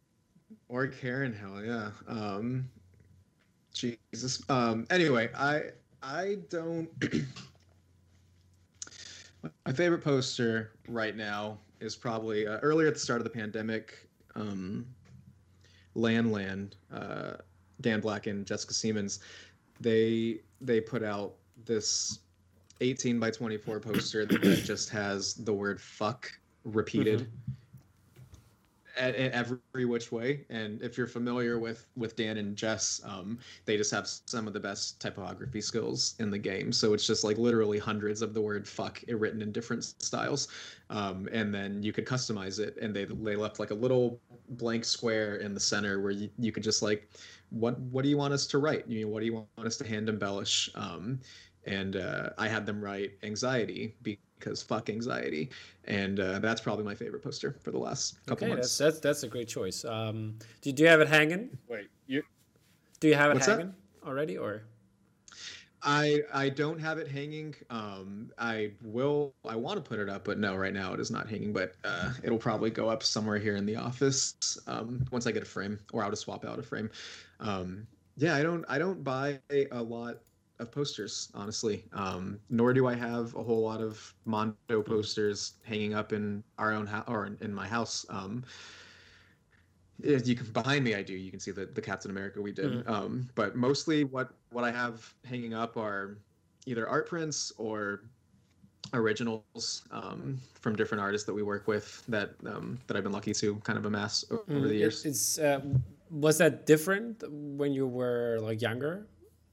[0.68, 1.90] or Karen Hill, yeah.
[2.08, 2.68] Um,
[3.74, 4.42] Jesus.
[4.48, 5.62] Um, anyway, I
[6.02, 6.88] I don't.
[9.66, 14.08] my favorite poster right now is probably uh, earlier at the start of the pandemic.
[14.34, 14.86] Um,
[15.94, 17.34] Land Land, uh,
[17.80, 19.20] Dan Black and Jessica Siemens,
[19.80, 21.34] they they put out
[21.64, 22.20] this
[22.80, 26.30] 18 by 24 poster that just has the word fuck
[26.64, 27.22] repeated.
[27.22, 27.26] At,
[28.96, 30.46] at every which way.
[30.50, 34.52] And if you're familiar with with Dan and Jess, um, they just have some of
[34.52, 36.72] the best typography skills in the game.
[36.72, 40.48] So it's just like literally hundreds of the word "fuck" written in different styles,
[40.90, 42.76] um, and then you could customize it.
[42.80, 44.20] And they they left like a little
[44.50, 47.08] blank square in the center where you, you could just like,
[47.50, 48.86] what what do you want us to write?
[48.88, 50.70] You know, what do you want us to hand embellish?
[50.74, 51.20] Um,
[51.66, 53.96] and uh, I had them write anxiety
[54.38, 55.50] because fuck anxiety,
[55.84, 58.62] and uh, that's probably my favorite poster for the last couple Okay, months.
[58.62, 59.84] that's that's that's a great choice.
[59.84, 61.58] Um, do, do you have it hanging?
[61.68, 62.22] Wait, you
[63.00, 63.58] Do you have it What's that?
[63.58, 64.62] hanging already, or
[65.82, 67.54] I I don't have it hanging.
[67.70, 69.34] Um, I will.
[69.44, 71.52] I want to put it up, but no, right now it is not hanging.
[71.52, 75.42] But uh, it'll probably go up somewhere here in the office um, once I get
[75.42, 76.90] a frame, or I'll just swap out a frame.
[77.40, 77.86] Um,
[78.16, 78.64] yeah, I don't.
[78.68, 80.16] I don't buy a lot
[80.58, 81.84] of posters, honestly.
[81.92, 86.72] Um, nor do I have a whole lot of Mondo posters hanging up in our
[86.72, 88.06] own house or in, in my house.
[88.08, 88.44] Um,
[90.02, 91.14] you can behind me, I do.
[91.14, 92.84] You can see the, the Captain America we did.
[92.84, 92.88] Mhm.
[92.88, 96.18] Um, but mostly, what what I have hanging up are
[96.66, 98.02] either art prints or
[98.94, 103.32] originals um, from different artists that we work with that um, that I've been lucky
[103.34, 105.04] to kind of amass over Mm, the years.
[105.04, 105.60] it's uh,
[106.10, 109.06] was that different when you were like younger?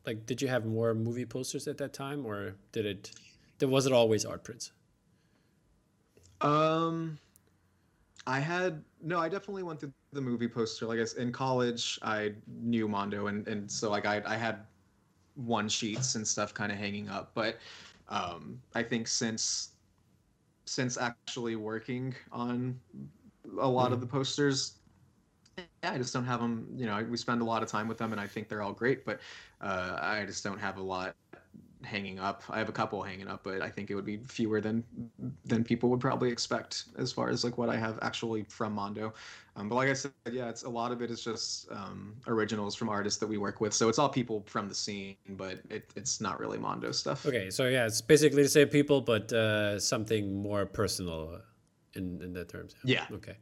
[0.06, 3.12] Like, did you have more movie posters at that time, or did it?
[3.60, 4.72] There was it always art prints?
[6.42, 7.18] Um,
[8.28, 9.20] I had no.
[9.20, 10.86] I definitely went through the movie poster.
[10.86, 14.66] Like I in college, I knew Mondo, and and so like I I had
[15.36, 17.32] one sheets and stuff kind of hanging up.
[17.34, 17.58] But
[18.10, 19.70] um, I think since
[20.66, 22.80] since actually working on
[23.60, 24.74] a lot of the posters.
[25.84, 26.68] Yeah, I just don't have them.
[26.76, 28.72] You know, we spend a lot of time with them, and I think they're all
[28.72, 29.06] great.
[29.06, 29.20] But
[29.60, 31.16] uh, I just don't have a lot
[31.84, 32.44] hanging up.
[32.50, 34.84] I have a couple hanging up, but I think it would be fewer than
[35.44, 39.14] than people would probably expect as far as like what I have actually from Mondo.
[39.58, 42.76] Um, but like I said, yeah, it's a lot of it is just um, originals
[42.76, 43.74] from artists that we work with.
[43.74, 47.26] So it's all people from the scene, but it, it's not really Mondo stuff.
[47.26, 51.42] Okay, so yeah, it's basically the same people, but uh, something more personal
[51.94, 52.74] in in that terms.
[52.86, 53.06] Yeah.
[53.12, 53.36] Okay.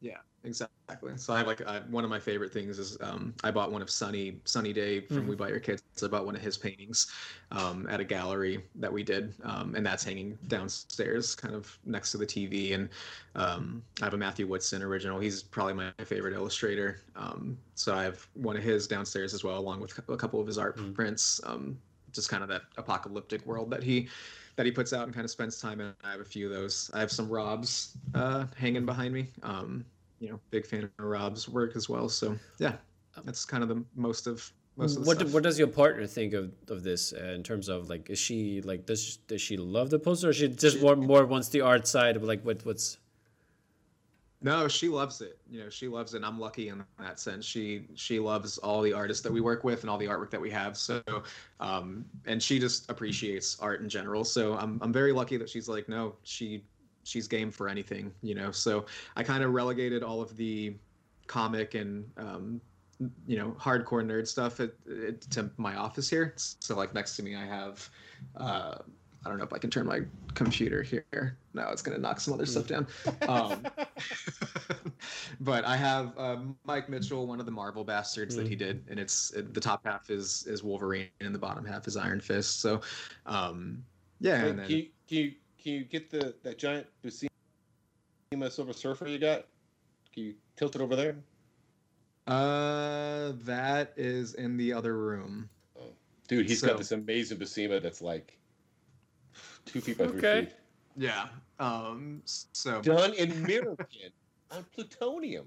[0.00, 1.16] Yeah, exactly.
[1.16, 3.82] So I have like uh, one of my favorite things is um, I bought one
[3.82, 5.28] of Sunny Sunny Day from Mhm.
[5.28, 5.82] We Buy Your Kids.
[6.02, 7.10] I bought one of his paintings
[7.50, 12.10] um, at a gallery that we did, um, and that's hanging downstairs, kind of next
[12.12, 12.72] to the TV.
[12.74, 12.90] And
[13.34, 15.18] um, I have a Matthew Woodson original.
[15.18, 17.00] He's probably my favorite illustrator.
[17.16, 20.46] Um, so I have one of his downstairs as well, along with a couple of
[20.46, 20.94] his art Mhm.
[20.94, 21.40] prints.
[21.44, 21.80] Um,
[22.12, 24.08] just kind of that apocalyptic world that he
[24.56, 25.92] that he puts out and kind of spends time in.
[26.04, 26.90] I have a few of those.
[26.94, 29.32] I have some Robs uh, hanging behind me.
[29.42, 29.84] Um,
[30.20, 32.08] you know big fan of Rob's work as well.
[32.08, 32.76] So yeah,
[33.24, 35.32] that's kind of the most of most of the what stuff.
[35.32, 38.60] what does your partner think of of this uh, in terms of like is she
[38.62, 41.86] like does does she love the poster or she just more more wants the art
[41.86, 42.98] side of like what what's
[44.42, 45.38] No, she loves it.
[45.48, 46.18] You know, she loves it.
[46.18, 47.46] And I'm lucky in that sense.
[47.46, 50.40] She she loves all the artists that we work with and all the artwork that
[50.40, 50.76] we have.
[50.76, 51.02] So,
[51.60, 54.22] um, and she just appreciates art in general.
[54.22, 56.64] So I'm I'm very lucky that she's like, no, she
[57.04, 58.12] she's game for anything.
[58.22, 58.86] You know, so
[59.16, 60.74] I kind of relegated all of the
[61.26, 62.60] comic and um,
[63.26, 64.72] you know hardcore nerd stuff at,
[65.06, 66.34] at, to my office here.
[66.36, 67.88] So like next to me, I have.
[68.36, 68.76] Uh,
[69.24, 70.00] I don't know if I can turn my
[70.34, 71.38] computer here.
[71.54, 72.86] No, it's gonna knock some other stuff down.
[73.26, 73.64] Um,
[75.40, 79.00] but I have um, Mike Mitchell, one of the Marvel bastards that he did, and
[79.00, 82.60] it's it, the top half is is Wolverine and the bottom half is Iron Fist.
[82.60, 82.82] So,
[83.24, 83.82] um,
[84.20, 84.44] yeah.
[84.44, 85.32] And then, can, you, can you
[85.64, 89.46] can you get the that giant Buscema Silver Surfer you got?
[90.12, 91.16] Can you tilt it over there?
[92.26, 95.48] uh, that is in the other room.
[95.78, 95.82] Oh.
[96.28, 98.38] Dude, he's So- got this amazing Buscema that's like
[99.66, 100.40] two feet by three Okay.
[100.46, 100.54] feet.
[100.96, 101.28] Yeah.
[101.58, 102.22] Um.
[102.24, 102.80] So.
[102.82, 104.10] Done in mirrorkin
[104.50, 105.46] on plutonium.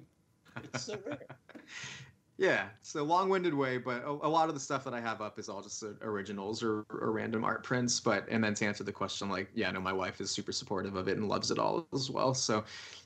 [0.63, 1.19] It's so rare.
[2.39, 5.39] Yeah, so long-winded way, but a, a lot of the stuff that I have up
[5.39, 7.99] is all just uh, originals or, or random art prints.
[7.99, 10.95] But and then to answer the question, like, yeah, no, my wife is super supportive
[10.95, 12.35] of it and loves it all as well.
[12.35, 12.63] So,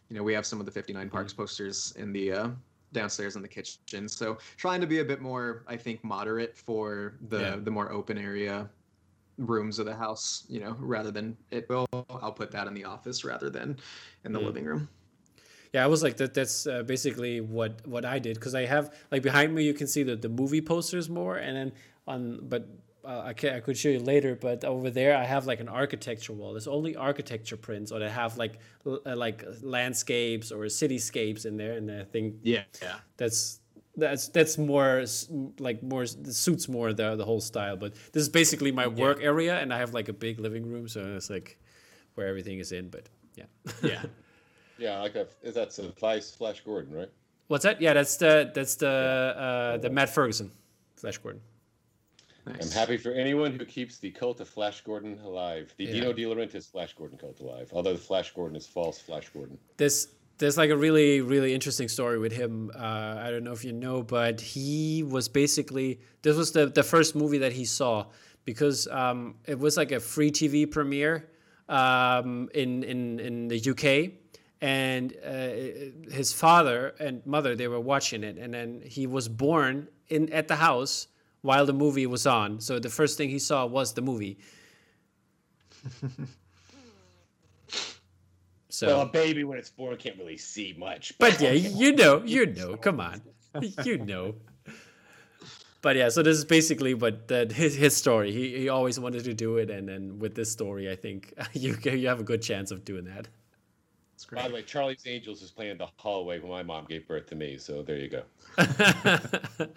[0.10, 2.50] you know, we have some of the 59 Parks posters in the uh,
[2.92, 4.10] downstairs in the kitchen.
[4.10, 7.56] So trying to be a bit more, I think, moderate for the Yeah.
[7.56, 8.70] the more open area
[9.38, 10.46] rooms of the house.
[10.50, 13.78] You know, rather than it will, I'll put that in the office rather than
[14.26, 14.46] in the Mm.
[14.46, 14.90] living room.
[15.74, 16.34] Yeah, I was like that.
[16.34, 19.88] That's uh, basically what what I did because I have like behind me you can
[19.88, 21.72] see the the movie posters more, and then
[22.08, 22.68] on but
[23.06, 24.36] uh, I can I could show you later.
[24.36, 26.52] But over there I have like an architecture wall.
[26.54, 31.56] There's only architecture prints, or they have like l- uh, like landscapes or cityscapes in
[31.56, 32.96] there, and I think Yeah, yeah.
[33.16, 33.60] that's
[33.96, 35.06] that's that's more
[35.60, 37.78] like more suits more the the whole style.
[37.78, 40.90] But this is basically my work area, and I have like a big living room,
[40.90, 41.58] so it's like
[42.16, 42.90] where everything is in.
[42.90, 43.46] But yeah.
[43.82, 44.04] Yeah.
[44.82, 47.10] Yeah, like a, is that some Flash Flash Gordon, right?
[47.48, 47.80] What's that?
[47.82, 50.52] Yeah, that's the that's the uh, the Matt Ferguson,
[50.96, 51.42] Flash Gordon.
[52.48, 52.66] Nice.
[52.66, 55.72] I'm happy for anyone who keeps the cult of Flash Gordon alive.
[55.78, 55.92] The Yeah.
[55.92, 57.70] Dino De Laurentiis Flash Gordon cult alive.
[57.72, 59.60] Although the Flash Gordon is false Flash Gordon.
[59.78, 60.08] There's
[60.40, 62.72] there's like a really really interesting story with him.
[62.74, 66.84] Uh, I don't know if you know, but he was basically this was the the
[66.84, 68.08] first movie that he saw
[68.46, 71.30] because um, it was like a free TV premiere
[71.70, 74.14] um, in in in the UK.
[74.62, 79.88] And uh, his father and mother, they were watching it, and then he was born
[80.08, 81.08] in at the house
[81.42, 82.60] while the movie was on.
[82.62, 84.38] So the first thing he saw was the movie.
[88.70, 91.12] So, Well, a baby when it's born can't really see much.
[91.20, 93.22] but yeah, you know, you know, come on,
[93.84, 94.36] you know.
[95.82, 98.32] But yeah, so this is basically what that his his story.
[98.32, 101.78] He he always wanted to do it, and then with this story, I think you
[101.84, 103.28] you have a good chance of doing that.
[104.32, 107.06] It's By the way, Charlie's Angels is playing in the hallway when my mom gave
[107.08, 107.58] birth to me.
[107.58, 108.24] So there you go.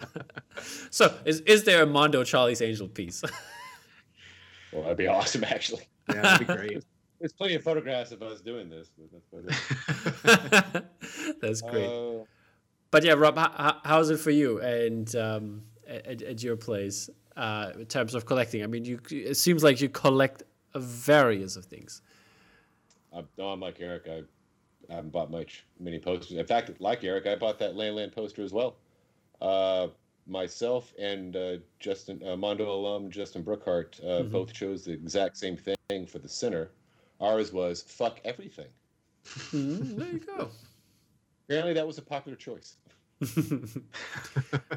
[0.89, 3.23] so is is there a Mondo Charlie's Angel piece?
[4.73, 5.83] Well, that'd be awesome, actually.
[6.13, 6.83] Yeah, that'd be great.
[7.19, 8.91] There's plenty of photographs of us doing this.
[9.31, 10.85] But that's.
[11.41, 11.87] That's great.
[11.87, 12.25] Uh,
[12.91, 17.71] But yeah, Rob, how, how's it for you and um, at, at your place uh,
[17.79, 18.63] in terms of collecting?
[18.63, 22.01] I mean, you it seems like you collect a various of things.
[23.13, 24.03] I'm, no, I'm like Eric.
[24.07, 24.23] I,
[24.89, 26.37] I haven't bought much many posters.
[26.37, 28.75] In fact, like Eric, I bought that Land Land poster as well.
[29.41, 29.87] Uh,
[30.27, 34.31] myself and uh, Justin uh, Mondo alum Justin Brookhart uh, Mhm.
[34.31, 36.71] both chose the exact same thing for the center.
[37.21, 38.67] Ours was fuck everything.
[39.51, 40.49] Mm, there you go.
[41.47, 42.77] Apparently, that was a popular choice.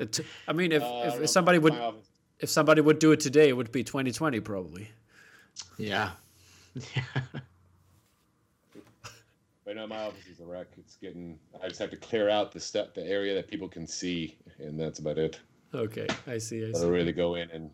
[0.00, 1.74] It- I mean, if, Uh, I don't know if, if somebody would
[2.40, 4.90] if somebody would do it today, it would be 2020 probably.
[5.76, 6.12] Yeah.
[6.94, 7.02] Yeah.
[9.68, 10.68] Right now, my office is a wreck.
[10.78, 11.38] It's getting.
[11.62, 14.80] I just have to clear out the step, the area that people can see, and
[14.80, 15.40] that's about it.
[15.74, 16.64] Okay, I see.
[16.64, 16.80] I I see.
[16.80, 17.70] don't really go in and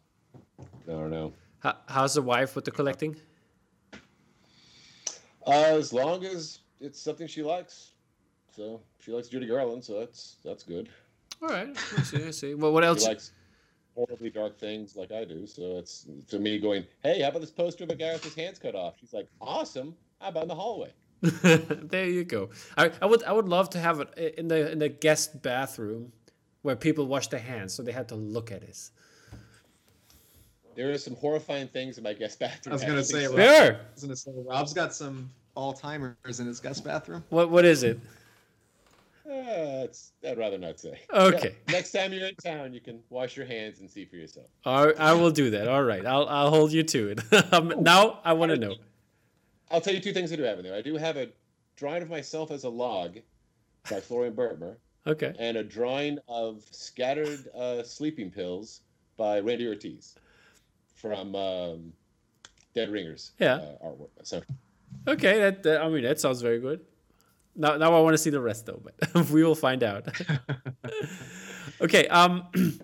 [0.58, 1.32] I don't know.
[1.60, 3.14] How, how's the wife with the collecting?
[5.46, 7.92] Uh, as long as it's something she likes.
[8.50, 10.88] So she likes Judy Garland, so that's that's good.
[11.42, 12.24] All right, I see.
[12.26, 12.54] I see.
[12.56, 13.02] Well, what else?
[13.02, 13.30] She likes
[13.94, 15.46] horribly dark things like I do.
[15.46, 18.34] So it's to me going, hey, how about this poster of a guy with his
[18.34, 18.94] hands cut off?
[18.98, 19.94] She's like, awesome.
[20.20, 20.92] How about in the hallway?
[21.90, 22.50] there you go.
[22.76, 26.12] I, I would I would love to have it in the in the guest bathroom
[26.62, 28.78] where people wash their hands, so they had to look at it.
[30.74, 32.72] There are some horrifying things in my guest bathroom.
[32.72, 33.80] I was gonna say, so- Rob- Sure.
[33.96, 34.44] Isn't it so?
[34.48, 37.24] Rob's got some all timers in his guest bathroom.
[37.30, 37.98] What what is it?
[39.26, 41.00] Uh, it's, I'd rather not say.
[41.10, 41.56] Okay.
[41.68, 44.46] Yeah, next time you're in town, you can wash your hands and see for yourself.
[44.66, 45.66] All right, I will do that.
[45.66, 47.52] All right, I'll I'll hold you to it.
[47.52, 48.74] um, now I want to know.
[49.74, 50.74] I'll tell you two things I do have in there.
[50.74, 51.28] I do have a
[51.76, 53.18] drawing of myself as a log
[53.90, 54.76] by Florian Bertmer,
[55.06, 55.34] Okay.
[55.38, 58.80] and a drawing of scattered uh, sleeping pills
[59.16, 60.14] by Randy Ortiz
[60.94, 61.92] from um,
[62.74, 63.32] Dead Ringers.
[63.38, 63.56] Yeah.
[63.56, 64.10] Uh, artwork.
[64.22, 64.42] So
[65.08, 65.38] Okay.
[65.40, 66.80] That, that I mean that sounds very good.
[67.56, 70.06] Now now I want to see the rest though, but we will find out.
[71.80, 72.06] okay.
[72.08, 72.46] Um.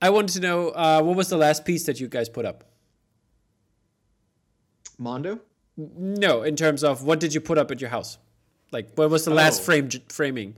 [0.00, 2.64] I wanted to know uh, what was the last piece that you guys put up?
[4.98, 5.40] Mondo.
[5.76, 8.18] No, in terms of what did you put up at your house?
[8.72, 9.64] Like, what was the last Oh.
[9.64, 10.54] frame framing?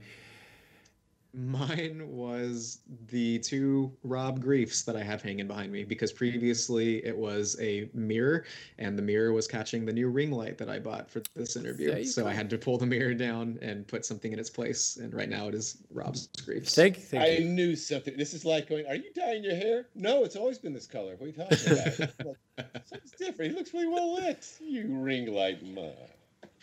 [1.35, 7.15] Mine was the two Rob Griefs that I have hanging behind me because previously it
[7.15, 8.45] was a mirror
[8.77, 12.05] and the mirror was catching the new ring light that I bought for this interview.
[12.05, 12.29] So go.
[12.29, 14.95] I had to pull the mirror down and put something in its place.
[14.95, 16.73] And right now it is Rob's Griefs.
[16.73, 17.45] Thank, thank I you.
[17.49, 18.15] knew something.
[18.15, 19.87] This is like going, Are you dyeing your hair?
[19.93, 21.15] No, it's always been this color.
[21.17, 21.99] What are you talking about?
[22.57, 23.51] like, Something's different.
[23.51, 24.47] He looks really well lit.
[24.61, 25.95] You ring light mud.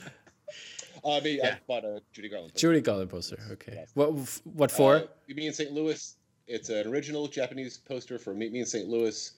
[1.07, 2.51] Uh, I mean, I bought a Judy Garland.
[2.53, 2.67] poster.
[2.67, 3.37] Judy Garland poster.
[3.51, 3.85] Okay.
[3.93, 4.09] What
[4.43, 4.95] what for?
[4.95, 5.71] Uh, Meet Me in St.
[5.71, 6.15] Louis.
[6.47, 8.87] It's an original Japanese poster for Meet Me in St.
[8.87, 9.31] Louis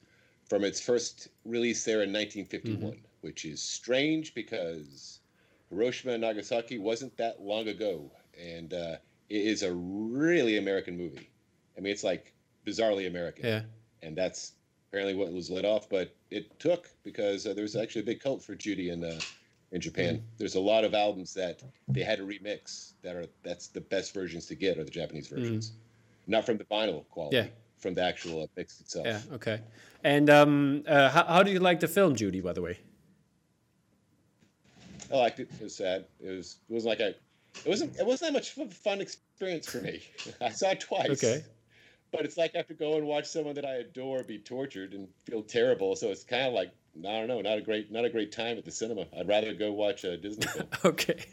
[0.47, 2.99] from its first release there in 1951, Mm-hmm.
[3.21, 5.19] which is strange because
[5.69, 8.95] Hiroshima and Nagasaki wasn't that long ago, and uh,
[9.29, 11.29] it is a really American movie.
[11.77, 12.33] I mean, it's like
[12.65, 13.61] bizarrely American, yeah.
[14.01, 14.53] and that's
[14.89, 15.87] apparently what was let off.
[15.89, 19.03] But it took because uh, there was actually a big cult for Judy and.
[19.03, 19.19] uh,
[19.71, 20.15] in Japan.
[20.15, 20.25] Mm-hmm.
[20.37, 24.13] There's a lot of albums that they had to remix that are that's the best
[24.13, 25.73] versions to get are the Japanese versions,
[26.27, 27.47] not from the vinyl quality, Mm-hmm.
[27.47, 27.53] Yeah.
[27.77, 29.05] from the actual uh, mix itself.
[29.07, 29.21] Yeah.
[29.33, 29.61] Okay.
[30.03, 32.41] And um, uh, how, how do you like the film, Judy?
[32.41, 32.79] By the way.
[35.11, 35.49] I liked it.
[35.59, 36.05] It was sad.
[36.21, 39.01] It was it was like a it wasn't it wasn't that much of a fun
[39.01, 40.01] experience for me.
[40.41, 41.09] I saw it twice.
[41.11, 41.43] Okay.
[42.11, 44.93] But it's like I have to go and watch someone that I adore be tortured
[44.93, 45.95] and feel terrible.
[45.95, 46.71] So it's kind of like
[47.07, 49.05] I don't know, not a great not a great time at the cinema.
[49.17, 50.67] I'd rather go watch a Disney film.
[50.85, 51.25] Okay.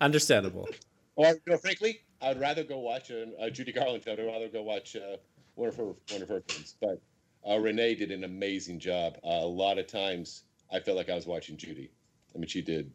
[0.00, 0.68] Understandable.
[1.16, 4.18] Or, you know, frankly, I'd rather go watch a, a Judy Garland film.
[4.20, 5.16] I'd rather go watch uh,
[5.54, 6.74] one of her one of her films.
[6.80, 7.00] But
[7.48, 9.16] uh, Renee did an amazing job.
[9.24, 11.90] Uh, a lot of times, I felt like I was watching Judy.
[12.34, 12.90] I mean, she did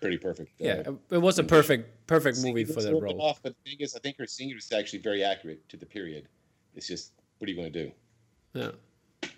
[0.00, 0.50] pretty perfect.
[0.60, 0.82] uh, Yeah.
[1.10, 3.20] It was a perfect perfect movie for that role.
[3.20, 5.86] Off, but the thing is, I think her singing was actually very accurate to the
[5.86, 6.28] period.
[6.74, 7.92] It's just, what are you going to do?
[8.54, 8.70] Yeah.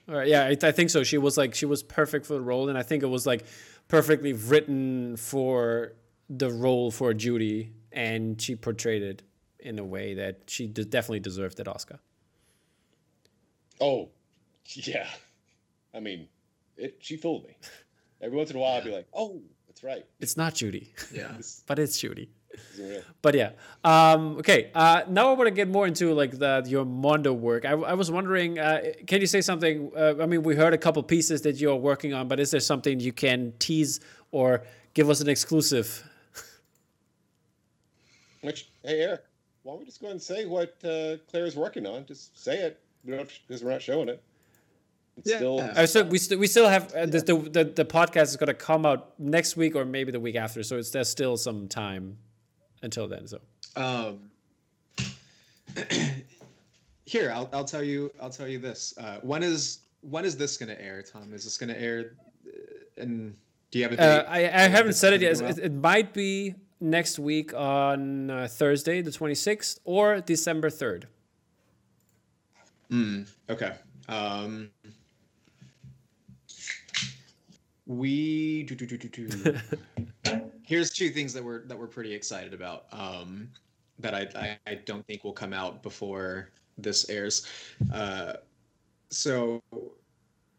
[0.09, 0.29] All right.
[0.29, 1.03] Yeah, I, I think so.
[1.03, 3.45] She was like she was perfect for the role, and I think it was like
[3.89, 5.93] perfectly written for
[6.29, 9.23] the role for Judy, and she portrayed it
[9.59, 12.01] in a way that she de- definitely deserved that Oscar.
[13.81, 14.11] Oh,
[14.65, 15.09] yeah.
[15.95, 16.29] I mean,
[16.77, 16.97] it.
[17.01, 17.57] She fooled me.
[18.21, 21.33] Every once in a while, I'd be like, "Oh, that's right." It's not Judy, Yeah.
[21.67, 22.31] But it's Judy.
[22.75, 23.05] Isn't.
[23.23, 23.51] But yeah.
[23.83, 24.71] Um, okay.
[24.75, 27.65] Uh, now I want to get more into like the your Mondo work.
[27.65, 29.91] I, I was wondering, uh, can you say something?
[29.97, 32.61] Uh, I mean, we heard a couple pieces that you're working on, but is there
[32.61, 34.01] something you can tease
[34.31, 34.63] or
[34.95, 36.03] give us an exclusive?
[38.43, 39.23] Which, hey, Eric,
[39.63, 42.05] why don't we just go ahead and say what uh, is working on?
[42.07, 42.81] Just say it.
[43.07, 44.23] because we're not showing it.
[45.17, 45.37] It's Yeah.
[45.37, 45.61] still.
[45.61, 48.49] Uh, so we still we still have uh, the, the the the podcast is going
[48.49, 50.63] to come out next week or maybe the week after.
[50.63, 52.19] So it's there's still some time
[52.85, 53.27] until then.
[53.27, 53.41] So
[53.75, 54.31] Um,
[57.07, 58.13] here, I'll, I'll tell you.
[58.21, 58.95] I'll tell you this.
[58.97, 61.33] Uh, when is when is this going to air, Tom?
[61.35, 62.13] Is this going to air?
[62.47, 63.35] uh, And
[63.71, 64.05] do you have a date?
[64.07, 65.59] uh, I I haven't said it is yet.
[65.59, 71.05] It, it might be next week on uh, Thursday the 26th or December 3rd.
[72.93, 73.73] Mm, okay.
[74.09, 74.71] Um,
[77.87, 79.59] we do, do, do, do, do.
[80.67, 82.87] Here's two things that we're that we're pretty excited about.
[82.93, 83.51] Um,
[83.99, 84.29] that I,
[84.67, 87.47] I I don't think will come out before this airs.
[87.93, 88.35] Uh,
[89.11, 89.63] so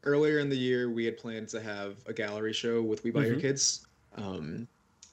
[0.04, 3.26] earlier in the year, we had planned to have a gallery show with We Buy
[3.26, 3.42] Your Mhm.
[3.42, 4.68] Kids, um,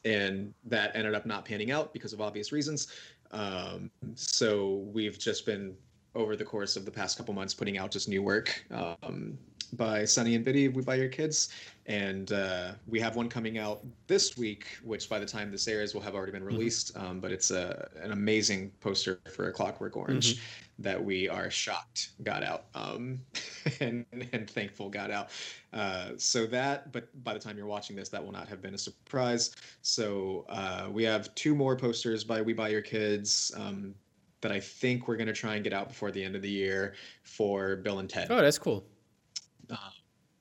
[0.05, 2.89] and that ended up not panning out because of obvious reasons.
[3.31, 5.75] Um, so we've just been
[6.15, 9.39] over the course of the past couple months putting out just new work um,
[9.73, 11.49] by Sunny and Biddy, We Buy Your Kids.
[11.87, 15.95] And uh, we have one coming out this week, which by the time this airs
[15.95, 16.97] will have already been released.
[16.97, 20.41] Um, but it's a, an amazing poster for A Clockwork Orange
[20.79, 23.21] that we are shocked got out um,
[23.81, 25.31] and, and thankful got out.
[25.73, 28.75] Uh, so that, but by the time you're watching this, that will not have been
[28.75, 29.55] a surprise.
[29.81, 33.53] So uh, we have two more posters by We Buy Your Kids.
[33.57, 33.95] Um,
[34.43, 36.51] that I think we're going to try and get out before the end of the
[36.51, 38.27] year for Bill and Ted.
[38.29, 38.85] Oh, that's cool.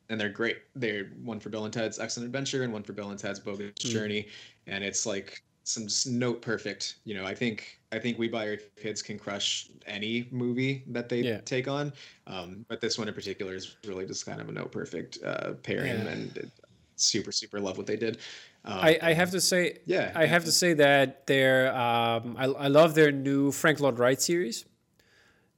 [0.09, 0.57] And they're great.
[0.75, 3.71] They're one for Bill and Ted's Excellent Adventure and one for Bill and Ted's Bogus
[3.71, 3.89] mm.
[3.89, 4.27] Journey,
[4.67, 6.95] and it's like some note perfect.
[7.05, 11.07] You know, I think I think We Buy Your Kids can crush any movie that
[11.07, 11.39] they yeah.
[11.41, 11.93] take on,
[12.27, 15.53] um, but this one in particular is really just kind of a note perfect uh,
[15.63, 16.09] pairing, yeah.
[16.09, 16.51] and
[16.97, 18.17] super super love what they did.
[18.63, 22.45] Um, I, I have to say, yeah, I have to say that they're um, I,
[22.45, 24.65] I love their new Frank Lloyd Wright series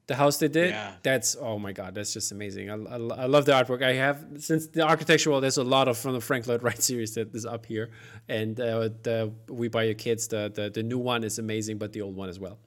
[0.08, 0.94] the house they did yeah.
[1.02, 2.70] that's oh my god that's just amazing.
[2.70, 3.82] I, I, I, love the artwork.
[3.82, 7.16] I have since the architectural there's a lot of from the frank lloyd wright series
[7.16, 7.90] that is up here.
[8.28, 11.94] And uh, the we buy your kids the, the the new one is amazing but
[11.94, 12.60] the old one as well.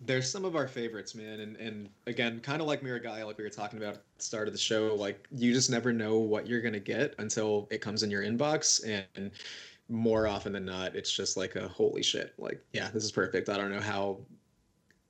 [0.00, 1.40] There's some of our favorites man.
[1.40, 4.48] And and again kind of like Murugiah like we were talking about at the start
[4.48, 8.02] of the show like you just never know what you're gonna get until it comes
[8.02, 8.80] in your inbox.
[9.18, 9.32] And
[9.90, 12.32] more often than not it's just like a holy shit.
[12.38, 13.50] Like yeah this is perfect.
[13.50, 14.20] I don't know how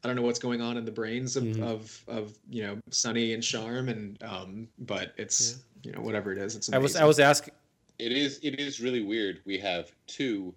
[0.05, 1.63] I don't know what's going on in the brains of, mm-hmm.
[1.63, 5.91] of, of you know Sunny and Charm and um, but it's yeah.
[5.91, 6.57] you know whatever it is.
[6.57, 6.81] It's amazing.
[6.81, 7.55] I was I was asking.
[7.99, 9.41] It is it is really weird.
[9.47, 10.55] We have two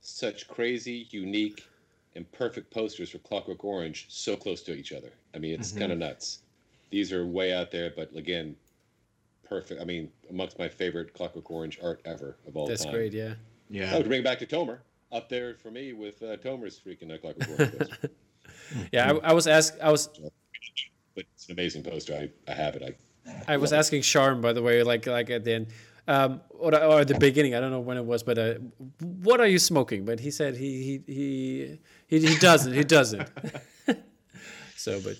[0.00, 1.64] such crazy, unique,
[2.14, 5.10] and perfect posters for Clockwork Orange so close to each other.
[5.34, 5.80] I mean, it's mm-hmm.
[5.80, 6.40] kind of nuts.
[6.90, 8.54] These are way out there, but again,
[9.48, 9.80] perfect.
[9.80, 12.92] I mean, amongst my favorite Clockwork Orange art ever of all That's time.
[12.92, 13.12] That's great.
[13.12, 13.34] Yeah.
[13.70, 13.94] Yeah.
[13.94, 14.78] I would bring it back to Tomer
[15.10, 17.90] up there for me with uh, Tomer's freaking uh, Clockwork Orange.
[18.92, 19.78] yeah, I, I was asked.
[19.82, 20.08] I was.
[21.14, 22.14] But it's an amazing poster.
[22.14, 22.82] I, I have it.
[22.82, 22.94] I.
[23.46, 25.66] I was asking Charm, by the way, like like at the end,
[26.08, 27.54] um, or, or at the beginning.
[27.54, 28.54] I don't know when it was, but uh,
[29.22, 30.04] what are you smoking?
[30.04, 32.72] But he said he he he he, he doesn't.
[32.72, 33.28] he doesn't.
[34.76, 35.16] so, but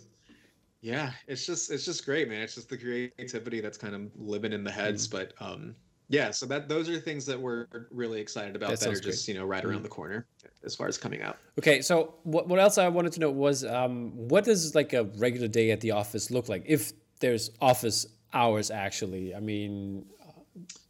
[0.80, 2.42] yeah, it's just it's just great, man.
[2.42, 5.06] It's just the creativity that's kind of living in the heads.
[5.06, 5.10] Mm.
[5.12, 5.74] But um,
[6.12, 9.26] yeah, so that those are things that we're really excited about that, that are just
[9.26, 9.34] great.
[9.34, 9.84] you know right around mm.
[9.84, 10.26] the corner
[10.62, 11.38] as far as coming out.
[11.58, 15.04] Okay, so what what else I wanted to know was um, what does like a
[15.16, 19.34] regular day at the office look like if there's office hours actually?
[19.34, 20.04] I mean,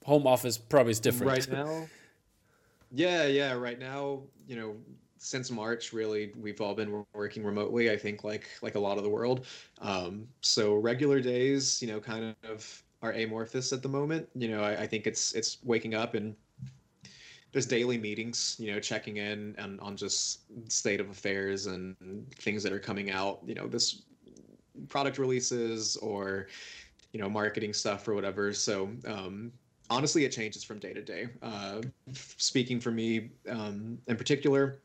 [0.04, 1.86] home office probably is different right now.
[2.90, 4.74] Yeah, yeah, right now, you know,
[5.18, 7.92] since March, really, we've all been working remotely.
[7.92, 9.46] I think, like like a lot of the world.
[9.80, 14.28] Um, so regular days, you know, kind of are amorphous at the moment.
[14.34, 16.34] You know, I, I think it's it's waking up and
[17.52, 20.40] there's daily meetings, you know, checking in and on just
[20.72, 21.94] state of affairs and
[22.38, 23.40] things that are coming out.
[23.44, 24.02] You know, this
[24.88, 26.46] product releases or
[27.12, 28.52] you know marketing stuff or whatever.
[28.54, 29.52] So um,
[29.90, 31.28] honestly, it changes from day to day.
[31.42, 34.78] Uh, speaking for me um, in particular,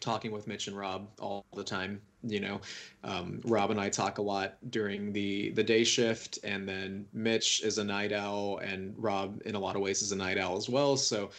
[0.00, 2.00] talking with Mitch and Rob all the time.
[2.22, 2.60] You know,
[3.02, 7.62] um, Rob and I talk a lot during the the day shift, and then Mitch
[7.62, 10.56] is a night owl, and Rob, in a lot of ways, is a night owl
[10.56, 10.96] as well.
[10.96, 11.30] So.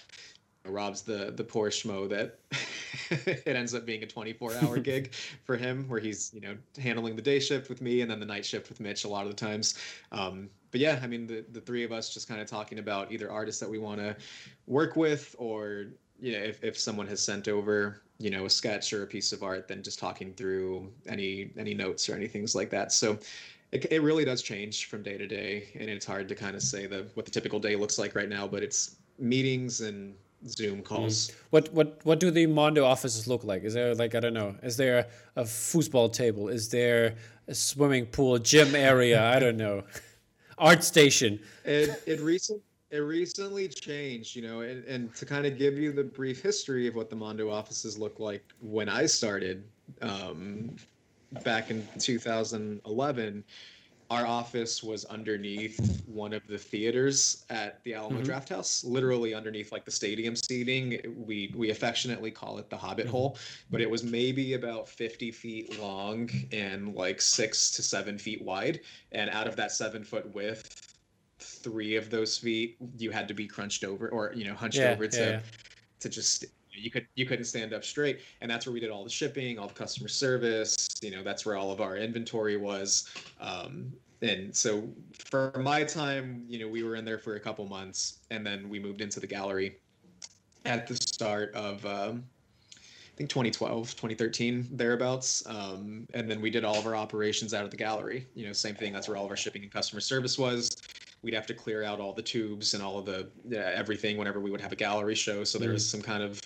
[0.64, 2.38] Rob's the the poor schmo that
[3.46, 5.12] it ends up being a 24 hour gig
[5.44, 8.28] for him, where he's you know handling the day shift with me and then the
[8.28, 9.76] night shift with Mitch a lot of the times.
[10.12, 13.12] Um, but yeah, I mean the the three of us just kind of talking about
[13.12, 14.16] either artists that we want to
[14.68, 15.88] work with or
[16.22, 19.34] you know if, if someone has sent over you know a sketch or a piece
[19.34, 22.92] of art than just talking through any any notes or anything like that.
[22.92, 23.18] So
[23.72, 26.62] it, it really does change from day to day and it's hard to kind of
[26.62, 30.14] say the what the typical day looks like right now but it's meetings and
[30.48, 30.82] zoom mm-hmm.
[30.84, 31.30] calls.
[31.30, 31.36] Mm.
[31.50, 33.64] what what what do the mondo offices look like?
[33.64, 36.48] Is there like i don't know is there a foosball table?
[36.48, 37.16] Is there
[37.48, 39.24] a swimming pool gym area?
[39.24, 39.84] I don't know.
[40.58, 41.40] Art station.
[41.66, 42.62] It it recent
[42.92, 46.88] it recently changed, you know, and, and to kind of give you the brief history
[46.88, 49.64] of what the Mondo offices looked like when I started
[50.02, 50.76] um,
[51.44, 53.44] back in 2011,
[54.10, 58.30] our office was underneath one of the theaters at the Alamo mm-hmm.
[58.30, 61.00] Drafthouse, literally underneath like the stadium seating.
[61.16, 63.12] We we affectionately call it the Hobbit mm-hmm.
[63.12, 63.38] hole,
[63.70, 68.82] but it was maybe about 50 feet long and like six to seven feet wide.
[69.14, 70.91] And out of that seven foot width,
[71.64, 74.92] three of those feet you had to be crunched over or you know hunched yeah,
[74.92, 75.40] over to yeah, yeah.
[76.00, 79.04] to just you could you couldn't stand up straight and that's where we did all
[79.04, 83.10] the shipping all the customer service you know that's where all of our inventory was
[83.40, 87.66] um, and so for my time you know we were in there for a couple
[87.68, 89.78] months and then we moved into the gallery
[90.66, 92.24] at the start of um,
[93.14, 95.44] I think 2012, 2013, thereabouts.
[95.46, 98.26] Um, and then we did all of our operations out of the gallery.
[98.36, 98.94] You know, same thing.
[98.94, 100.78] That's where all of our shipping and customer service was
[101.24, 104.40] we'd have to clear out all the tubes and all of the uh, everything whenever
[104.40, 105.44] we would have a gallery show.
[105.44, 105.92] So there was mm.
[105.92, 106.42] some kind of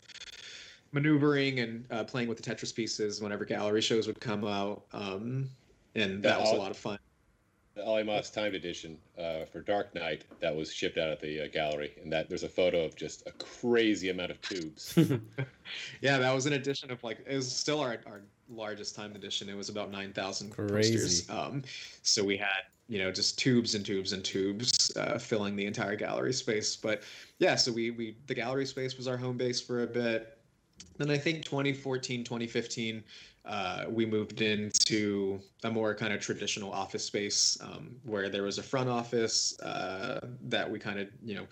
[0.91, 5.49] maneuvering and uh, playing with the Tetris pieces whenever gallery shows would come out, um,
[5.95, 6.97] and that was a lot of fun.
[7.75, 11.47] the Moss Timed Edition uh, for Dark Knight that was shipped out at the uh,
[11.47, 14.97] gallery, and that there's a photo of just a crazy amount of tubes.
[16.01, 19.49] yeah, that was an edition of like it was still our, our largest timed edition.
[19.49, 21.29] It was about nine thousand posters.
[21.29, 21.63] Um,
[22.01, 25.95] so we had you know just tubes and tubes and tubes uh, filling the entire
[25.95, 26.75] gallery space.
[26.75, 27.03] But
[27.39, 30.37] yeah, so we we the gallery space was our home base for a bit.
[30.97, 33.03] Then I think 2014, 2015
[33.45, 38.57] uh, we moved into a more kind of traditional office space um, where there was
[38.57, 41.45] a front office uh, that we kind of, you know,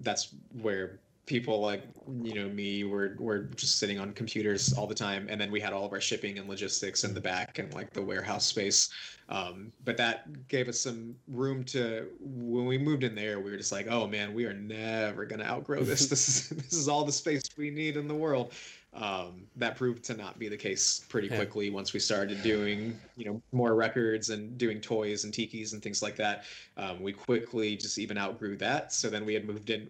[0.00, 1.00] that's where
[1.30, 1.84] people like
[2.24, 5.28] you know me were were just sitting on computers all the time.
[5.30, 7.92] And then we had all of our shipping and logistics in the back and like
[7.92, 8.90] the warehouse space.
[9.28, 13.56] Um, but that gave us some room to when we moved in there we were
[13.56, 16.00] just like oh man we are never going to outgrow this.
[16.10, 18.52] This is this is all the space we need in the world
[18.92, 21.36] um, that proved to not be the case pretty yeah.
[21.36, 25.82] quickly once we started doing you know more records and doing toys and tikis and
[25.82, 26.44] things like that
[26.76, 29.88] um, we quickly just even outgrew that so then we had moved in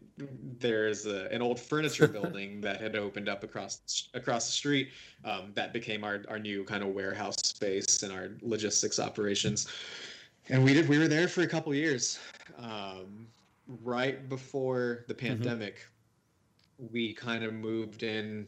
[0.59, 4.91] there's a, an old furniture building that had opened up across across the street
[5.25, 9.67] um, that became our, our new kind of warehouse space and our logistics operations
[10.51, 12.19] and we did we were there for a couple years
[12.59, 13.27] um,
[13.83, 15.27] right before the mm-hmm.
[15.27, 15.87] pandemic
[16.83, 16.93] mm-hmm.
[16.93, 18.47] we kind of moved in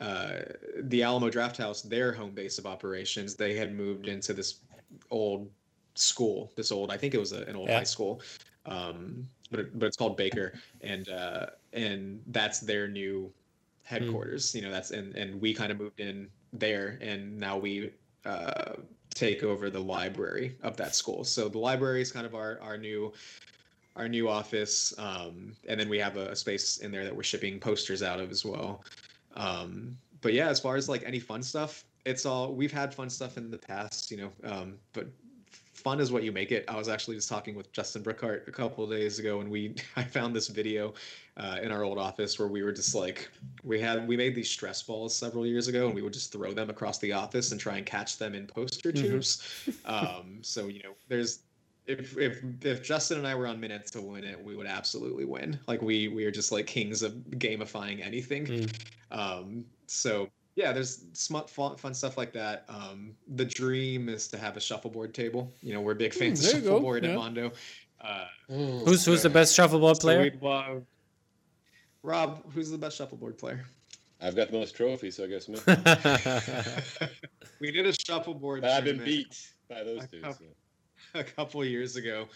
[0.00, 0.40] uh,
[0.82, 4.60] the Alamo Drafthouse, their home base of operations, they had moved into this
[5.10, 5.48] old
[5.94, 7.78] school, this old, I think it was a, an old yeah.
[7.78, 8.20] high school,
[8.66, 13.32] um, but it, but it's called Baker, and uh, and that's their new
[13.84, 14.50] headquarters.
[14.50, 14.54] Mm.
[14.54, 17.92] You know, that's and and we kind of moved in there, and now we
[18.24, 18.72] uh,
[19.14, 21.24] take over the library of that school.
[21.24, 23.12] So the library is kind of our our new
[23.96, 27.22] our new office, um, and then we have a, a space in there that we're
[27.22, 28.82] shipping posters out of as well.
[29.34, 33.10] Um, but yeah, as far as like any fun stuff, it's all we've had fun
[33.10, 34.32] stuff in the past, you know.
[34.44, 35.06] Um, but
[35.74, 36.64] fun is what you make it.
[36.68, 40.02] I was actually just talking with Justin Brookhart a couple days ago, and we I
[40.02, 40.94] found this video
[41.36, 43.28] uh, in our old office where we were just like
[43.62, 46.52] we had we made these stress balls several years ago, and we would just throw
[46.52, 49.04] them across the office and try and catch them in poster mm-hmm.
[49.04, 49.68] tubes.
[49.84, 51.40] um, so you know, there's
[51.86, 55.24] if if if Justin and I were on minutes to win it, we would absolutely
[55.24, 55.58] win.
[55.66, 58.46] Like we we are just like kings of gamifying anything.
[58.46, 58.70] Mm.
[59.10, 62.64] Um, so yeah, there's smart fun, fun stuff like that.
[62.68, 65.52] Um, the dream is to have a shuffleboard table.
[65.62, 67.10] You know, we're big fans mm, of shuffleboard yeah.
[67.10, 67.52] at Mondo.
[68.00, 70.30] Uh, who's who's the best shuffleboard player?
[70.40, 70.84] So
[72.02, 73.64] Rob, who's the best shuffleboard player?
[74.20, 75.58] I've got the most trophies, so I guess me.
[77.60, 78.62] we did a shuffleboard.
[78.62, 80.22] But I've been beat by those two.
[80.22, 80.44] So.
[81.20, 82.26] a couple years ago.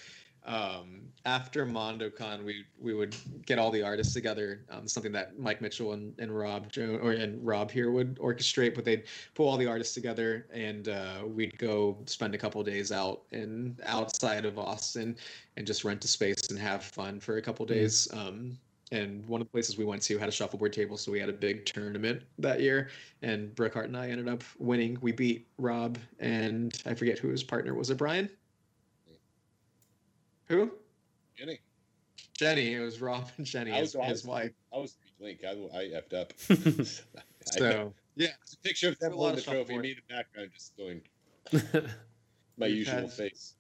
[0.47, 3.15] Um, after MondoCon, we we would
[3.45, 4.65] get all the artists together.
[4.71, 8.85] Um, something that Mike Mitchell and, and Rob or and Rob here would orchestrate, but
[8.85, 13.23] they'd pull all the artists together, and uh, we'd go spend a couple days out
[13.33, 15.17] in outside of Austin,
[15.57, 17.71] and just rent a space and have fun for a couple mm.
[17.71, 18.09] days.
[18.13, 18.29] Mm.
[18.29, 18.59] Um,
[18.91, 21.29] and one of the places we went to had a shuffleboard table, so we had
[21.29, 22.89] a big tournament that year.
[23.21, 24.97] And Brookhart and I ended up winning.
[25.03, 27.91] We beat Rob and I forget who his partner was.
[27.91, 28.31] It Brian?
[30.49, 30.73] Who?
[31.37, 31.61] Jenny.
[32.37, 32.75] Jenny.
[32.75, 34.53] It was Rob and Jenny, his, was, his wife.
[34.73, 35.41] I was Link.
[35.45, 36.33] I, I effed up.
[37.45, 39.79] so yeah, it's a picture of them holding the trophy.
[39.79, 41.01] Me in the background, just going
[42.57, 43.55] my We've usual had, face.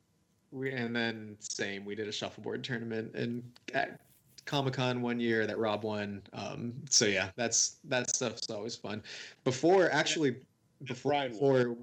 [0.50, 1.84] We and then same.
[1.84, 3.42] We did a shuffleboard tournament and
[3.74, 4.00] at
[4.44, 6.22] Comic Con one year that Rob won.
[6.32, 9.02] Um, so yeah, that's that stuff's always fun.
[9.44, 10.86] Before actually, yeah.
[10.86, 11.76] before, before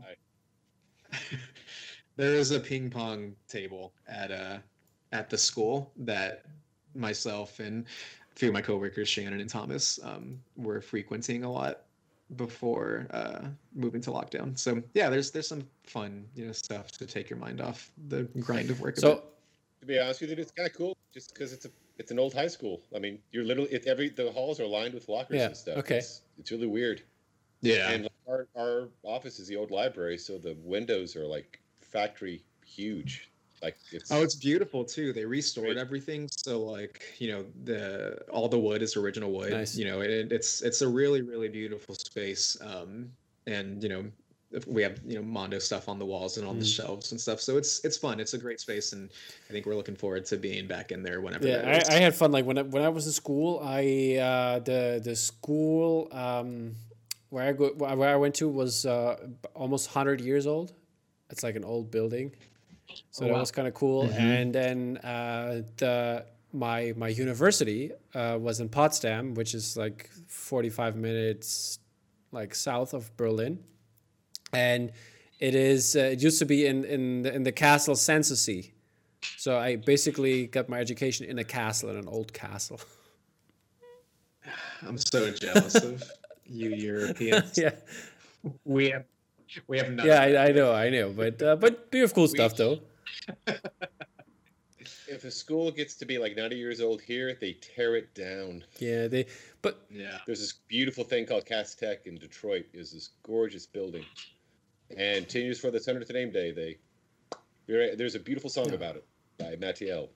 [2.16, 4.58] there is a ping pong table at uh
[5.12, 6.46] at the school that
[6.94, 11.82] myself and a few of my coworkers, Shannon and Thomas, um, were frequenting a lot
[12.36, 14.58] before uh, moving to lockdown.
[14.58, 18.24] So yeah, there's there's some fun you know stuff to take your mind off the
[18.40, 18.98] grind of work.
[18.98, 19.24] So
[19.82, 22.20] to be honest with you, it's kind of cool just because it's a it's an
[22.20, 22.82] old high school.
[22.96, 25.78] I mean, you're literally it, every the halls are lined with lockers yeah, and stuff.
[25.78, 27.04] Okay, it's, it's really weird.
[27.62, 32.44] Yeah, and our our office is the old library, so the windows are like factory
[32.66, 33.32] huge.
[33.66, 35.12] Like it's oh, it's beautiful too.
[35.12, 35.78] They restored great.
[35.78, 39.52] everything, so like you know the all the wood is original wood.
[39.52, 39.76] Nice.
[39.76, 42.56] You know, it, it's it's a really really beautiful space.
[42.62, 43.10] Um,
[43.48, 44.06] and you know
[44.68, 46.60] we have you know Mondo stuff on the walls and on mm.
[46.60, 47.42] the shelves and stuff.
[47.42, 48.20] So it's it's fun.
[48.20, 49.10] It's a great space, and
[49.50, 51.48] I think we're looking forward to being back in there whenever.
[51.48, 52.32] Yeah, I, I, had fun.
[52.32, 56.76] Like when I, when I was in school, I uh, the the school um,
[57.30, 59.18] where I go where I went to was uh,
[59.56, 60.74] almost hundred years old.
[61.32, 62.36] It's like an old building,
[63.12, 63.40] so oh, that wow.
[63.40, 64.04] was kind of cool.
[64.06, 64.22] Mm-hmm.
[64.22, 70.70] And then uh, the my my university uh, was in Potsdam, which is like forty
[70.70, 71.80] five minutes
[72.32, 73.60] like south of Berlin,
[74.52, 74.92] and
[75.40, 75.96] It is.
[75.96, 78.72] Uh, it used to be in in the, in the castle Sanssouci.
[79.38, 82.80] So I basically got my education in a castle, in an old castle.
[84.88, 86.04] I'm so jealous of
[86.46, 87.58] you Europeans.
[87.58, 87.72] yeah.
[88.64, 89.06] We have
[89.68, 90.06] we have none.
[90.06, 92.80] Yeah, I, I know, I know, but uh, but we have cool stuff though.
[95.08, 98.64] If a school gets to be like 90 years old here, they tear it down.
[98.80, 99.28] Yeah, they.
[99.62, 100.18] But Yeah.
[100.26, 102.66] There's this beautiful thing called Cass Tech in Detroit.
[102.74, 104.06] Is this gorgeous building,
[104.98, 106.78] and 10 years for the 100th name day, they
[107.68, 109.06] there's a beautiful song about it
[109.40, 110.10] by Mattiel.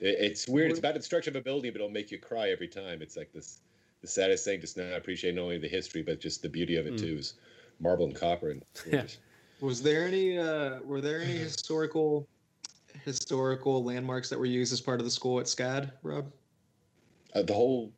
[0.00, 0.70] It's weird.
[0.70, 3.02] It's about the destruction of a building, but it'll make you cry every time.
[3.02, 3.60] It's like this
[4.00, 4.60] the saddest thing.
[4.60, 7.16] Just not appreciate not only the history, but just the beauty of it too.
[7.18, 7.34] Is
[7.80, 9.04] marble and copper and Yeah.
[9.60, 12.28] Was there any uh were there any historical
[13.04, 16.32] historical landmarks that were used as part of the school at SCAD, Rob?
[17.34, 17.92] Uh, the whole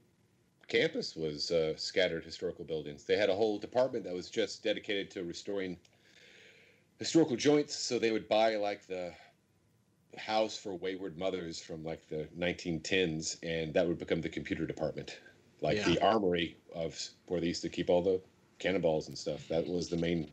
[0.69, 3.05] campus was uh, scattered historical buildings.
[3.05, 5.77] They had a whole department that was just dedicated to restoring
[6.99, 7.75] historical joints.
[7.77, 9.13] So they would buy like the
[10.17, 15.21] house for wayward mothers from like the 1910s, and that would become the computer department,
[15.61, 15.89] like Yeah.
[15.89, 18.21] the armory of where they used to keep all the
[18.61, 19.49] cannonballs and stuff.
[19.49, 20.31] That was the main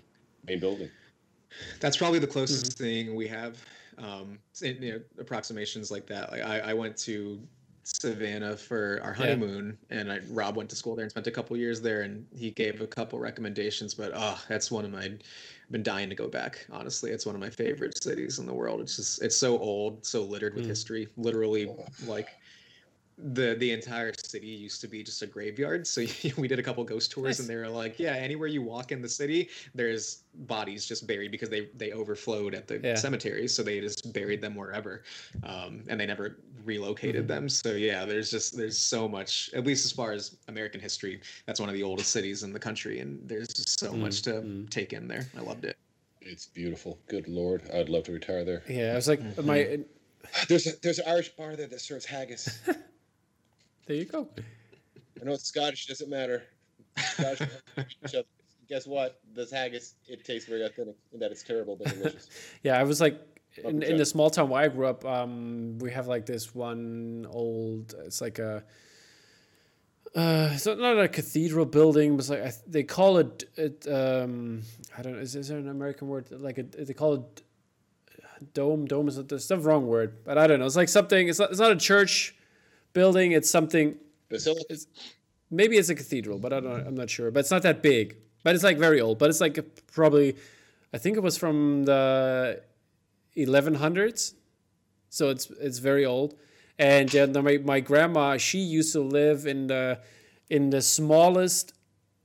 [0.48, 0.92] main building.
[1.80, 3.58] That's probably the closest thing we have.
[3.98, 6.32] Um, you know, approximations like that.
[6.32, 7.42] Like I, I went to
[7.84, 9.18] Savannah for our Yeah.
[9.18, 12.28] honeymoon, and I, Rob went to school there and spent a couple years there, and
[12.36, 13.94] he gave a couple recommendations.
[13.96, 15.06] But oh, that's one of my.
[15.06, 16.66] I've been dying to go back.
[16.72, 18.82] Honestly, it's one of my favorite cities in the world.
[18.82, 20.70] It's just it's so old, so littered with Mm.
[20.70, 21.08] history.
[21.18, 21.74] Literally,
[22.06, 22.30] like
[23.18, 25.88] the the entire city used to be just a graveyard.
[25.88, 26.06] So
[26.38, 27.40] we did a couple ghost tours, Nice.
[27.40, 31.32] and they were like, yeah, anywhere you walk in the city, there's bodies just buried
[31.32, 32.96] because they they overflowed at the Yeah.
[32.96, 35.04] cemeteries, so they just buried them wherever,
[35.44, 37.28] um, and they never relocated Mhm.
[37.28, 37.50] them.
[37.50, 41.60] So yeah, there's just there's so much, at least as far as American history, that's
[41.60, 44.70] one of the oldest cities in the country, and there's just so much to Mhm.
[44.70, 45.26] take in there.
[45.36, 45.76] I loved it.
[46.22, 47.00] It's beautiful.
[47.08, 48.64] Good lord, I'd love to retire there.
[48.70, 49.80] yeah, I was like my.
[50.50, 52.60] There's a, there's an Irish bar there that serves haggis.
[53.88, 54.28] There you go.
[55.20, 56.44] I know it's Scottish, doesn't matter.
[56.98, 57.48] Scottish,
[57.78, 58.28] each other.
[58.68, 59.22] Guess what?
[59.34, 62.30] This haggis, it tastes very authentic in that it's terrible but delicious.
[62.64, 63.22] Yeah, I was like
[63.64, 65.06] in, in the small town where I grew up.
[65.06, 67.96] Um, we have like this one old.
[68.06, 68.64] It's like a.
[70.14, 73.46] Uh, it's not not a cathedral building, but like th- they call it.
[73.56, 74.64] It um,
[74.98, 75.20] I don't know.
[75.20, 76.88] Is, is there an American word like it?
[76.88, 77.42] They call it
[78.54, 78.86] dome.
[78.86, 80.66] Dome is that's the wrong word, but I don't know.
[80.66, 81.30] It's like something.
[81.30, 81.52] It's not.
[81.52, 82.37] It's not a church
[82.94, 83.32] building.
[83.32, 83.96] It's something.
[84.30, 84.76] Basilica,
[85.50, 86.88] Maybe it's a cathedral, but I don't.
[86.88, 87.32] I'm not sure.
[87.32, 88.18] But it's not that big.
[88.44, 89.18] But it's like very old.
[89.20, 89.58] But it's like
[89.88, 90.36] probably.
[90.94, 92.62] I think it was from the
[93.36, 94.34] 1100s,
[95.10, 96.36] so it's it's very old.
[96.80, 100.00] And uh, my my grandma she used to live in the
[100.50, 101.74] in the smallest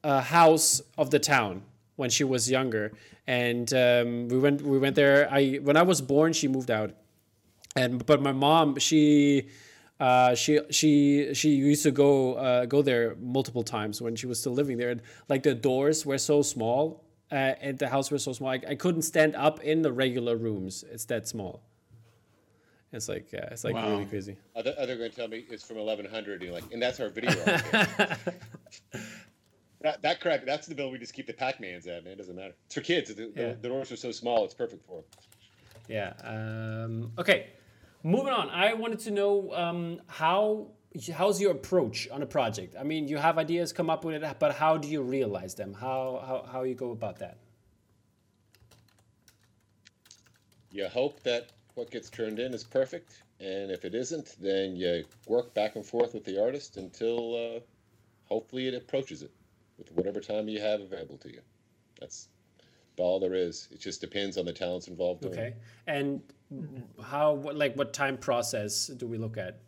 [0.05, 1.62] uh, house of the town
[1.97, 2.93] when she was younger.
[3.26, 5.28] And um, we went we went there.
[5.30, 6.94] I when I was born, she moved out
[7.76, 9.48] and but my mom she
[10.07, 10.91] uh, she she
[11.41, 14.91] she used to go uh, go there multiple times when she was still living there
[14.95, 15.01] and
[15.33, 17.35] like the doors were so small uh,
[17.66, 20.74] and the house was so small I, I couldn't stand up in the regular rooms
[20.95, 21.55] it's that small
[22.93, 25.77] it's like yeah it's like really crazy other, other going to tell me it's from
[25.79, 26.35] 1100.
[26.35, 27.33] And you're like, and that's our video.
[29.81, 32.12] that, that crap, that's the bill we just keep the Pac-Mans at, man.
[32.15, 32.55] It doesn't matter.
[32.66, 33.15] It's for kids.
[33.15, 35.05] The, the- the doors are so small, it's perfect for them.
[35.89, 36.12] Yeah.
[36.23, 37.49] Um, okay.
[38.03, 38.51] Moving on.
[38.51, 40.69] I wanted to know um, how
[41.15, 42.74] how's your approach on a project.
[42.79, 45.73] I mean, you have ideas, come up with it, but how do you realize them?
[45.73, 47.39] How how how you go about that?
[50.70, 53.23] You hope that what gets turned in is perfect.
[53.41, 57.61] And if it isn't, then you work back and forth with the artist until uh,
[58.24, 59.33] hopefully it approaches it
[59.79, 61.41] with whatever time you have available to you.
[62.01, 62.29] That's
[62.99, 63.69] all there is.
[63.70, 65.24] It just depends on the talents involved.
[65.24, 65.55] Okay.
[65.87, 66.20] And
[67.03, 69.59] how what, like what time process do we look at?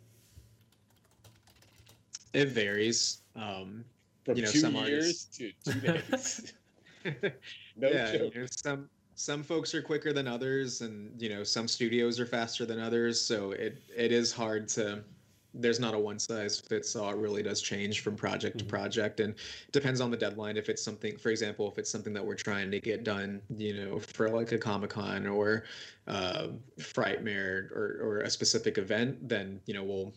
[2.33, 3.21] It varies.
[3.35, 3.85] Um,
[4.23, 6.53] From You know, two some years to two days.
[7.05, 8.35] no yeah, joke.
[8.35, 12.25] you know, some some folks are quicker than others, and you know some studios are
[12.25, 13.19] faster than others.
[13.19, 15.03] So it it is hard to.
[15.61, 17.09] There's not a one size fits all.
[17.11, 19.35] It really does change from project to project, and
[19.71, 20.57] depends on the deadline.
[20.57, 23.73] If it's something, for example, if it's something that we're trying to get done, you
[23.73, 25.65] know, for like a Comic Con or
[26.07, 26.49] uh,
[26.79, 30.13] Frightmare or or a specific event, then you know we'll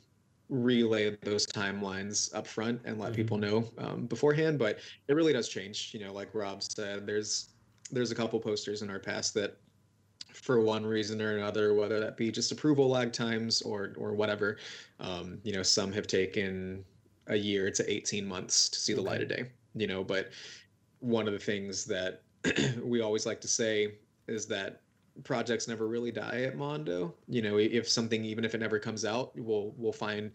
[0.49, 3.17] relay those timelines up front and let Mhm.
[3.17, 7.55] people know um, beforehand but it really does change you know like rob said there's
[7.91, 9.59] there's a couple posters in our past that
[10.33, 14.59] for one reason or another whether that be just approval lag times or or whatever
[15.01, 16.85] um, you know some have taken
[17.29, 19.45] a year to 18 months to see the light of day
[19.75, 20.31] you know but
[21.01, 22.23] one of the things that
[22.83, 23.95] we always like to say
[24.27, 24.81] is that
[25.25, 27.15] projects never really die at Mondo.
[27.29, 30.33] You know, if something, even if it never comes out, we'll we'll find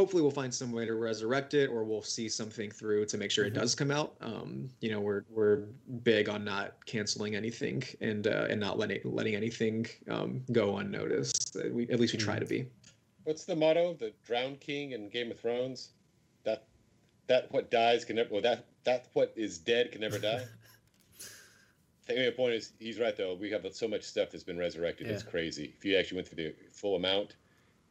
[0.00, 3.30] hopefully we'll find some way to resurrect it or we'll see something through to make
[3.30, 3.54] sure mm-hmm.
[3.54, 5.64] it does come out um, you know we're we're
[6.02, 11.54] big on not canceling anything and uh, and not letting letting anything um, go unnoticed
[11.70, 12.44] we, at least we try mm-hmm.
[12.44, 12.66] to be
[13.24, 15.90] what's the motto the drowned king in game of thrones
[16.44, 16.64] that
[17.26, 20.42] that what dies can never well that that what is dead can never die
[22.08, 23.36] I think the point is he's right though.
[23.40, 25.06] We have so much stuff that's been resurrected.
[25.06, 25.12] Yeah.
[25.12, 25.74] It's crazy.
[25.76, 27.36] If you actually went through the full amount,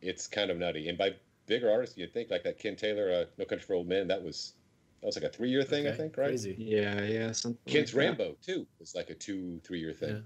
[0.01, 0.89] it's kind of nutty.
[0.89, 1.11] And by
[1.49, 4.07] bigger artists, you'd think like that Ken Taylor, uh, No Country for Old Men.
[4.07, 4.53] That was
[5.01, 5.93] that was like a three year thing, okay.
[5.93, 6.27] I think, right?
[6.27, 6.55] Crazy.
[6.57, 7.33] Yeah, yeah.
[7.65, 10.23] Ken's like Rambo too was like a two three year thing.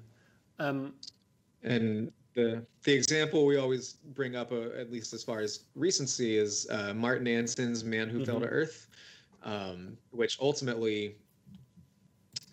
[0.60, 0.68] Yeah.
[0.68, 0.94] Um,
[1.64, 6.38] and the the example we always bring up, uh, at least as far as recency,
[6.38, 8.26] is uh, Martin Ansin's Man Who mm-hmm.
[8.26, 8.88] Fell to Earth,
[9.44, 11.16] um, which ultimately.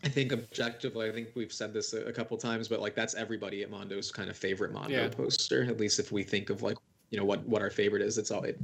[0.02, 3.14] I think objectively, I think we've said this a, a couple times, but like that's
[3.14, 5.08] everybody at Mondo's kind of favorite Mondo yeah.
[5.08, 5.62] poster.
[5.64, 6.78] At least if we think of like
[7.10, 8.18] you know what what our favorite is.
[8.18, 8.60] It's all it,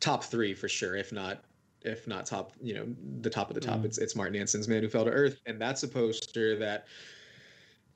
[0.00, 1.44] top three for sure, if not
[1.82, 2.86] if not top, you know,
[3.20, 3.80] the top of the top.
[3.80, 3.84] Mm.
[3.84, 6.86] It's it's Martin Ansin's Man Who Fell to Earth, and that's a poster that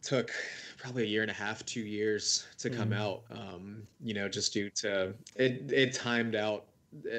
[0.02, 0.30] took
[0.78, 2.98] probably a year and a half, two years to come mm.
[2.98, 3.22] out.
[3.30, 6.66] Um, you know, just due to it, it timed out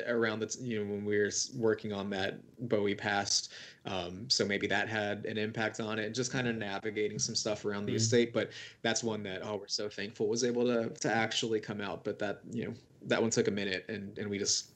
[0.08, 3.54] around the you know when we were working on that Bowie passed
[3.86, 7.36] um, so maybe that had an impact on it and just kind of navigating some
[7.36, 7.98] stuff around the mm-hmm.
[7.98, 8.52] estate but
[8.82, 12.20] that's one that oh we're so thankful was able to to actually come out but
[12.20, 14.72] that you know that one took a minute and and we just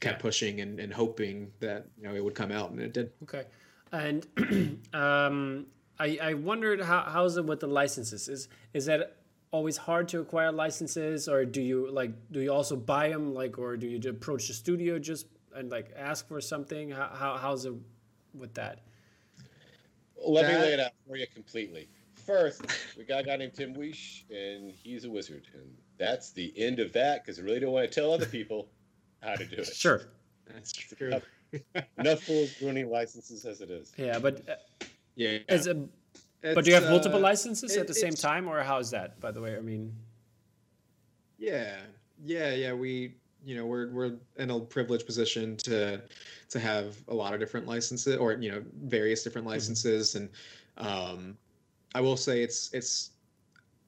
[0.00, 0.22] kept yeah.
[0.22, 3.44] pushing and, and hoping that you know it would come out and it did okay
[3.92, 4.26] and
[4.94, 5.66] um
[5.98, 9.16] I, I wondered how how's it with the licenses is is that
[9.52, 13.58] always hard to acquire licenses or do you like do you also buy them like
[13.58, 17.64] or do you approach the studio just and like ask for something how, how how's
[17.64, 17.74] it
[18.34, 18.80] with that.
[20.24, 20.52] Let that...
[20.52, 21.88] me lay it out for you completely.
[22.26, 22.62] First
[22.96, 26.78] we got a guy named tim weish and he's a wizard and that's the end
[26.78, 28.68] of that because i really don't want to tell other people
[29.22, 29.66] how to do it.
[29.66, 30.02] Sure.
[30.52, 31.08] That's true.
[31.08, 31.22] Enough,
[31.98, 33.92] enough fools ruining licenses as it is.
[33.96, 34.84] Yeah but uh,
[35.16, 35.38] yeah.
[35.48, 35.88] as a
[36.42, 38.78] it's, but do you have multiple uh, licenses it, at the same time, or how
[38.78, 39.20] is that?
[39.20, 39.94] By the way, I mean.
[41.38, 41.76] Yeah,
[42.24, 42.72] yeah, yeah.
[42.72, 43.14] We,
[43.44, 46.02] you know, we're we're in a privileged position to
[46.50, 49.54] to have a lot of different licenses, or you know, various different mm-hmm.
[49.54, 50.26] licenses, mm-hmm.
[50.78, 51.36] and um,
[51.94, 53.10] I will say it's it's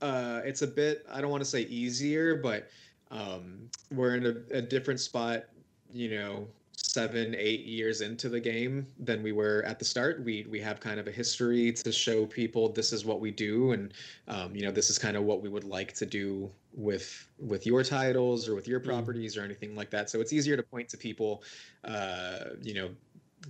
[0.01, 1.07] uh, it's a bit.
[1.11, 2.69] I don't want to say easier, but
[3.11, 5.45] um, we're in a, a different spot,
[5.93, 10.23] you know, seven, eight years into the game than we were at the start.
[10.24, 13.73] We we have kind of a history to show people this is what we do,
[13.73, 13.93] and
[14.29, 17.66] um, you know this is kind of what we would like to do with with
[17.66, 18.85] your titles or with your mm.
[18.85, 20.11] properties or anything like that.
[20.11, 21.43] So it's easier to point to people,
[21.85, 22.90] uh, you know.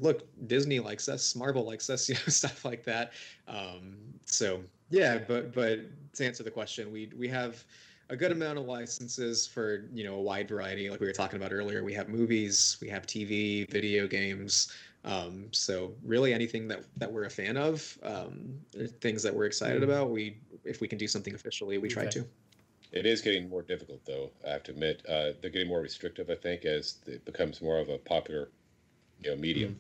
[0.01, 3.13] Look, Disney likes us, Marvel likes us, you know, stuff like that.
[3.47, 5.81] Um, so yeah, but but
[6.15, 7.63] to answer the question, we we have
[8.13, 11.37] a good amount of licenses for you know a wide variety like we were talking
[11.37, 14.73] about earlier we have movies we have tv video games
[15.05, 18.55] um, so really anything that that we're a fan of um,
[19.01, 19.85] things that we're excited mm.
[19.85, 22.25] about we if we can do something officially we try to
[22.93, 26.31] it is getting more difficult though i have to admit uh, they're getting more restrictive
[26.31, 28.51] i think as it becomes more of a popular
[29.21, 29.77] you know medium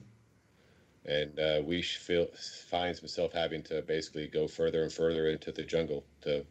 [1.06, 1.20] mm.
[1.20, 2.26] and uh, we feel
[2.68, 6.44] finds himself having to basically go further and further into the jungle to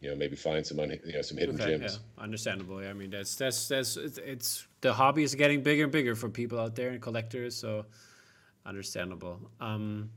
[0.00, 1.98] you know maybe find some un, you know some hidden okay, gems.
[1.98, 2.86] Yeah, understandably.
[2.86, 6.28] I mean that's that's that's it's, it's, the hobby is getting bigger and bigger for
[6.28, 7.56] people out there and collectors.
[7.56, 7.86] So
[8.64, 9.40] understandable.
[9.60, 10.10] Um,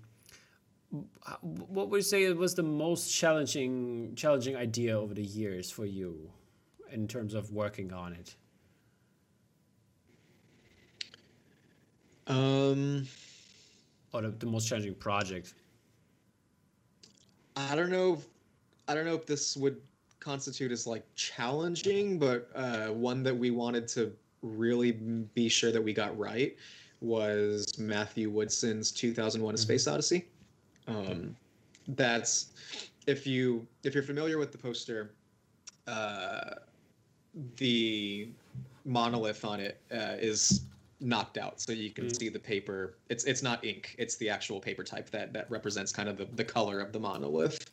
[1.42, 6.32] what would you say was the most challenging challenging idea over the years for you
[6.92, 8.36] in terms of working on it?
[12.26, 13.08] Um,
[14.14, 15.54] or the, the most challenging project?
[17.56, 18.20] I don't know
[18.88, 19.78] I don't know if this would
[20.20, 24.12] constitute as like challenging, but uh, one that we wanted to
[24.42, 26.56] really be sure that we got right
[27.02, 29.62] was Matthew Woodson's 2001: A mm-hmm.
[29.62, 30.26] Space Odyssey.
[30.90, 31.36] Um,
[31.90, 32.48] that's
[33.08, 35.12] if you if you're familiar with the poster,
[35.88, 36.56] uh,
[37.58, 38.30] the
[38.86, 40.62] monolith on it uh, is
[41.02, 42.20] knocked out so you can mm.
[42.20, 42.96] see the paper.
[43.10, 46.26] It's it's not ink it's the actual paper type that that represents kind of the,
[46.36, 47.70] the color of the monolith.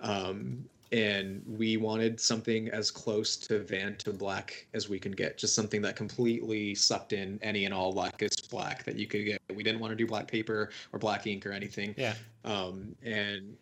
[0.00, 0.64] Um,
[0.94, 5.96] and we wanted something as close to Vantablack as we could get, just something that
[5.96, 9.42] completely sucked in any and all Lacus black that you could get.
[9.52, 11.96] We didn't want to do black paper or black ink or anything.
[11.98, 12.14] Yeah.
[12.44, 13.56] Um, and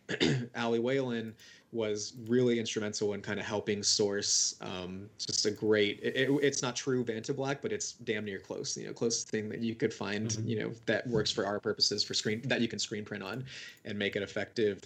[0.58, 1.34] Ali Whalen
[1.72, 6.00] was really instrumental in kind of helping source um, just a great.
[6.02, 8.76] It, it, it's not true Vantablack, but it's damn near close.
[8.76, 10.28] You know, closest thing that you could find.
[10.28, 10.46] Mhm.
[10.46, 13.42] You know, that works for our purposes for screen that you can screen print on
[13.86, 14.82] and make it effective.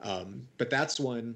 [0.00, 1.34] Um, but that's one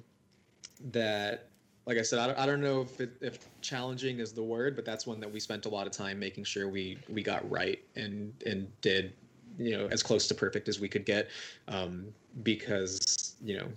[0.93, 1.49] that
[1.87, 4.75] like I said, I don't, I don't know if it, if challenging is the word,
[4.75, 7.49] but that's one that we spent a lot of time making sure we we got
[7.49, 9.13] right and and did
[9.59, 11.31] you know as close to perfect as we could get,
[11.69, 12.07] um,
[12.43, 13.69] because you know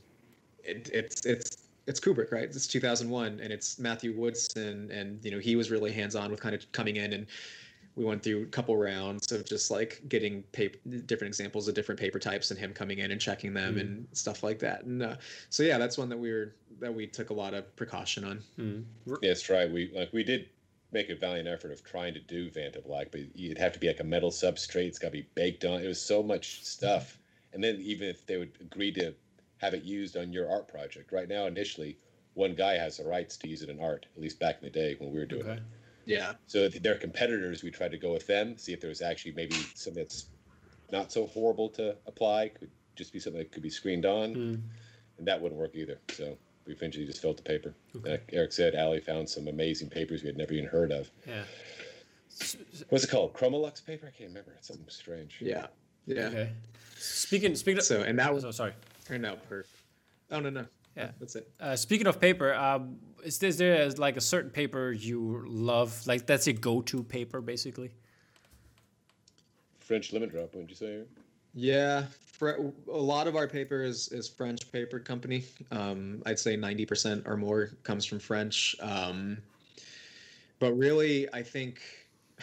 [0.63, 2.43] it, it's it's it's Kubrick, right?
[2.43, 6.41] It's 2001, and it's Matthew Woodson, and you know he was really hands on with
[6.41, 7.27] kind of coming in and
[7.95, 11.99] we went through a couple rounds of just like getting paper, different examples of different
[11.99, 13.81] paper types and him coming in and checking them Mm.
[13.81, 14.83] and stuff like that.
[14.85, 15.15] And uh,
[15.49, 18.43] so yeah, that's one that we were that we took a lot of precaution on.
[18.57, 18.85] Mm.
[19.21, 19.69] That's right.
[19.71, 20.49] We like we did
[20.91, 23.87] make a valiant effort of trying to do Vanta Black, but it'd have to be
[23.87, 24.87] like a metal substrate.
[24.87, 25.81] It's got to be baked on.
[25.81, 27.19] It was so much stuff,
[27.53, 29.13] and then even if they would agree to
[29.57, 31.97] have it used on your art project, right now initially
[32.33, 34.05] one guy has the rights to use it in art.
[34.15, 35.53] At least back in the day when we were doing Okay.
[35.53, 35.63] it.
[36.05, 39.33] Yeah, So their competitors, we tried to go with them, see if there was actually
[39.33, 40.29] maybe something that's
[40.91, 44.61] not so horrible to apply, could just be something that could be screened on, Mm.
[45.19, 45.99] and that wouldn't work either.
[46.09, 46.35] So
[46.65, 47.73] we eventually just filled the paper.
[47.95, 48.11] Okay.
[48.11, 51.09] Like Eric said, Ali found some amazing papers we had never even heard of.
[51.27, 51.43] Yeah.
[52.89, 53.33] What's it called?
[53.33, 54.07] Chromolux paper?
[54.07, 54.53] I can't remember.
[54.57, 55.37] It's something strange.
[55.41, 55.67] yeah,
[56.05, 56.23] yeah.
[56.27, 56.49] Okay.
[56.97, 58.73] Speaking speaking of, So and that was oh, sorry.
[59.05, 59.73] turned out perfect.
[60.31, 60.65] Oh no no.
[60.95, 61.11] Yeah.
[61.19, 61.49] that's it.
[61.59, 66.05] Uh, speaking of paper, um, is this there is like a certain paper you love?
[66.07, 67.91] Like that's your go-to paper, basically.
[69.79, 71.01] French lemon drop, wouldn't you say?
[71.53, 72.05] Yeah,
[72.41, 75.43] a lot of our paper is, is French paper company.
[75.71, 78.75] Um, I'd say 90% or more comes from French.
[78.81, 79.37] Um,
[80.59, 81.81] but really, I think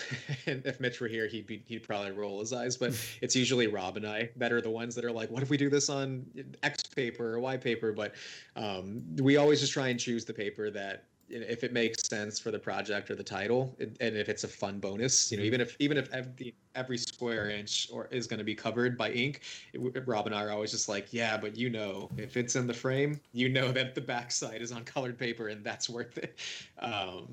[0.47, 2.77] and if Mitch were here, he'd be he'd probably roll his eyes.
[2.77, 2.93] But
[3.23, 5.57] it's usually Rob and I that are the ones that are like, "What if we
[5.57, 6.25] do this on
[6.63, 8.15] X paper or Y paper?" But
[8.55, 12.51] um, we always just try and choose the paper that if it makes sense for
[12.51, 15.77] the project or the title, and if it's a fun bonus, you know, even if
[15.79, 19.43] even if every every square inch or is going to be covered by ink,
[19.73, 22.67] it, Rob and I are always just like, yeah, but you know, if it's in
[22.67, 26.39] the frame, you know that the backside is on colored paper, and that's worth it.
[26.79, 27.27] Um,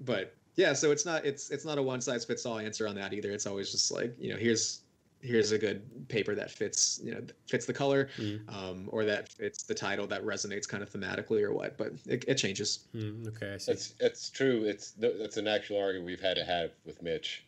[0.00, 2.94] but yeah, so it's not it's it's not a one size fits all answer on
[2.96, 3.30] that either.
[3.30, 4.80] It's always just like you know, here's
[5.20, 8.48] here's a good paper that fits you know fits the color Mm.
[8.54, 12.24] um, or that fits the title that resonates kind of thematically or what but it,
[12.28, 13.72] it changes Mm, okay, I see.
[13.72, 14.64] That's that's true.
[14.64, 17.44] It's that's an actual argument we've had to have with Mitch,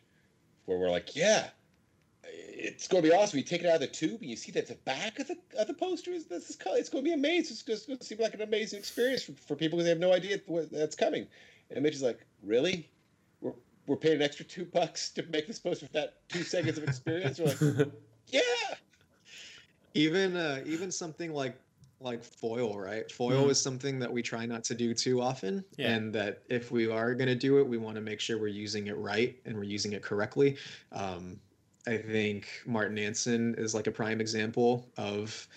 [0.65, 1.49] where we're like, yeah,
[2.23, 3.39] it's going to be awesome.
[3.39, 5.37] You take it out of the tube and you see that the back of the
[5.57, 6.77] of the poster is this is color.
[6.77, 7.53] It's going to be amazing.
[7.53, 9.99] It's just going to seem like an amazing experience for, for people because they have
[9.99, 11.27] no idea what, that's coming.
[11.71, 12.89] And Mitch is like, really?
[13.91, 16.77] We're we're paying an extra two bucks to make this poster for that two seconds
[16.77, 17.39] of experience.
[17.39, 17.89] We're like,
[18.27, 18.41] yeah.
[19.93, 21.57] even uh, even something like
[21.99, 23.51] like foil right foil Mhm.
[23.51, 25.89] is something that we try not to do too often Yeah.
[25.93, 28.47] and that if we are going to do it we want to make sure we're
[28.47, 30.57] using it right and we're using it correctly
[30.93, 31.39] um,
[31.85, 35.47] i think martin ansin is like a prime example of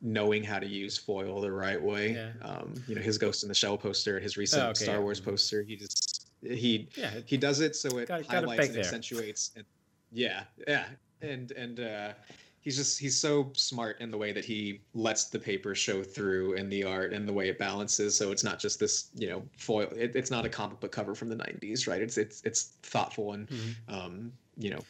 [0.00, 2.30] knowing how to use foil the right way Yeah.
[2.40, 5.00] um, you know his ghost in the shell poster his recent Oh, okay, star yeah.
[5.02, 6.09] wars poster he just
[6.42, 8.82] he yeah, he does it so it Got- got highlights back and there.
[8.84, 9.64] accentuates and
[10.12, 10.86] yeah yeah
[11.22, 12.12] and and uh
[12.60, 16.54] he's just he's so smart in the way that he lets the paper show through
[16.54, 19.42] in the art and the way it balances so it's not just this you know
[19.56, 22.76] foil it, it's not a comic book cover from the 90s right it's it's it's
[22.82, 23.74] thoughtful and Mhm.
[23.88, 24.80] um you know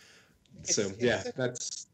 [0.63, 1.87] It's- so it's yeah such- that's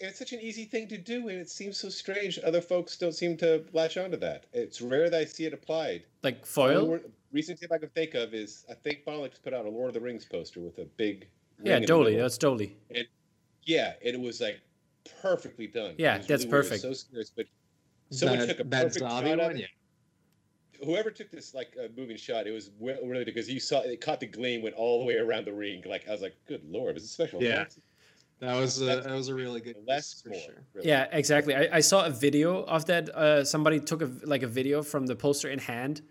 [0.00, 2.38] it's such an easy thing to do, and it seems so strange.
[2.40, 4.44] Other folks don't seem to latch onto that.
[4.52, 6.02] It's rare that I see it applied.
[6.24, 7.00] like The foil.
[7.34, 9.88] Only Recent tip I can think of is I think Bonelix put out a Lord
[9.88, 11.28] of the Rings poster with a big.
[11.62, 12.16] Yeah, ring in the Dolly.
[12.16, 12.76] That's Dolly.
[12.94, 13.06] And,
[13.64, 14.60] Yeah, and it was like
[15.22, 15.94] perfectly done.
[15.98, 16.50] Yeah, that's really weird.
[16.50, 16.82] perfect.
[16.82, 17.46] So serious, but
[18.10, 19.60] someone that, took a that perfect zombie shot of one it.
[19.60, 19.66] yeah
[20.84, 24.00] whoever took this like uh, moving shot, it was we- really because you saw it
[24.00, 25.82] caught the gleam went all the way around the ring.
[25.86, 27.42] Like I was like, good lord, was it special?
[27.42, 27.62] Yeah.
[27.62, 27.78] effects?
[28.40, 30.40] that was a, that was a really good less for more.
[30.40, 30.88] sure really.
[30.88, 31.54] Yeah, exactly.
[31.54, 33.08] I, I saw a video of that.
[33.10, 36.02] Uh, somebody took a like a video from the poster in hand,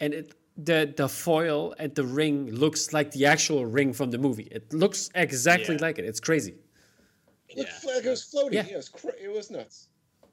[0.00, 4.18] and it the the foil and the ring looks like the actual ring from the
[4.18, 4.48] movie.
[4.50, 5.82] It looks exactly Yeah.
[5.86, 6.04] like it.
[6.04, 6.54] It's crazy.
[7.48, 7.94] It looked Yeah.
[7.94, 8.54] like it was floating.
[8.54, 8.64] Yeah.
[8.66, 9.88] Yeah, it was cra- it was nuts.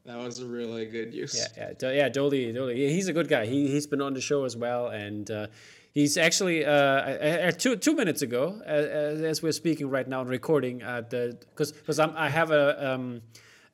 [0.05, 2.09] that was a really good use Yeah, yeah, Do- yeah.
[2.09, 2.75] Dolly, Dolly.
[2.91, 3.45] He's a good guy.
[3.45, 5.47] He he's been on the show as well, and uh,
[5.93, 10.19] he's actually uh, uh, uh, two two minutes ago, uh, as we're speaking right now
[10.21, 13.21] and recording, uh, the because because I have a um,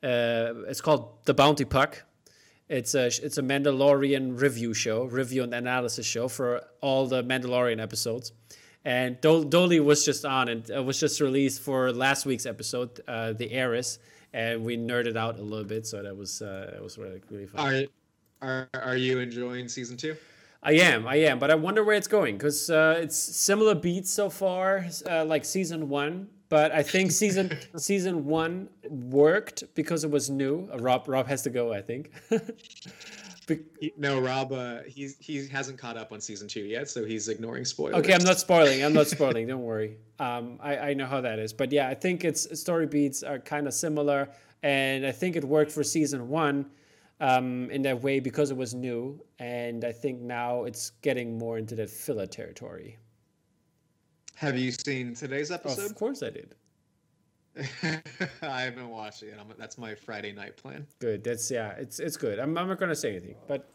[0.03, 2.03] uh, it's called the Bounty Puck,
[2.69, 7.81] It's a it's a Mandalorian review show, review and analysis show for all the Mandalorian
[7.81, 8.31] episodes.
[8.85, 13.01] And Dol- Dolly was just on and it was just released for last week's episode,
[13.07, 13.99] uh, The Heiress,
[14.33, 17.47] and we nerded out a little bit, so that was uh, that was really really
[17.47, 17.87] fun.
[18.41, 20.15] Are are are you enjoying season two?
[20.61, 24.11] I am, I am, but I wonder where it's going because uh, it's similar beats
[24.11, 26.27] so far, uh, like season one.
[26.49, 30.67] But I think season season one worked because it was new.
[30.73, 32.11] Uh, Rob Rob has to go, I think.
[33.47, 34.51] Be- He- no, Rob.
[34.51, 37.95] Uh, he's he hasn't caught up on season two yet, so he's ignoring spoilers.
[37.97, 38.83] okay, I'm not spoiling.
[38.83, 39.47] I'm not spoiling.
[39.47, 39.97] Don't worry.
[40.19, 43.39] Um, I I know how that is, but yeah, I think its story beats are
[43.39, 44.29] kind of similar,
[44.63, 46.65] and I think it worked for season one.
[47.21, 51.57] Um, in that way because it was new, and I think now it's getting more
[51.57, 52.97] into the filler territory.
[54.39, 55.85] Have you seen today's episode?
[55.85, 56.55] Of course, I did.
[58.41, 59.37] I haven't watched it yet.
[59.37, 60.87] I'm, that's my Friday night plan.
[60.99, 61.25] Good.
[61.25, 61.71] That's yeah.
[61.71, 62.39] It's it's good.
[62.39, 63.69] I'm, I'm not gonna say anything, but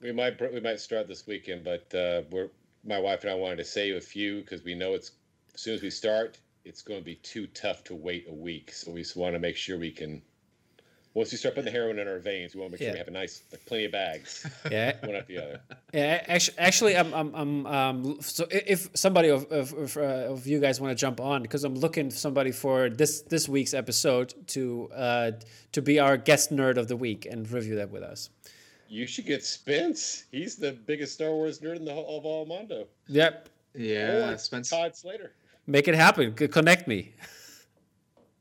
[0.00, 2.48] We might we might start this weekend, but uh, we're
[2.84, 5.10] my wife and I wanted to save a few because we know it's
[5.52, 8.72] as soon as we start, it's going to be too tough to wait a week.
[8.72, 10.22] So we just want to make sure we can.
[11.14, 12.92] Once we start putting the heroin in our veins, we want to make sure Yeah.
[12.94, 15.60] we have a nice, like, plenty of bags, yeah, one after the other.
[15.92, 16.24] yeah.
[16.26, 18.16] Actually, actually, I'm I'm, I'm um.
[18.22, 20.00] So if somebody of of of, uh,
[20.32, 23.46] of you guys want to jump on, because I'm looking for somebody for this this
[23.48, 25.32] week's episode to uh
[25.72, 28.30] to be our guest nerd of the week and review that with us.
[28.88, 30.24] You should get Spence.
[30.32, 32.86] He's the biggest Star Wars nerd in the whole of all Mondo.
[33.08, 33.48] Yep.
[33.74, 34.68] Yeah, Or Spence.
[34.68, 35.32] Todd Slater.
[35.66, 36.34] Make it happen.
[36.34, 37.12] Connect me.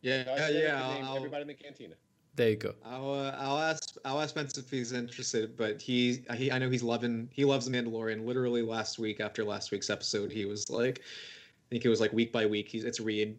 [0.02, 0.94] Yeah, Todd yeah, Slater yeah.
[0.94, 1.94] name I'll, everybody in the cantina.
[2.36, 2.74] There you go.
[2.86, 3.96] I'll, uh, I'll ask.
[4.06, 5.58] I'll ask Spence if he's interested.
[5.58, 7.30] But he, he, I know he's loving.
[7.34, 8.26] He loves the Mandalorian.
[8.26, 12.14] Literally last week, after last week's episode, he was like, I think it was like
[12.14, 12.70] week by week.
[12.70, 13.36] He's it's re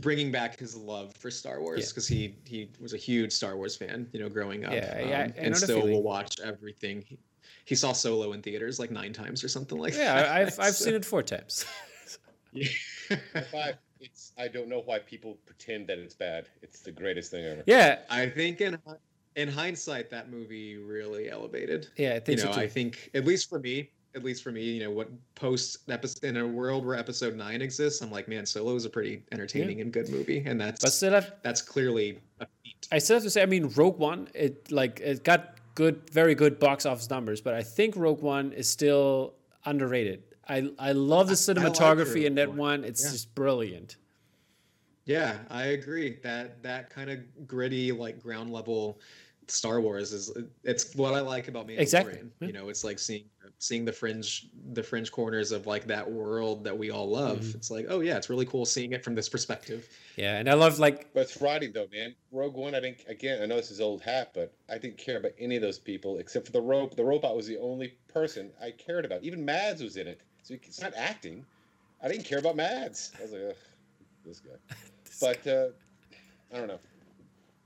[0.00, 1.86] bringing back his love for Star Wars Yeah.
[1.88, 4.06] because he he was a huge Star Wars fan.
[4.12, 4.72] You know, growing up.
[4.72, 5.92] Yeah, yeah, I- I and still feeling.
[5.94, 7.02] will watch everything.
[7.06, 7.18] He,
[7.64, 10.26] he saw Solo in theaters like nine times or something like Yeah, that.
[10.26, 11.64] Yeah, I've I've So- seen it four times.
[12.52, 12.68] Yeah.
[13.10, 13.74] If I,
[14.06, 16.48] it's I don't know why people pretend that it's bad.
[16.62, 17.62] It's the greatest thing ever.
[17.66, 18.78] Yeah, I think in
[19.34, 21.88] in hindsight, that movie really elevated.
[21.96, 22.14] yeah.
[22.14, 24.50] I think You think know, so I think at least for me, at least for
[24.50, 28.28] me, you know, what post episode in a world where episode nine exists, I'm like,
[28.28, 31.60] man, Solo is a pretty entertaining and good movie, and that's But still, I've, that's
[31.60, 32.88] clearly a feat.
[32.90, 36.34] I still have to say, I mean, Rogue One, it like it got good, very
[36.34, 39.34] good box office numbers, but I think Rogue One is still
[39.66, 40.22] underrated.
[40.48, 42.58] I I love the I like cinematography in that One.
[42.58, 42.84] one.
[42.84, 43.10] It's Yeah.
[43.12, 43.96] just brilliant.
[45.04, 46.18] Yeah, I agree.
[46.22, 49.00] That that kind of gritty, like ground level
[49.48, 50.32] Star Wars is
[50.64, 51.78] it's what I like about Mandalorian.
[51.80, 52.46] Exactly, yeah.
[52.48, 53.24] You know, it's like seeing
[53.60, 57.38] seeing the fringe the fringe corners of like that world that we all love.
[57.38, 57.54] Mhm.
[57.54, 59.88] It's like, oh yeah, it's really cool seeing it from this perspective.
[60.16, 62.16] Yeah, and I love like But it's writing though, man.
[62.32, 63.04] Rogue One, I didn't.
[63.06, 65.78] Again, I know this is old hat, but I didn't care about any of those
[65.78, 66.96] people except for the rope.
[66.96, 69.22] The robot was the only person I cared about.
[69.22, 71.44] Even Mads was in it, so it's not acting.
[72.00, 73.10] I didn't care about Mads.
[73.18, 73.56] I was like, Ugh,
[74.24, 74.76] this guy.
[75.20, 75.68] But uh,
[76.54, 76.78] I don't know.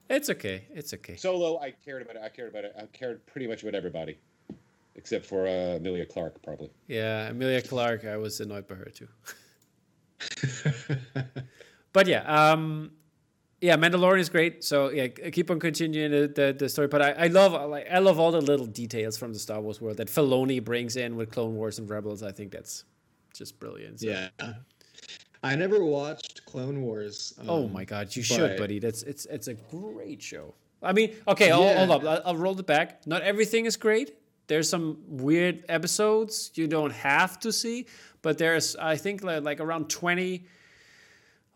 [0.09, 1.17] it's okay, it's okay.
[1.17, 2.23] Solo, I cared about it.
[2.25, 2.75] I cared about it.
[2.79, 4.17] I cared pretty much about everybody,
[4.95, 6.71] except for uh, Emilia Clarke, probably.
[6.87, 9.09] Yeah, Emilia Clarke, I was annoyed by her too.
[11.93, 12.93] But yeah, um,
[13.61, 14.65] yeah, Mandalorian is great.
[14.65, 16.89] So yeah, keep on continuing the, the, the story.
[16.89, 19.81] But I, I love like I love all the little details from the Star Wars
[19.81, 22.23] world that Filoni brings in with Clone Wars and Rebels.
[22.23, 22.85] I think that's
[23.35, 24.01] just brilliant.
[24.01, 24.29] So- yeah.
[25.43, 27.33] I never watched Clone Wars.
[27.49, 28.79] Oh um, my god, you should, buddy.
[28.79, 30.55] That's it's it's a great show.
[30.83, 32.05] I mean, okay, I'll, hold up.
[32.05, 33.07] I'll, I'll roll it back.
[33.07, 34.17] Not everything is great.
[34.49, 37.87] There's some weird episodes you don't have to see,
[38.21, 40.45] but there's I think like, like around 20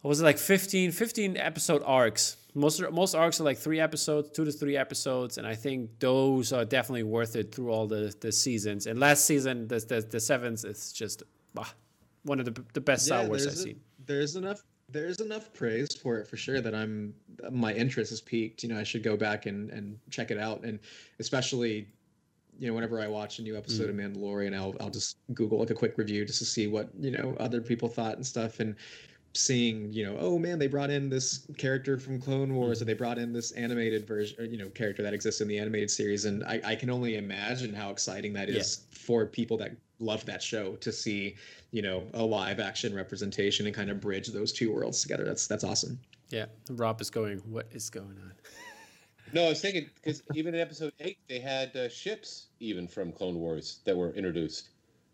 [0.05, 2.37] what was it like 15 15 episode arcs.
[2.55, 6.53] Most most arcs are like 3 episodes, 2 to 3 episodes, and I think those
[6.53, 8.87] are definitely worth it through all the the seasons.
[8.87, 11.23] And last season the the, the seventh is just
[11.57, 11.73] ah,
[12.25, 13.81] one of the the best Star Wars I've a- seen.
[14.05, 14.61] There's enough.
[14.91, 17.15] There's enough praise for it for sure that I'm
[17.51, 18.63] my interest is peaked.
[18.63, 20.79] You know, I should go back and and check it out, and
[21.19, 21.89] especially,
[22.59, 23.91] you know, whenever I watch a new episode Mm.
[23.91, 27.11] of Mandalorian, I'll I'll just Google like a quick review just to see what you
[27.11, 28.77] know other people thought and stuff, and
[29.37, 32.95] seeing you know oh man they brought in this character from clone wars or they
[32.95, 36.25] brought in this animated version or, you know character that exists in the animated series
[36.25, 38.97] and i, I can only imagine how exciting that is Yeah.
[38.97, 41.35] for people that love that show to see
[41.73, 45.47] you know a live action representation and kind of bridge those two worlds together that's
[45.49, 45.99] that's awesome
[46.31, 47.39] Yeah, Rob is going.
[47.41, 48.33] What is going on?
[49.33, 53.13] No, I was thinking because even in episode eight, they had uh, ships even from
[53.13, 54.71] Clone Wars that were introduced.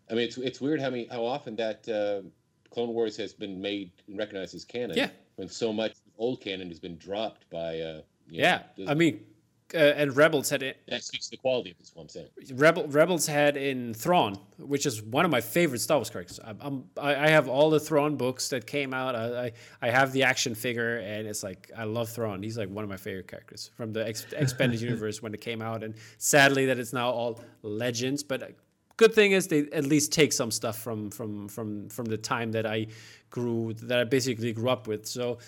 [0.09, 2.27] I mean, it's it's weird how many how often that uh,
[2.71, 4.97] Clone Wars has been made and recognized as canon.
[4.97, 5.09] Yeah.
[5.35, 7.79] When so much old canon has been dropped by.
[7.79, 9.25] Uh, you know, Yeah, I mean,
[9.73, 10.77] uh, and Rebels had it.
[10.87, 11.91] That speaks to the quality of this.
[11.93, 12.27] What I'm saying.
[12.53, 16.39] Rebel Rebels had in Thrawn, which is one of my favorite Star Wars characters.
[16.43, 19.15] I'm, I'm I have all the Thrawn books that came out.
[19.15, 22.43] I, I, I have the action figure, and it's like I love Thrawn.
[22.43, 25.61] He's like one of my favorite characters from the ex- expanded universe when it came
[25.61, 25.83] out.
[25.83, 28.23] And sadly, that it's now all legends.
[28.23, 28.55] But
[29.01, 32.51] good thing is they at least take some stuff from from from from the time
[32.51, 32.87] that I
[33.31, 35.07] grew that I basically grew up with.
[35.07, 35.39] So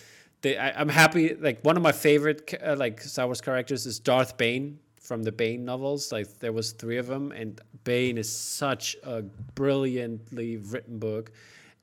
[0.41, 1.35] they, I, am happy.
[1.35, 5.31] Like one of my favorite uh, like Star Wars characters is Darth Bane from the
[5.31, 6.11] Bane novels.
[6.11, 9.21] Like there was three of them, and Bane is such a
[9.53, 11.31] brilliantly written book,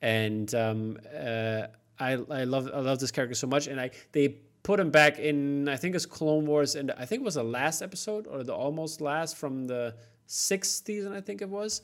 [0.02, 1.62] and um, uh,
[2.00, 4.26] I I love I love this character so much, and I they
[4.62, 7.44] put him back in I think it's Clone Wars, and I think it was the
[7.44, 9.94] last episode or the almost last from the
[10.30, 11.82] sixth season, I think it was.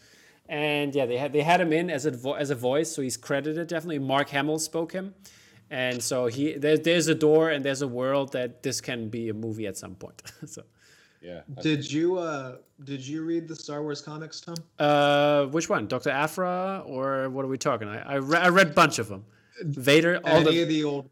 [0.48, 3.02] And yeah, they had they had him in as a vo- as a voice, so
[3.02, 3.98] he's credited definitely.
[3.98, 5.14] Mark Hamill spoke him,
[5.70, 9.28] and so he there, there's a door and there's a world that this can be
[9.28, 10.22] a movie at some point.
[10.46, 10.62] so
[11.20, 11.40] Yeah.
[11.62, 14.54] Did you uh did you read the Star Wars comics, Tom?
[14.78, 17.88] uh, which one, Doctor Aphra or what are we talking?
[17.88, 19.24] I I, re- I read a bunch of them.
[19.62, 21.10] Vader, all any the of the old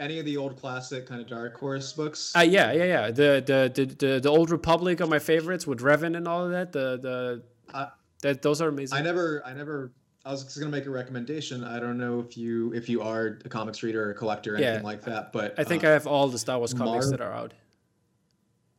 [0.00, 2.32] any of the old classic kind of Dark Horse books?
[2.34, 3.10] Uh, yeah, yeah, yeah.
[3.10, 6.50] The, the the the the old Republic are my favorites with Revan and all of
[6.50, 6.72] that.
[6.72, 7.86] The the Uh,
[8.22, 8.98] that those are amazing.
[8.98, 9.92] I never I never
[10.24, 11.62] I was just gonna make a recommendation.
[11.62, 14.58] I don't know if you if you are a comics reader or a collector or
[14.58, 14.66] Yeah.
[14.68, 17.10] anything like that, but I think uh, I have all the Star Wars comics Mar-
[17.12, 17.52] that are out.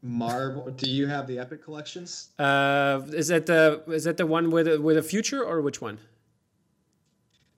[0.03, 0.71] Marvel.
[0.71, 2.29] Do you have the Epic collections?
[2.39, 5.79] Uh, is that the is that the one with a, with a future or which
[5.79, 5.99] one?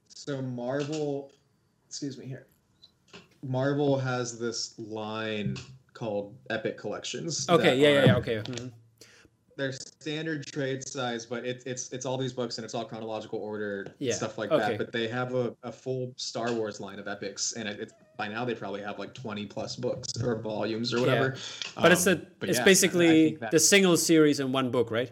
[0.09, 1.31] So Marvel,
[1.87, 2.47] excuse me here.
[3.43, 5.57] Marvel has this line
[5.93, 7.47] called Epic Collections.
[7.49, 8.15] Okay, yeah, yeah, are- yeah.
[8.17, 8.37] Okay.
[8.37, 8.71] mhm.
[9.55, 13.37] They're standard trade size, but it's it's it's all these books and it's all chronological
[13.37, 14.69] order, Yeah, stuff like okay.
[14.69, 14.77] that.
[14.79, 18.27] But they have a, a full Star Wars line of epics, and it, it's by
[18.29, 21.35] now they probably have like twenty plus books or volumes or whatever.
[21.75, 24.71] But it's Um, a but it's yeah, I- I basically the single series in one
[24.71, 25.11] book, right?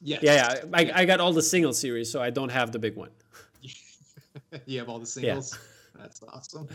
[0.00, 0.22] yes.
[0.22, 0.64] Yeah, yeah.
[0.72, 3.10] I, I got all the single series, so I don't have the big one.
[4.64, 5.58] you have all the singles.
[5.98, 6.68] That's awesome.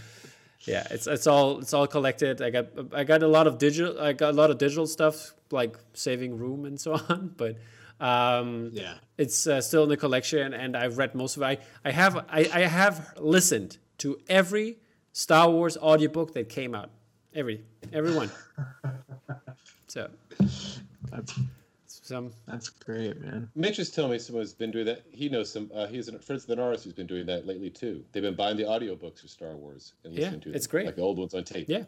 [0.61, 2.41] Yeah, it's it's all it's all collected.
[2.41, 5.33] I got I got a lot of digital I got a lot of digital stuff
[5.51, 7.57] like saving room and so on, but
[7.99, 8.93] um Yeah.
[9.17, 11.45] it's uh, still in the collection and I've read most of it.
[11.45, 14.77] I, I have I, I have listened to every
[15.13, 16.89] Star Wars audiobook that came out.
[17.33, 18.29] Every every one.
[19.87, 20.09] So
[21.11, 21.37] That's
[22.11, 23.49] some that's great, man.
[23.55, 25.03] Mitch is telling me someone's been doing that.
[25.11, 25.71] He knows some.
[25.73, 28.03] Uh, he's a friends of the Norris who's been doing that lately too.
[28.11, 30.85] They've been buying the audiobooks for Star Wars and Yeah, listening to it's great.
[30.85, 31.67] like the old ones on tape.
[31.69, 31.83] yeah.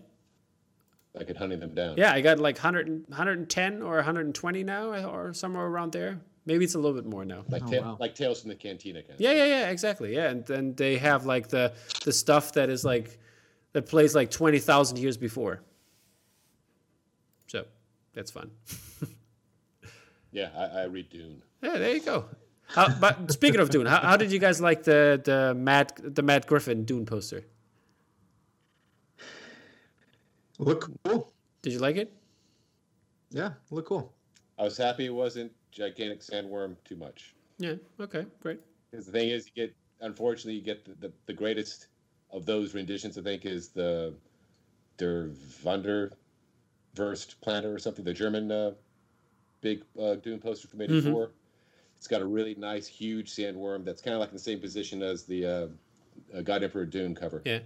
[1.20, 1.96] I could hunting them down.
[1.96, 6.20] Yeah, I got like 100, 110 or 120 now or somewhere around there.
[6.48, 7.44] Maybe it's a little bit more now.
[7.50, 7.98] Like Oh, ta- wow.
[8.00, 9.14] like Tales from the Cantina kind.
[9.14, 10.16] Of Yeah, yeah, yeah, exactly.
[10.16, 11.74] Yeah, and then they have like the
[12.04, 13.20] the stuff that is like
[13.74, 15.62] that plays like twenty thousand years before.
[17.48, 17.66] So
[18.14, 18.50] that's fun.
[20.34, 21.42] Yeah, I, I read Dune.
[21.62, 22.26] Yeah, there you go.
[22.68, 26.22] How, but speaking of Dune, how, how did you guys like the the Matt the
[26.22, 27.44] Matt Griffin Dune poster?
[30.60, 31.32] Look cool.
[31.62, 32.14] Did you like it?
[33.30, 34.14] Yeah, look cool.
[34.58, 37.34] I was happy it wasn't gigantic sandworm too much.
[37.58, 37.76] Yeah.
[38.00, 38.26] Okay.
[38.42, 38.60] Great.
[38.92, 41.88] Because the thing is, you get unfortunately you get the, the, the greatest
[42.32, 43.18] of those renditions.
[43.18, 44.14] I think is the
[44.98, 45.30] der
[45.64, 48.06] Wanderwurst Planter or something.
[48.06, 48.72] The German uh,
[49.64, 51.32] big uh, Dune poster from '84.
[51.98, 55.02] It's got a really nice, huge sandworm that's kind of like in the same position
[55.02, 55.68] as the uh,
[56.38, 57.42] uh, God Emperor Dune cover.
[57.46, 57.60] Yeah.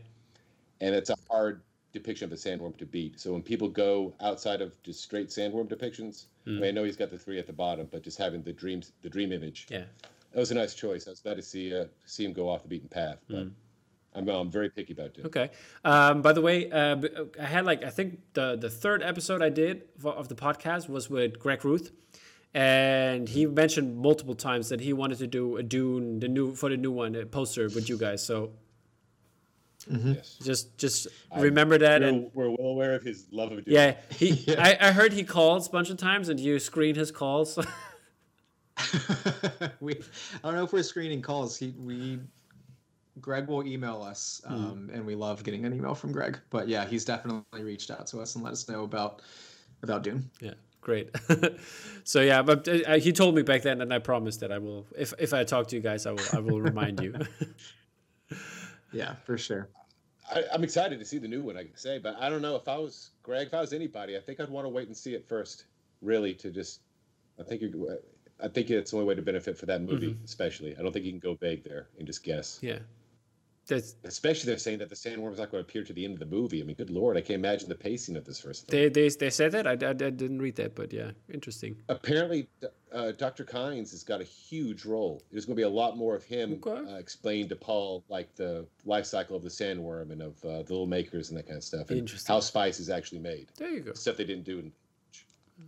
[0.80, 1.62] and it's a hard
[1.92, 3.20] depiction of a sandworm to beat.
[3.20, 6.96] So when people go outside of just straight sandworm depictions, I mean, I know he's
[6.96, 9.84] got the three at the bottom, but just having the dreams, the dream image, Yeah.
[10.32, 11.08] that was a nice choice.
[11.08, 13.48] I was glad to see uh, see him go off the beaten path, but
[14.18, 15.26] I'm, I'm very picky about Dune.
[15.28, 15.52] Okay.
[15.86, 19.42] Um, by the way, uh, b- I had like I think the the third episode
[19.42, 21.92] I did of the podcast was with Greg Ruth,
[22.54, 26.70] and he mentioned multiple times that he wanted to do a Dune, the new for
[26.70, 28.24] the new one, a poster with you guys.
[28.26, 28.52] So
[29.90, 30.38] Yes.
[30.44, 31.08] just just
[31.38, 32.32] remember that We're, and.
[32.34, 33.74] we're well aware of his love of Dune.
[33.74, 34.54] Yeah, he.
[34.58, 37.58] I, I heard he calls a bunch of times, and you screen his calls.
[39.80, 40.00] we I
[40.44, 41.58] don't know if we're screening calls.
[41.58, 42.20] He we
[43.22, 46.40] Greg will email us, um, and we love getting an email from Greg.
[46.50, 49.22] But yeah, he's definitely reached out to us and let us know about
[49.84, 50.30] about Dune.
[50.42, 51.10] yeah, great.
[52.04, 54.86] so yeah, but uh, he told me back then, and I promised that I will.
[54.98, 56.26] If if I talk to you guys, I will.
[56.34, 57.14] I will remind you.
[58.94, 59.70] Yeah, for sure.
[60.34, 61.58] I, I'm excited to see the new one.
[61.58, 64.18] I can say, but I don't know if I was Greg, if I was anybody,
[64.18, 65.66] I think I'd want to wait and see it first,
[66.02, 66.82] really, to just.
[67.40, 68.00] I think you.
[68.42, 70.76] I think it's the only way to benefit for that movie, especially.
[70.78, 72.60] I don't think you can go vague there and just guess.
[72.62, 72.80] yeah.
[73.72, 76.26] Especially they're saying that the sandworm's not going to appear to the end of the
[76.26, 76.62] movie.
[76.62, 78.70] I mean, good lord, I can't imagine the pacing of this first.
[78.70, 78.82] Film.
[78.82, 81.76] they, they they said that I, I, I didn't read that, but yeah, interesting.
[81.90, 82.48] Apparently,
[82.94, 83.44] uh, Dr.
[83.44, 85.22] Kynes has got a huge role.
[85.32, 86.92] There's going to be a lot more of him Okay.
[86.92, 90.72] uh, explained to Paul, like the life cycle of the sandworm and of uh, the
[90.74, 92.34] little makers and that kind of stuff, and Interesting.
[92.34, 93.48] how spice is actually made.
[93.58, 93.94] There you go.
[93.94, 94.60] Stuff they didn't do.
[94.60, 94.72] In...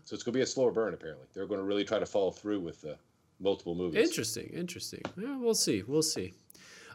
[0.05, 0.93] So it's going to be a slower burn.
[0.93, 2.97] Apparently, they're going to really try to follow through with the
[3.39, 4.07] multiple movies.
[4.07, 5.01] Interesting, interesting.
[5.17, 6.33] Yeah, we'll see, we'll see.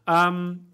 [0.07, 0.67] Um,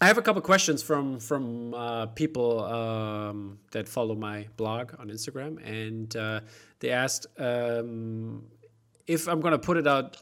[0.00, 5.08] I have a couple questions from from uh, people um, that follow my blog on
[5.08, 6.40] Instagram, and uh,
[6.80, 8.44] they asked um,
[9.06, 10.18] if I'm gonna put it out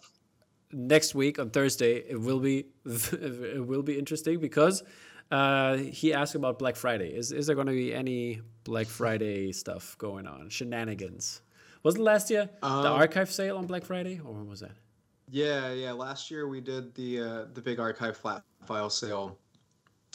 [0.72, 2.04] next week on Thursday.
[2.08, 4.84] It will be it will be interesting because
[5.32, 7.08] uh, he asked about Black Friday.
[7.12, 10.50] Is is there gonna be any Black Friday stuff going on?
[10.50, 11.42] Shenanigans.
[11.82, 14.76] Wasn't last year the Um, archive sale on Black Friday, or when was that?
[15.30, 15.92] Yeah, yeah.
[15.92, 19.36] Last year we did the uh, the big archive flat file sale.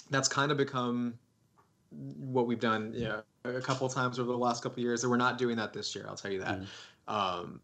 [0.09, 1.13] That's kind of become
[1.91, 5.03] what we've done, you know, a couple times over the last couple of years.
[5.03, 6.05] And we're not doing that this year.
[6.07, 6.61] I'll tell you that.
[7.07, 7.61] Um,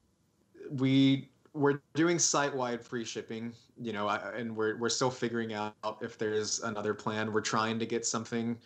[0.71, 5.75] we we're doing site wide free shipping, you know, and we're we're still figuring out
[6.01, 7.31] if there's another plan.
[7.31, 8.57] We're trying to get something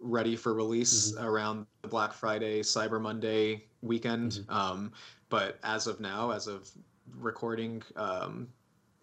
[0.00, 4.44] ready for release around the Black Friday, Cyber Monday weekend.
[4.48, 4.92] Um,
[5.28, 6.70] but as of now, as of
[7.18, 8.48] recording, um,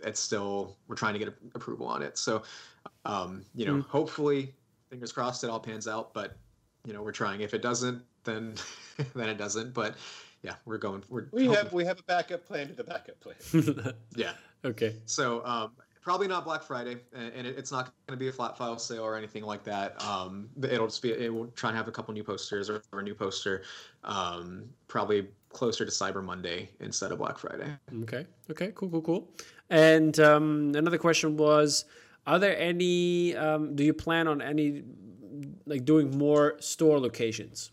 [0.04, 2.18] it's still we're trying to get a- approval on it.
[2.18, 2.44] So,
[3.06, 3.86] um, you know, Mm.
[3.88, 4.54] hopefully,
[4.90, 6.14] fingers crossed, it all pans out.
[6.14, 6.38] But
[6.86, 7.42] you know, we're trying.
[7.42, 8.56] If it doesn't, then
[9.16, 9.74] then it doesn't.
[9.74, 9.96] But
[10.44, 11.04] yeah, we're going.
[11.10, 13.94] We're We hoping- have we have a backup plan to the backup plan.
[14.16, 14.34] yeah.
[14.64, 14.98] okay.
[15.06, 15.72] So um,
[16.04, 18.78] probably not Black Friday, and, and it, it's not going to be a flat file
[18.78, 20.00] sale or anything like that.
[20.04, 23.00] Um, it'll just be it will try and have a couple new posters or, or
[23.00, 23.64] a new poster,
[24.04, 27.72] um, probably closer to Cyber Monday instead of Black Friday.
[28.04, 28.28] Okay.
[28.52, 28.72] Okay.
[28.76, 28.90] Cool.
[28.90, 29.02] Cool.
[29.02, 29.30] Cool.
[29.70, 31.86] And um, another question was:
[32.28, 33.36] Are there any?
[33.36, 34.84] Um, do you plan on any,
[35.66, 37.72] like doing more store locations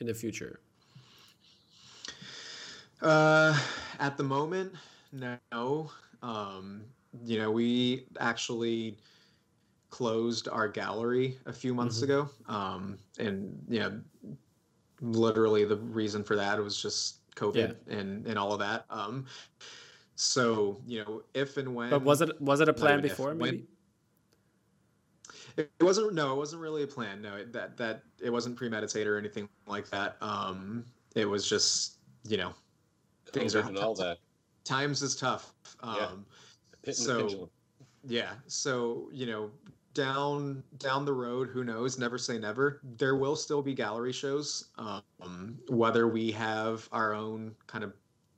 [0.00, 0.60] in the future?
[3.00, 3.58] Uh,
[4.00, 4.72] at the moment,
[5.12, 5.90] no.
[6.22, 6.82] Um,
[7.24, 8.98] you know, we actually
[9.90, 14.00] closed our gallery a few months ago, um, and you know,
[15.00, 18.84] literally the reason for that was just COVID and and all of that.
[18.90, 19.26] Um,
[20.20, 23.10] so you know, if and when, But was it was it a plan even if,
[23.12, 23.28] before?
[23.28, 23.66] when- Maybe.
[25.56, 26.12] It it wasn't.
[26.14, 27.22] No, it wasn't really a plan.
[27.22, 30.16] No, it, that that it wasn't premeditated or anything like that.
[30.20, 30.84] Um,
[31.14, 32.52] it was just you know,
[33.32, 34.18] Things are- all that.
[34.64, 35.54] times is tough.
[35.80, 36.06] Um, Yeah.
[36.82, 37.50] Pit and the So-
[38.04, 39.50] yeah so you know
[39.92, 44.68] down down the road who knows never say never there will still be gallery shows
[44.78, 47.92] um, whether we have our own kind of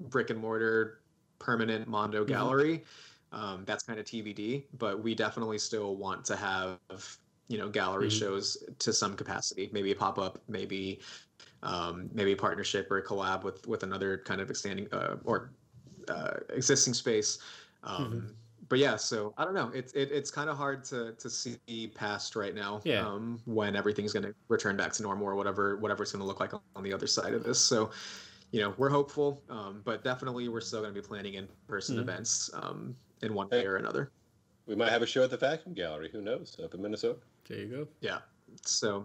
[0.08, 0.99] brick and mortar
[1.40, 2.84] permanent mondo gallery
[3.32, 6.78] um, that's kind of tbd but we definitely still want to have
[7.48, 8.18] you know gallery Mhm.
[8.20, 11.00] shows to some capacity maybe a pop-up maybe
[11.62, 15.50] um, maybe a partnership or a collab with with another kind of extending uh, or
[16.08, 17.38] uh, existing space
[17.82, 18.36] um,
[18.68, 19.72] but yeah, so I don't know.
[19.74, 22.80] It's it, it's kind of hard to to see past right now.
[22.84, 23.04] Yeah.
[23.04, 26.26] Um, when everything's going to return back to normal or whatever whatever it's going to
[26.26, 27.58] look like on the other side of this.
[27.58, 27.90] So,
[28.52, 31.96] you know, we're hopeful, um, but definitely we're still going to be planning in person
[31.96, 32.00] Mhm.
[32.00, 34.10] events um, in one way or another.
[34.66, 36.08] We might have a show at the Vacuum Gallery.
[36.12, 36.56] Who knows?
[36.62, 37.18] Up in Minnesota.
[37.48, 37.88] There you go.
[38.00, 38.18] Yeah.
[38.64, 39.04] So,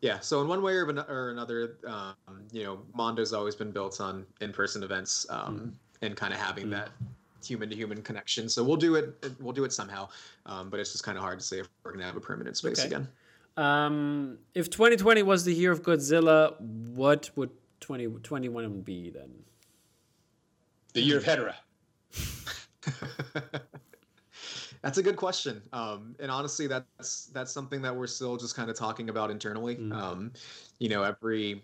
[0.00, 0.20] yeah.
[0.20, 2.14] So in one way or, ano- or another, um,
[2.52, 6.70] you know, Mondo's always been built on in-person events um, and kind of having Mhm.
[6.72, 6.90] that
[7.44, 8.48] human-to-human connection.
[8.48, 9.14] So we'll do it.
[9.40, 10.08] We'll do it somehow.
[10.46, 12.56] Um, but it's just kind of hard to say if we're gonna have a permanent
[12.56, 12.86] space Okay.
[12.88, 13.08] again.
[13.56, 17.50] Um, if 2020 was the year of Godzilla, what would
[17.80, 19.30] 2021 be then?
[20.92, 21.54] The year of Hedorah.
[24.82, 25.60] That's a good question.
[25.72, 29.76] Um, and honestly, that's that's something that we're still just kind of talking about internally.
[29.76, 29.92] Mm.
[29.92, 30.32] Um,
[30.78, 31.62] you know, every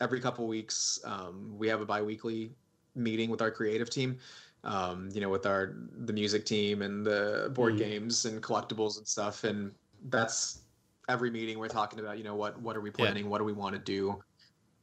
[0.00, 2.52] every couple weeks, um, we have a biweekly
[2.94, 4.18] meeting with our creative team.
[4.64, 5.74] Um, you know, with our
[6.04, 7.78] the music team and the board Mm.
[7.78, 9.44] games and collectibles and stuff.
[9.44, 9.72] And
[10.08, 10.60] that's
[11.08, 12.18] every meeting we're talking about.
[12.18, 13.30] You know, what what are we planning?
[13.30, 14.22] What do we want to do?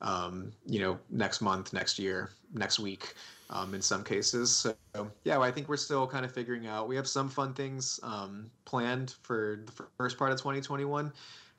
[0.01, 3.15] Um, you know, next month, next year, next week
[3.49, 4.55] um, in some cases.
[4.55, 4.75] So
[5.23, 6.87] yeah, I think we're still kind of figuring out.
[6.87, 11.11] We have some fun things um, planned for the first part of 2021.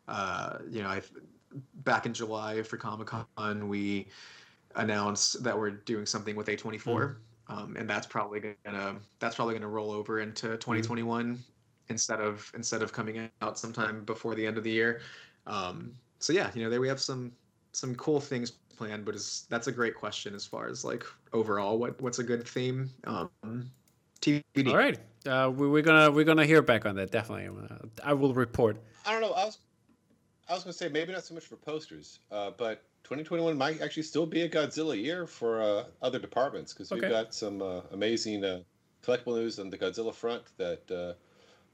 [0.08, 1.02] Uh, you know, I
[1.84, 4.08] back in July for Comic Con, we
[4.76, 7.16] announced that we're doing something with A24,
[7.48, 11.38] um, and that's probably gonna that's probably gonna roll over into 2021
[11.88, 15.00] instead of instead of coming out sometime before the end of the year.
[15.46, 17.32] Um, so yeah, you know, there we have some
[17.72, 21.78] some cool things planned, but is that's a great question as far as like overall
[21.78, 22.90] what what's a good theme.
[23.04, 23.70] Um,
[24.20, 24.68] TBD.
[24.68, 24.98] All right.
[25.26, 27.48] Uh, we, we're gonna we're gonna hear back on that definitely.
[27.48, 28.78] Uh, I will report.
[29.06, 29.32] I don't know.
[29.32, 29.58] I was
[30.48, 34.02] I was gonna say maybe not so much for posters, uh, but 2021 might actually
[34.02, 38.44] still be a Godzilla year for uh, other departments because we've got some uh, amazing
[38.44, 38.60] uh,
[39.02, 41.14] collectible news on the Godzilla front that uh,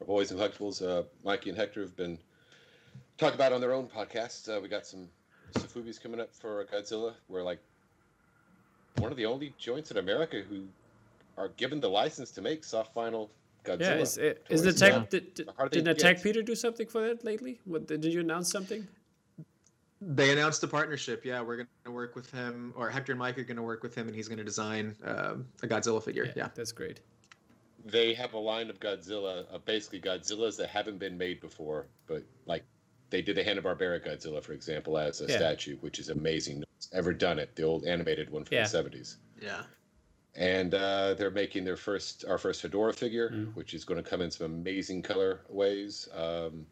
[0.00, 2.18] our boys and collectibles, uh, Mikey and Hector, have been
[3.18, 4.48] talking about on their own podcasts.
[4.48, 5.08] Uh, we got some
[5.54, 7.14] Sofubis coming up for Godzilla.
[7.28, 7.58] We're like
[8.98, 10.64] one of the only joints in America who
[11.36, 13.28] are given the license to make soft vinyl
[13.64, 13.80] Godzilla.
[13.80, 15.04] Yeah, is, is, is the tech Yeah.
[15.10, 17.58] did, did, How did Attack Peter do something for that lately?
[17.64, 18.86] What did you announce something?
[20.00, 21.24] They announced a partnership.
[21.24, 23.82] Yeah, we're going to work with him, or Hector and Mike are going to work
[23.82, 26.30] with him, and he's going to design um, a Godzilla figure.
[26.36, 26.48] Yeah.
[26.54, 27.00] that's great.
[27.86, 32.22] they have a line of Godzilla, uh, basically Godzillas that haven't been made before, but
[32.44, 32.64] like
[33.10, 35.36] they did the Hanna Barbera Godzilla, for example, as a Yeah.
[35.36, 36.60] statue, which is amazing.
[36.60, 37.54] No one's ever done it.
[37.56, 38.62] The old animated one from Yeah.
[38.64, 39.64] the seventies, Yeah.
[40.34, 43.54] and uh, they're making their first, our first Hedorah figure, Mm.
[43.54, 46.08] which is going to come in some amazing color ways.
[46.12, 46.66] Um,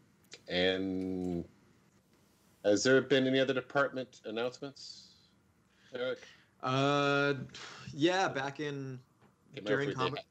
[0.47, 1.45] and
[2.63, 5.13] has there been any other department announcements,
[5.93, 6.19] Eric?
[6.61, 7.35] Uh,
[7.93, 8.27] yeah.
[8.27, 8.99] Back in
[9.53, 10.03] Can't during if we.
[10.03, 10.23] Comic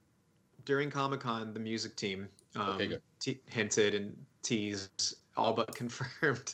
[0.65, 3.03] during Comic Con, the music team um, Okay, good.
[3.21, 6.53] te- hinted and teased, all but confirmed.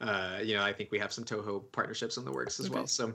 [0.00, 2.74] Uh, you know, I think we have some Toho partnerships in the works as Okay.
[2.74, 2.86] well.
[2.86, 3.14] So,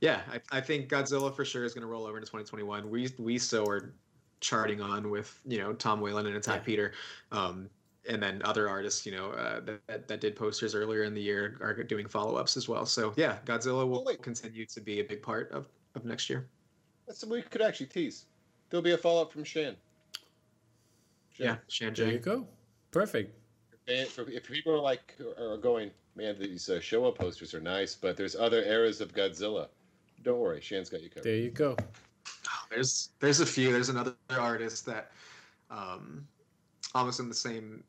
[0.00, 2.88] yeah, I, I think Godzilla for sure is going to roll over into 2021.
[2.90, 3.92] We we still are
[4.40, 6.64] charting on with you know Tom Whalen and Attack Yeah.
[6.66, 6.92] Peter.
[7.32, 7.68] Um,
[8.08, 11.58] and then other artists, you know, uh, that, that did posters earlier in the year
[11.60, 12.86] are doing follow-ups as well.
[12.86, 14.22] So yeah, Godzilla will Oh, wait.
[14.22, 15.66] continue to be a big part of,
[15.96, 16.46] of next year.
[17.08, 18.26] That's something we could actually tease.
[18.70, 19.74] There'll be a follow up from Shan.
[21.32, 21.46] Shan.
[21.46, 22.46] Yeah, Shan There you go.
[22.92, 23.34] Perfect.
[23.88, 27.94] And for, if people are like are going, man, these uh, Showa posters are nice,
[27.94, 29.68] but there's other eras of Godzilla.
[30.22, 31.24] Don't worry, Shan's got you covered.
[31.24, 31.76] There you go.
[32.70, 33.70] There's there's a few.
[33.72, 35.12] There's another artist that,
[35.70, 36.26] um,
[36.94, 37.84] almost in the same.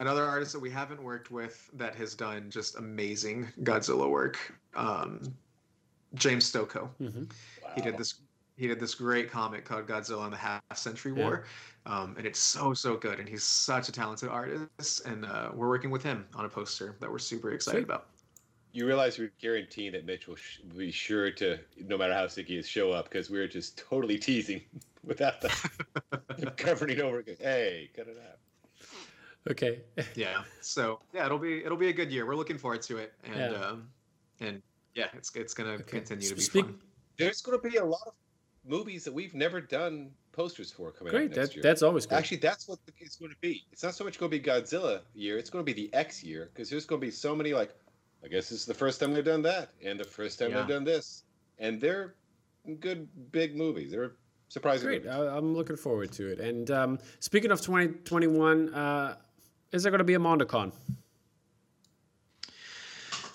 [0.00, 4.54] Another artist that we haven't worked with that has done just amazing Godzilla work.
[4.74, 5.22] Um,
[6.14, 6.88] James Stokoe.
[6.98, 7.24] hmm
[7.74, 8.20] He did this.
[8.58, 11.22] He did this great comic called Godzilla and the Half Century Yeah.
[11.24, 11.44] War,
[11.86, 13.20] um, and it's so so good.
[13.20, 16.96] And he's such a talented artist, and uh, we're working with him on a poster
[17.00, 17.84] that we're super excited Sweet.
[17.84, 18.08] about.
[18.72, 22.48] You realize we're guaranteeing that Mitch will sh- be sure to, no matter how sick
[22.48, 24.60] he is, show up because we're just totally teasing
[25.04, 27.20] without the covering it over.
[27.20, 27.36] again.
[27.40, 28.38] Hey, cut it out.
[29.50, 29.80] Okay.
[30.14, 33.14] yeah so yeah it'll be it'll be a good year we're looking forward to it
[33.24, 33.58] and Yeah.
[33.58, 33.88] um
[34.40, 34.60] and
[34.94, 35.84] yeah it's it's gonna Okay.
[35.84, 36.78] continue to be Speak- fun
[37.16, 38.12] There's going to be a lot of
[38.66, 41.30] movies that we've never done posters for coming Great.
[41.32, 41.62] out next That, year.
[41.62, 42.16] that's always good.
[42.16, 43.64] Actually, that's what it's going to be.
[43.72, 45.38] It's not so much going to be Godzilla year.
[45.38, 47.74] It's going to be the X year because there's going to be so many like,
[48.24, 50.58] I guess this is the first time they've done that, and the first time Yeah.
[50.58, 51.24] they've done this,
[51.58, 52.14] and they're
[52.80, 53.90] good big movies.
[53.92, 54.12] They're
[54.48, 54.86] surprising.
[54.86, 55.04] Great.
[55.04, 55.18] movies.
[55.18, 56.40] I, I'm looking forward to it.
[56.40, 59.16] And um, speaking of 2021, uh,
[59.72, 60.72] is there going to be a MondoCon?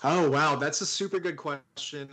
[0.05, 2.09] oh wow that's a super good question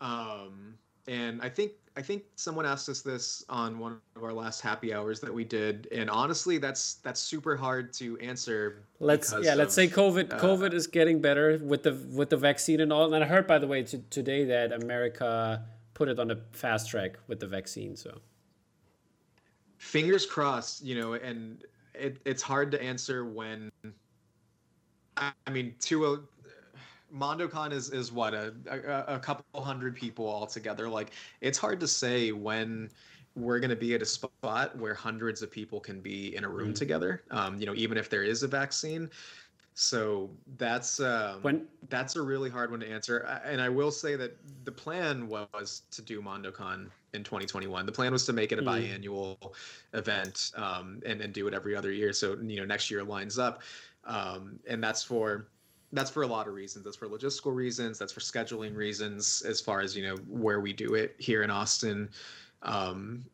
[0.00, 0.74] um
[1.08, 4.92] and i think i think someone asked us this on one of our last happy
[4.92, 9.74] hours that we did and honestly that's that's super hard to answer Let's yeah, let's
[9.74, 13.12] say COVID uh, COVID is getting better with the with the vaccine and all.
[13.12, 15.62] And I heard by the way today that America
[15.92, 17.96] put it on a fast track with the vaccine.
[17.96, 18.20] So
[19.84, 21.62] fingers crossed you know and
[21.94, 23.70] it, it's hard to answer when
[25.18, 26.18] i, I mean to a
[27.12, 31.80] mondocon is is what a, a a couple hundred people all together like it's hard
[31.80, 32.90] to say when
[33.36, 36.48] we're going to be at a spot where hundreds of people can be in a
[36.48, 36.76] room Mhm.
[36.76, 39.10] together um, you know even if there is a vaccine
[39.74, 43.18] so that's um, when that's a really hard one to answer.
[43.44, 47.84] And I will say that the plan was to do MondoCon in 2021.
[47.84, 48.66] The plan was to make it a Mm.
[48.68, 49.54] biannual
[49.92, 52.12] event um, and, and do it every other year.
[52.12, 53.62] So, you know, next year lines up.
[54.04, 55.48] Um, and that's for
[55.92, 56.84] that's for a lot of reasons.
[56.84, 57.98] That's for logistical reasons.
[57.98, 59.42] That's for scheduling reasons.
[59.42, 62.08] As far as you know, where we do it here in Austin,
[62.62, 63.24] um,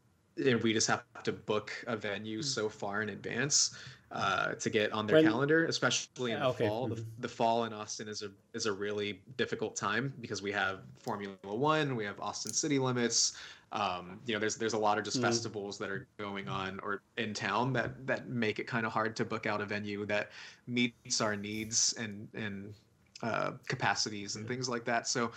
[0.45, 3.75] and we just have to book a venue so far in advance
[4.13, 6.67] uh, to get on their When- calendar, especially in the okay.
[6.67, 6.89] fall.
[6.89, 7.05] The, Mhm.
[7.21, 11.37] the fall in Austin is a is a really difficult time because we have Formula
[11.45, 13.35] One, we have Austin City Limits.
[13.73, 15.21] Um, you know, there's there's a lot of just Mhm.
[15.21, 19.17] festivals that are going on or in town that that make it kind of hard
[19.17, 20.33] to book out a venue that
[20.67, 22.75] meets our needs and and
[23.23, 25.07] uh, capacities and things like that.
[25.07, 25.33] So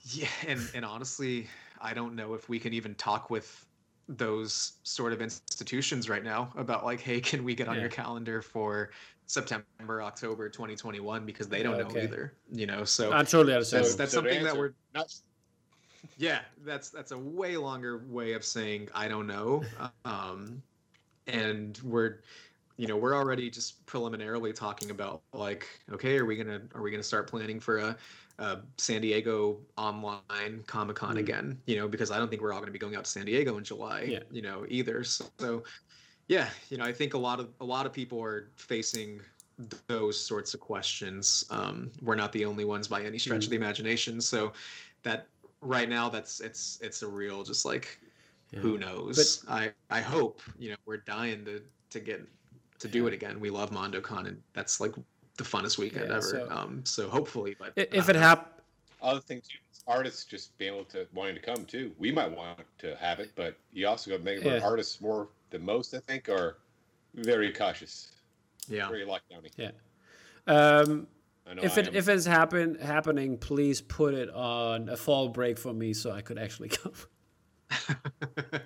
[0.00, 1.48] yeah, and and honestly,
[1.80, 3.66] I don't know if we can even talk with
[4.08, 7.80] those sort of institutions right now about like, hey, can we get on Yeah.
[7.80, 8.90] your calendar for
[9.26, 11.76] September, October 2021 because they don't Okay.
[11.76, 12.38] know either.
[12.50, 13.96] You know, so I'm totally that's understand.
[13.96, 15.06] that's So to something that we're not
[16.16, 19.62] Yeah, that's that's a way longer way of saying I don't know.
[20.04, 20.62] Um,
[21.26, 22.20] and we're
[22.76, 26.90] you know we're already just preliminarily talking about like okay are we gonna are we
[26.90, 27.96] gonna start planning for a,
[28.38, 31.20] a san diego online comic-con Mm.
[31.20, 33.26] again you know because i don't think we're all gonna be going out to san
[33.26, 34.20] diego in july Yeah.
[34.30, 35.62] you know either so, so
[36.28, 39.20] yeah you know i think a lot of a lot of people are facing
[39.86, 43.44] those sorts of questions um, we're not the only ones by any stretch Mm.
[43.44, 44.52] of the imagination so
[45.02, 45.26] that
[45.60, 47.98] right now that's it's it's a real just like
[48.50, 48.60] Yeah.
[48.60, 52.26] who knows i i hope you know we're dying to to get
[52.78, 54.92] to do it again we love mondocon and that's like
[55.36, 58.60] the funnest weekend Yeah, ever so- um so hopefully but If it hap,
[59.02, 61.92] Other thing too, artists just being able to wanting to come too.
[61.98, 64.60] We might want to have it, but you also got to make Yeah.
[64.62, 65.94] artists more than most.
[65.94, 66.58] I think are
[67.14, 68.12] very cautious,
[68.68, 69.50] yeah very lockdowny.
[69.56, 69.70] yeah.
[70.46, 71.06] Um, I know
[71.62, 75.92] if it if it's happen happening, please put it on a fall break for me
[75.92, 76.92] so I could actually come.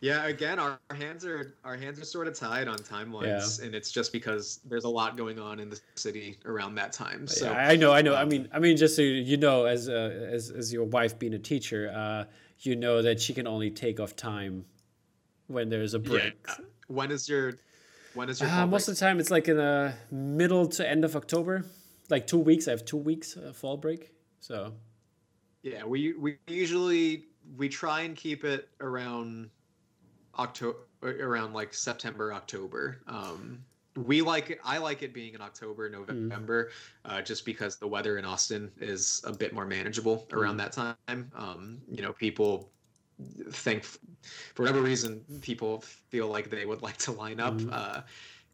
[0.00, 3.74] yeah again our, our hands are our hands are sort of tied on timelines and
[3.74, 7.50] it's just because there's a lot going on in the city around that time so
[7.50, 8.14] Yeah, I know, I know.
[8.14, 11.34] I mean, I mean, just so you know, as uh, as as your wife being
[11.34, 12.24] a teacher, uh,
[12.60, 14.64] you know that she can only take off time
[15.48, 16.34] when there's a break.
[16.48, 16.54] Yeah.
[16.88, 17.54] when is your
[18.14, 21.04] when is your Uh, most of the time, it's like in the middle to end
[21.04, 21.64] of October,
[22.10, 22.68] like two weeks.
[22.68, 24.72] I have two weeks uh, fall break, so
[25.62, 27.26] Yeah, we we usually
[27.56, 29.50] we try and keep it around
[30.38, 33.02] October, around like September, October.
[33.06, 33.64] Um,
[33.96, 34.58] we like it.
[34.62, 36.70] I like it being in October, November,
[37.06, 41.30] uh, just because the weather in Austin is a bit more manageable around that time.
[41.34, 42.70] Um, you know, people
[43.50, 47.72] think for whatever reason people feel like they would like to line up Mhm.
[47.72, 48.02] uh,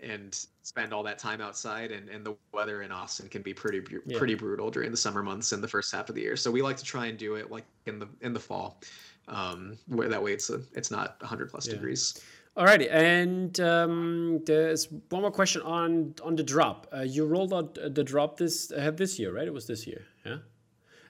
[0.02, 3.80] and spend all that time outside and, and the weather in austin can be pretty
[4.06, 4.18] Yeah.
[4.18, 6.62] pretty brutal during the summer months and the first half of the year so we
[6.62, 8.80] like to try and do it like in the in the fall
[9.28, 11.74] um, where that way it's a, it's not 100 plus Yeah.
[11.74, 12.20] degrees
[12.54, 16.86] Alrighty, and um, there's one more question on on the drop.
[16.94, 19.46] Uh, you rolled out the drop this uh, this year, right?
[19.46, 20.36] It was this year, yeah.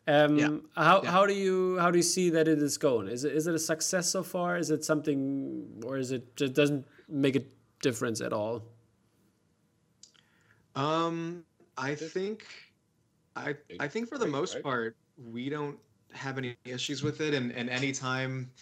[0.07, 0.51] Um, Yeah.
[0.77, 1.11] How Yeah.
[1.11, 3.09] how do you how do you see that it is going?
[3.09, 4.57] Is it is it a success so far?
[4.57, 7.43] Is it something, or is it just doesn't make a
[7.81, 8.63] difference at all?
[10.75, 11.47] Um,
[11.77, 12.47] I think,
[13.37, 15.81] I I think for the most part, we don't
[16.13, 18.55] have any issues with it, and and anytime,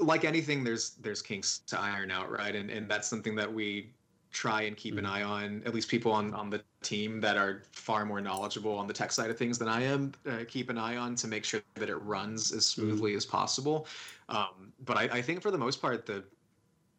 [0.00, 2.54] like anything, there's there's kinks to iron out, right?
[2.54, 3.94] And and that's something that we
[4.30, 5.08] try and keep an Mhm.
[5.08, 5.62] eye on.
[5.64, 9.12] At least people on on the team that are far more knowledgeable on the tech
[9.12, 11.88] side of things than I am, uh, keep an eye on to make sure that
[11.88, 13.86] it runs as smoothly as possible.
[14.28, 16.24] Um, but I, I think for the most part, the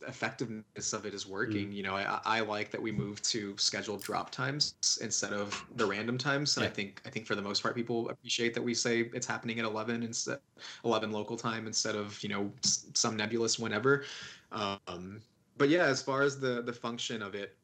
[0.08, 1.72] effectiveness of it is working.
[1.72, 5.86] You know, I, I like that we move to scheduled drop times instead of the
[5.86, 6.58] random times.
[6.58, 9.28] And I think I think for the most part, people appreciate that we say it's
[9.28, 10.40] happening at eleven instead
[10.84, 14.04] eleven local time instead of you know some nebulous whenever.
[14.52, 15.22] Um,
[15.58, 17.56] but yeah, as far as the the function of it,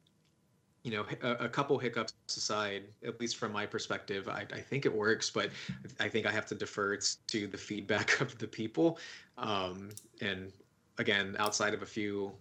[0.84, 4.86] you know, a, a couple hiccups aside, at least from my perspective, I, I think
[4.86, 5.30] it works.
[5.30, 5.52] But
[6.00, 8.98] I think I have to defer to the feedback of the people.
[9.38, 9.90] Um,
[10.22, 10.52] and
[10.98, 12.32] again, outside of a few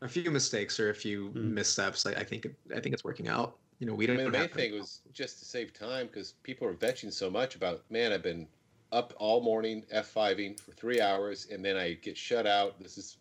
[0.00, 1.52] a few mistakes or a few Mm.
[1.52, 3.58] missteps, I, I think I think it's working out.
[3.80, 4.16] You know, we don't.
[4.16, 7.28] mean, the main have- thing was just to save time because people are bitching so
[7.30, 8.46] much about, man, I've been
[8.92, 12.80] up all morning F5ing for three hours and then I get shut out.
[12.82, 13.18] This is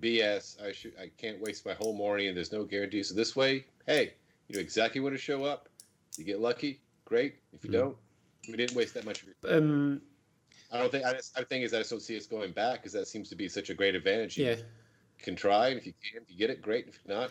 [0.00, 0.60] BS.
[0.62, 3.02] I should, I can't waste my whole morning and there's no guarantee.
[3.02, 4.14] So this way, hey,
[4.48, 5.68] you know exactly when to show up.
[6.16, 7.36] You get lucky, great.
[7.52, 7.74] If you Mhm.
[7.74, 7.96] don't,
[8.48, 10.00] we didn't waste that much of your Um,
[10.72, 12.78] I don't think, I, just, I think is I just don't see us going back
[12.78, 14.38] because that seems to be such a great advantage.
[14.38, 14.56] You yeah,
[15.18, 16.86] can try and if you can, if you get it, great.
[16.88, 17.30] If not,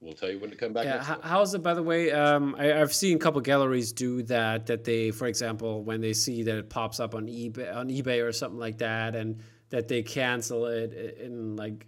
[0.00, 0.84] we'll tell you when to come back.
[0.84, 1.16] yeah.
[1.22, 2.12] how's it, by the way?
[2.12, 4.66] Um, I, I've seen a couple galleries do that.
[4.66, 8.24] That they, for example, when they see that it pops up on eBay, on eBay
[8.24, 9.40] or something like that, and
[9.70, 11.86] that they cancel it in like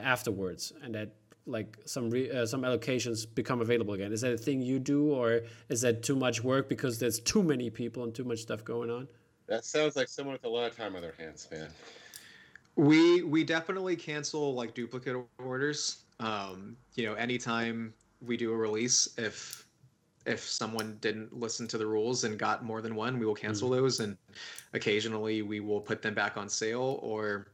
[0.00, 1.14] afterwards, and that
[1.46, 4.12] like some re, uh, some allocations become available again.
[4.12, 7.42] Is that a thing you do, or is that too much work because there's too
[7.42, 9.08] many people and too much stuff going on?
[9.48, 11.70] That sounds like someone with a lot of time on their hands, man.
[12.76, 16.04] We we definitely cancel like duplicate orders.
[16.20, 19.66] Um, you know, anytime we do a release, if
[20.26, 23.70] if someone didn't listen to the rules and got more than one, we will cancel
[23.70, 24.00] those.
[24.00, 24.16] And
[24.74, 27.00] occasionally we will put them back on sale.
[27.02, 27.48] Or,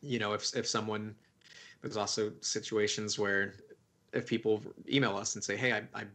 [0.00, 1.14] you know, if if someone
[1.82, 3.54] there's also situations where
[4.12, 6.06] if people email us and say, "Hey, I, I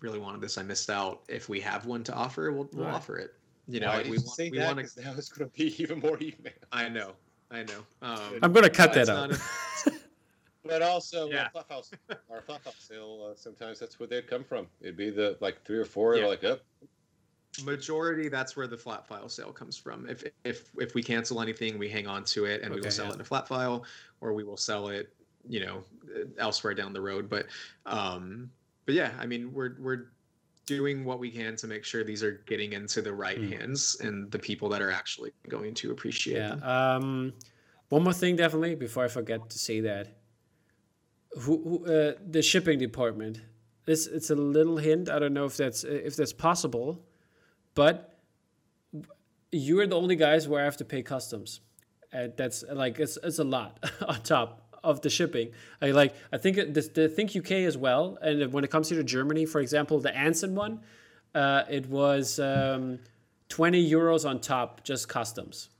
[0.00, 2.94] really wanted this, I missed out." If we have one to offer, we'll we'll Right.
[2.94, 3.39] offer it.
[3.70, 4.66] You know, Why we did you want, say we that?
[4.76, 6.52] want 'Cause now it's going to be even more email.
[6.72, 7.12] I know,
[7.50, 7.84] I know.
[8.02, 9.30] Um, I'm gonna cut that out.
[9.30, 9.40] not
[10.64, 11.44] But also, Yeah.
[11.44, 11.90] our fluff house,
[12.30, 13.30] our fluff sale.
[13.30, 14.66] Uh, sometimes that's where they'd come from.
[14.82, 16.16] It'd be the like three or four.
[16.16, 16.26] Yeah.
[16.26, 16.60] Like, "Up,
[17.64, 21.78] majority that's where the flat file sale comes from if if if we cancel anything
[21.78, 23.10] we hang on to it and we will sell yeah.
[23.10, 23.84] it in a flat file
[24.20, 25.12] or we will sell it
[25.48, 25.82] you know
[26.38, 27.46] elsewhere down the road but
[27.86, 28.48] um
[28.86, 30.06] but yeah i mean we're we're
[30.76, 33.52] doing what we can to make sure these are getting into the right Mm.
[33.54, 36.54] hands and the people that are actually going to appreciate Yeah.
[36.56, 37.32] them Um,
[37.94, 40.04] one more thing, definitely, before I forget to say that.
[41.42, 43.34] Who, who uh, the shipping department?
[43.84, 45.08] This it's a little hint.
[45.14, 46.88] I don't know if that's if that's possible,
[47.74, 47.92] but
[49.66, 51.60] you're the only guys where I have to pay customs.
[52.12, 53.72] Uh, that's like it's it's a lot
[54.10, 54.50] on top
[54.84, 55.50] of the shipping.
[55.82, 58.18] I like I think the, the think UK as well.
[58.22, 60.80] And when it comes here to Germany, for example, the Ansin one,
[61.34, 62.98] uh, it was um,
[63.48, 65.70] twenty euros on top just customs.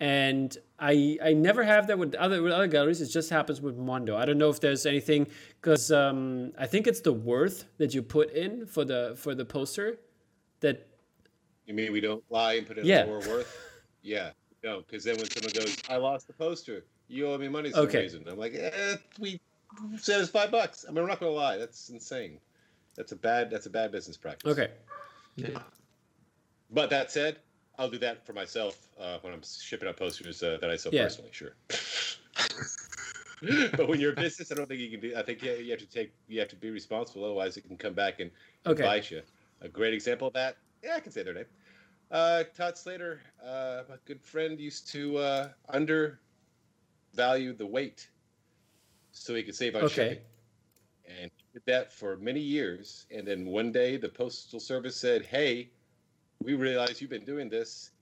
[0.00, 3.00] And I I never have that with other with other galleries.
[3.00, 4.16] It just happens with Mondo.
[4.16, 5.26] I don't know if there's anything
[5.60, 9.44] because um, I think it's the worth that you put in for the for the
[9.44, 9.98] poster
[10.60, 10.88] that
[11.66, 13.04] You mean we don't lie and put in Yeah.
[13.04, 13.56] lower worth?
[14.06, 14.32] Yeah,
[14.62, 17.76] no, because then when someone goes, "I lost the poster," you owe me money for
[17.76, 18.02] some Okay.
[18.02, 18.24] reason.
[18.28, 19.40] I'm like, eh, we
[19.98, 20.84] said it's five bucks.
[20.88, 22.38] I mean, I'm not gonna lie, that's insane.
[22.96, 23.50] That's a bad.
[23.50, 24.52] That's a bad business practice.
[24.52, 24.70] okay.
[25.36, 25.58] yeah.
[26.70, 27.38] But that said,
[27.78, 30.94] I'll do that for myself uh, when I'm shipping out posters uh, that I sell
[30.94, 31.04] Yeah.
[31.04, 31.30] personally.
[31.32, 31.54] Sure.
[33.76, 35.14] but when you're a business, I don't think you can do.
[35.16, 36.12] I think yeah, you have to take.
[36.28, 37.24] You have to be responsible.
[37.24, 38.30] Otherwise, it can come back and,
[38.64, 38.82] and Okay.
[38.82, 39.22] bite you.
[39.60, 40.56] A great example of that.
[40.82, 41.46] Yeah, I can say their name.
[42.10, 45.48] Uh, Todd Slater, uh, my good friend, used to uh,
[47.14, 48.10] undervalue the weight
[49.12, 50.08] so he could save on Okay.
[50.08, 50.24] shipping.
[51.06, 53.06] And he did that for many years.
[53.10, 55.74] And then one day, the postal service said, "Hey,
[56.40, 57.92] we realize you've been doing this.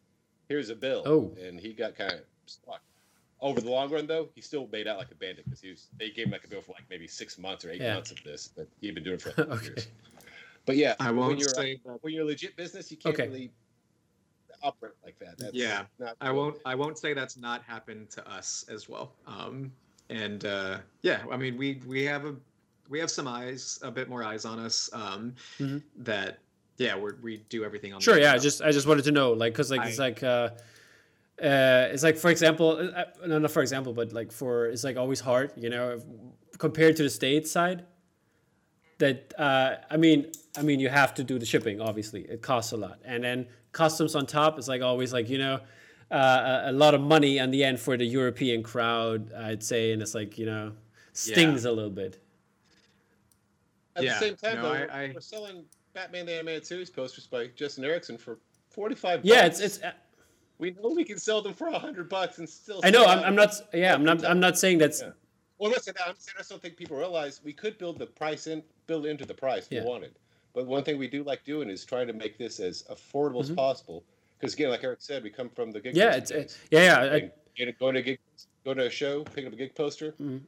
[0.49, 1.35] Here's a bill." Oh.
[1.39, 2.83] and he got kind of stuck.
[3.41, 5.91] Over the long run, though, he still made out like a bandit because he was.
[5.99, 7.95] They gave him like a bill for like maybe six months or eight Yeah.
[7.95, 9.65] months of this, but he'd been doing it for a Okay.
[9.65, 9.89] years.
[10.67, 13.21] But yeah, i when won't you're say that when you're a legit business, you can't
[13.21, 13.27] Okay.
[13.27, 13.55] really
[14.63, 15.39] operate like that.
[15.39, 16.57] That's Yeah, not I won't.
[16.65, 19.13] I won't say that's not happened to us as well.
[19.27, 19.73] Um,
[20.11, 22.35] and uh, yeah, I mean, we we have a
[22.89, 24.91] we have some eyes, a bit more eyes on us.
[24.93, 25.83] Um, Mhm.
[25.99, 26.39] That
[26.79, 27.99] yeah, we we do everything on.
[28.01, 28.19] the Sure.
[28.19, 28.33] Yeah.
[28.35, 30.51] I just I just wanted to know, like, cause like it's like uh,
[31.43, 34.97] uh, it's like for example, uh, no, not for example, but like for it's like
[34.97, 35.99] always hard, you know,
[36.59, 37.85] compared to the states side.
[38.99, 41.81] That uh, I mean, I mean, you have to do the shipping.
[41.81, 45.39] Obviously, it costs a lot, and then customs on top is like always like you
[45.39, 45.61] know.
[46.11, 49.93] Uh, a, a lot of money on the end for the European crowd, I'd say,
[49.93, 50.73] and it's like you know,
[51.15, 52.23] stings a little bit.
[53.97, 55.65] At Yeah, the same time, no, though, I- we're, I- we're selling
[55.95, 58.39] Batman the Animated Series posters by Justin Erickson for
[58.69, 59.21] forty-five.
[59.23, 59.61] Yeah, bucks.
[59.61, 59.87] it's it's.
[60.59, 62.81] We know we can sell them for hundred bucks and still.
[62.85, 63.07] I know.
[63.07, 63.21] I'm.
[63.25, 63.55] I'm not.
[63.73, 64.23] Yeah, I'm not.
[64.25, 65.01] I'm not saying that's.
[65.01, 65.11] Yeah.
[65.63, 68.65] Well, listen, I'm saying I don't think people realize we could build the price in,
[68.89, 69.81] build into the price if Yeah.
[69.85, 70.17] we wanted.
[70.55, 73.51] But one thing we do like doing is trying to make this as affordable as
[73.53, 74.03] possible.
[74.41, 75.93] Because again, like Eric said, we come from the gig.
[75.95, 75.99] Mm-hmm.
[76.01, 77.15] Yeah, it's yeah, yeah.
[77.15, 78.19] I, going to a gig,
[78.65, 80.17] go to a show, pick up a gig poster.
[80.21, 80.41] Mhm.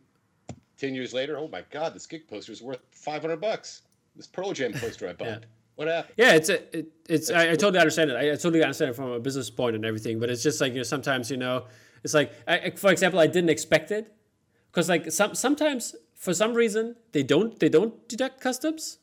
[0.76, 3.82] Ten years later, oh my God, this gig poster is worth five hundred bucks.
[4.16, 5.28] This Pearl Jam poster I bought.
[5.28, 5.38] Yeah.
[5.76, 6.14] What happened?
[6.16, 7.30] Yeah, it's a, it, it's.
[7.30, 8.16] I, I totally understand it.
[8.16, 10.18] I, I totally understand it from a business point and everything.
[10.18, 11.66] But it's just like you know, sometimes you know,
[12.02, 14.12] it's like, I- for example, I didn't expect it,
[14.74, 18.98] because like some sometimes for some reason they don't they don't deduct customs.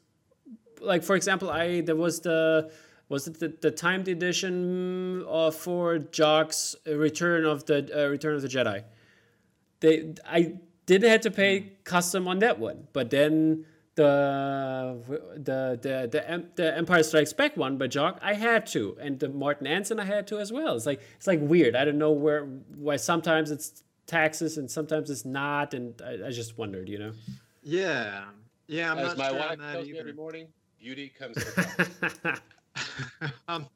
[0.82, 2.70] Like for example, I there was the
[3.08, 8.42] was it the, the timed edition uh, for Jock's Return of the uh, Return of
[8.42, 8.84] the Jedi.
[9.80, 15.02] They I didn't have to pay custom on that one, but then the
[15.36, 19.30] the the the, the Empire Strikes Back one by Jock I had to, and the
[19.30, 20.76] Martin Ansin I had to as well.
[20.76, 21.78] It's like it's like weird.
[21.78, 22.44] I don't know where
[22.76, 27.14] why sometimes it's taxes and sometimes it's not, and I, I just wondered, you know.
[27.64, 28.26] Yeah,
[28.68, 28.92] yeah.
[28.92, 30.18] I'm As not my sure wife on that tells me every either.
[30.18, 30.48] morning,
[30.80, 31.64] beauty comes at a
[32.24, 32.42] cost.
[33.48, 33.68] um,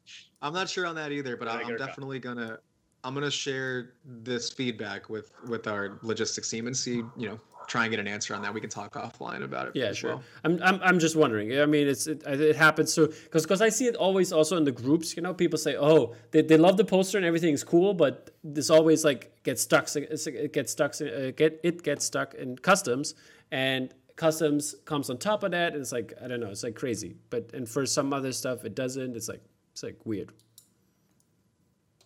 [0.42, 2.58] I'm not sure on that either, but I, I'm definitely gonna
[3.04, 7.84] I'm gonna share this feedback with with our logistics team and see you know try
[7.84, 8.52] and get an answer on that.
[8.54, 9.76] We can talk offline about it.
[9.76, 10.10] Yeah, sure.
[10.10, 10.22] well.
[10.44, 11.58] I'm, I'm, I'm just wondering.
[11.58, 14.64] I mean, it's it, it happens so because because I see it always also in
[14.64, 15.16] the groups.
[15.16, 18.70] You know, people say, oh, they, they love the poster and everything's cool, but this
[18.70, 19.88] always like gets stuck.
[19.96, 20.94] It gets stuck.
[21.00, 23.14] Uh, get it gets stuck in customs,
[23.50, 25.72] and customs comes on top of that.
[25.72, 26.50] And it's like I don't know.
[26.50, 27.16] It's like crazy.
[27.30, 29.16] But and for some other stuff, it doesn't.
[29.16, 30.32] It's like it's like weird.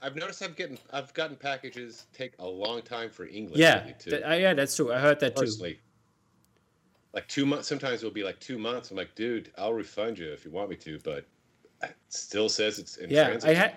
[0.02, 3.58] I've noticed I've getting I've gotten packages take a long time for English.
[3.58, 4.92] Yeah, th- uh, yeah, that's true.
[4.92, 5.76] I heard that too.
[7.12, 7.68] Like two months.
[7.68, 8.90] Sometimes it'll be like two months.
[8.90, 11.26] I'm like, dude, I'll refund you if you want me to, but
[11.82, 13.50] it still says it's in Yeah, transit.
[13.50, 13.76] I had.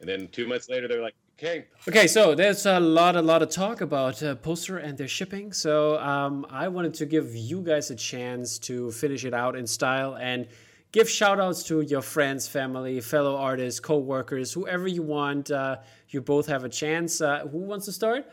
[0.00, 3.42] and then two months later, they're like, okay, Okay, so there's a lot, a lot
[3.42, 5.52] of talk about uh, poster and their shipping.
[5.52, 9.66] So um, I wanted to give you guys a chance to finish it out in
[9.66, 10.46] style and
[10.94, 15.50] give shout outs to your friends, family, fellow artists, co workers, whoever you want.
[15.50, 17.20] Uh, you both have a chance.
[17.20, 18.26] Uh, who wants to start?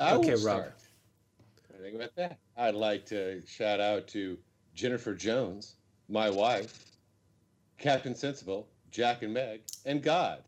[0.00, 0.40] I okay, Rob.
[0.40, 0.74] Start.
[1.82, 2.38] Think about that.
[2.56, 4.38] I'd like to shout out to
[4.74, 5.76] Jennifer Jones,
[6.08, 6.84] my wife,
[7.78, 10.42] Captain Sensible, Jack and Meg, and God.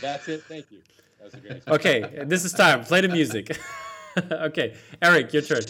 [0.00, 0.42] That's it.
[0.44, 0.80] Thank you.
[1.18, 1.62] That was a great.
[1.68, 2.82] okay, this is time.
[2.82, 3.58] Play the music.
[4.32, 5.62] okay, Eric, your turn.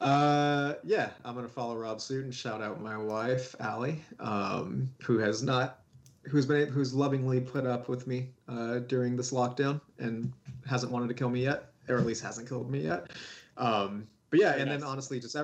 [0.00, 5.18] Uh, yeah, I'm gonna follow Rob's suit and shout out my wife, Allie, um, who
[5.18, 5.80] has not,
[6.22, 10.32] who's been, who's lovingly put up with me uh, during this lockdown and
[10.66, 13.08] hasn't wanted to kill me yet, or at least hasn't killed me yet.
[13.56, 14.80] Um, but yeah, Very and nice.
[14.80, 15.36] then honestly, just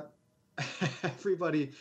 [1.03, 1.71] everybody,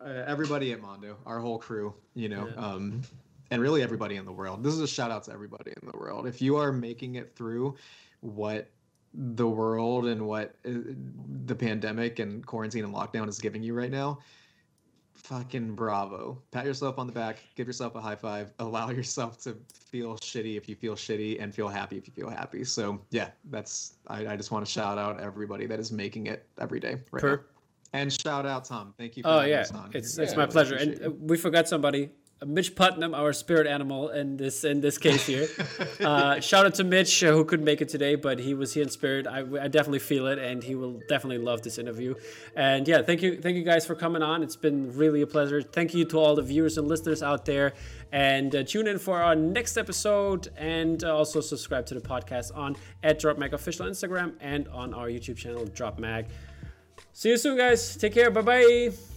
[0.00, 2.64] uh, everybody at Mondo, our whole crew, you know, yeah.
[2.64, 3.02] um,
[3.50, 4.62] and really everybody in the world.
[4.62, 6.28] This is a shout out to everybody in the world.
[6.28, 7.76] If you are making it through
[8.20, 8.68] what
[9.12, 10.70] the world and what uh,
[11.44, 14.18] the pandemic and quarantine and lockdown is giving you right now,
[15.14, 16.40] fucking bravo.
[16.50, 20.56] Pat yourself on the back, give yourself a high five, allow yourself to feel shitty
[20.56, 22.64] if you feel shitty and feel happy if you feel happy.
[22.64, 26.46] So yeah, that's I, I just want to shout out everybody that is making it
[26.58, 27.42] every day right per- now.
[27.92, 28.94] And shout out Tom.
[28.96, 29.24] Thank you.
[29.26, 30.76] oh yeah, it's it's yeah, my pleasure.
[30.76, 32.10] And uh, we forgot somebody.
[32.46, 35.46] Mitch Putnam, our spirit animal in this in this case here.
[36.00, 38.82] uh, shout out to Mitch uh, who couldn't make it today, but he was here
[38.82, 39.26] in spirit.
[39.26, 42.14] I, I, definitely feel it, and he will definitely love this interview.
[42.56, 44.42] And yeah, thank you, thank you guys for coming on.
[44.42, 45.60] It's been really a pleasure.
[45.60, 47.74] Thank you to all the viewers and listeners out there,
[48.10, 52.56] and uh, tune in for our next episode, and uh, also subscribe to the podcast
[52.56, 56.26] on at Drop Mag official Instagram and on our YouTube channel Drop Mag.
[57.12, 57.96] See you soon, guys.
[57.96, 58.30] Take care.
[58.30, 59.09] Bye bye.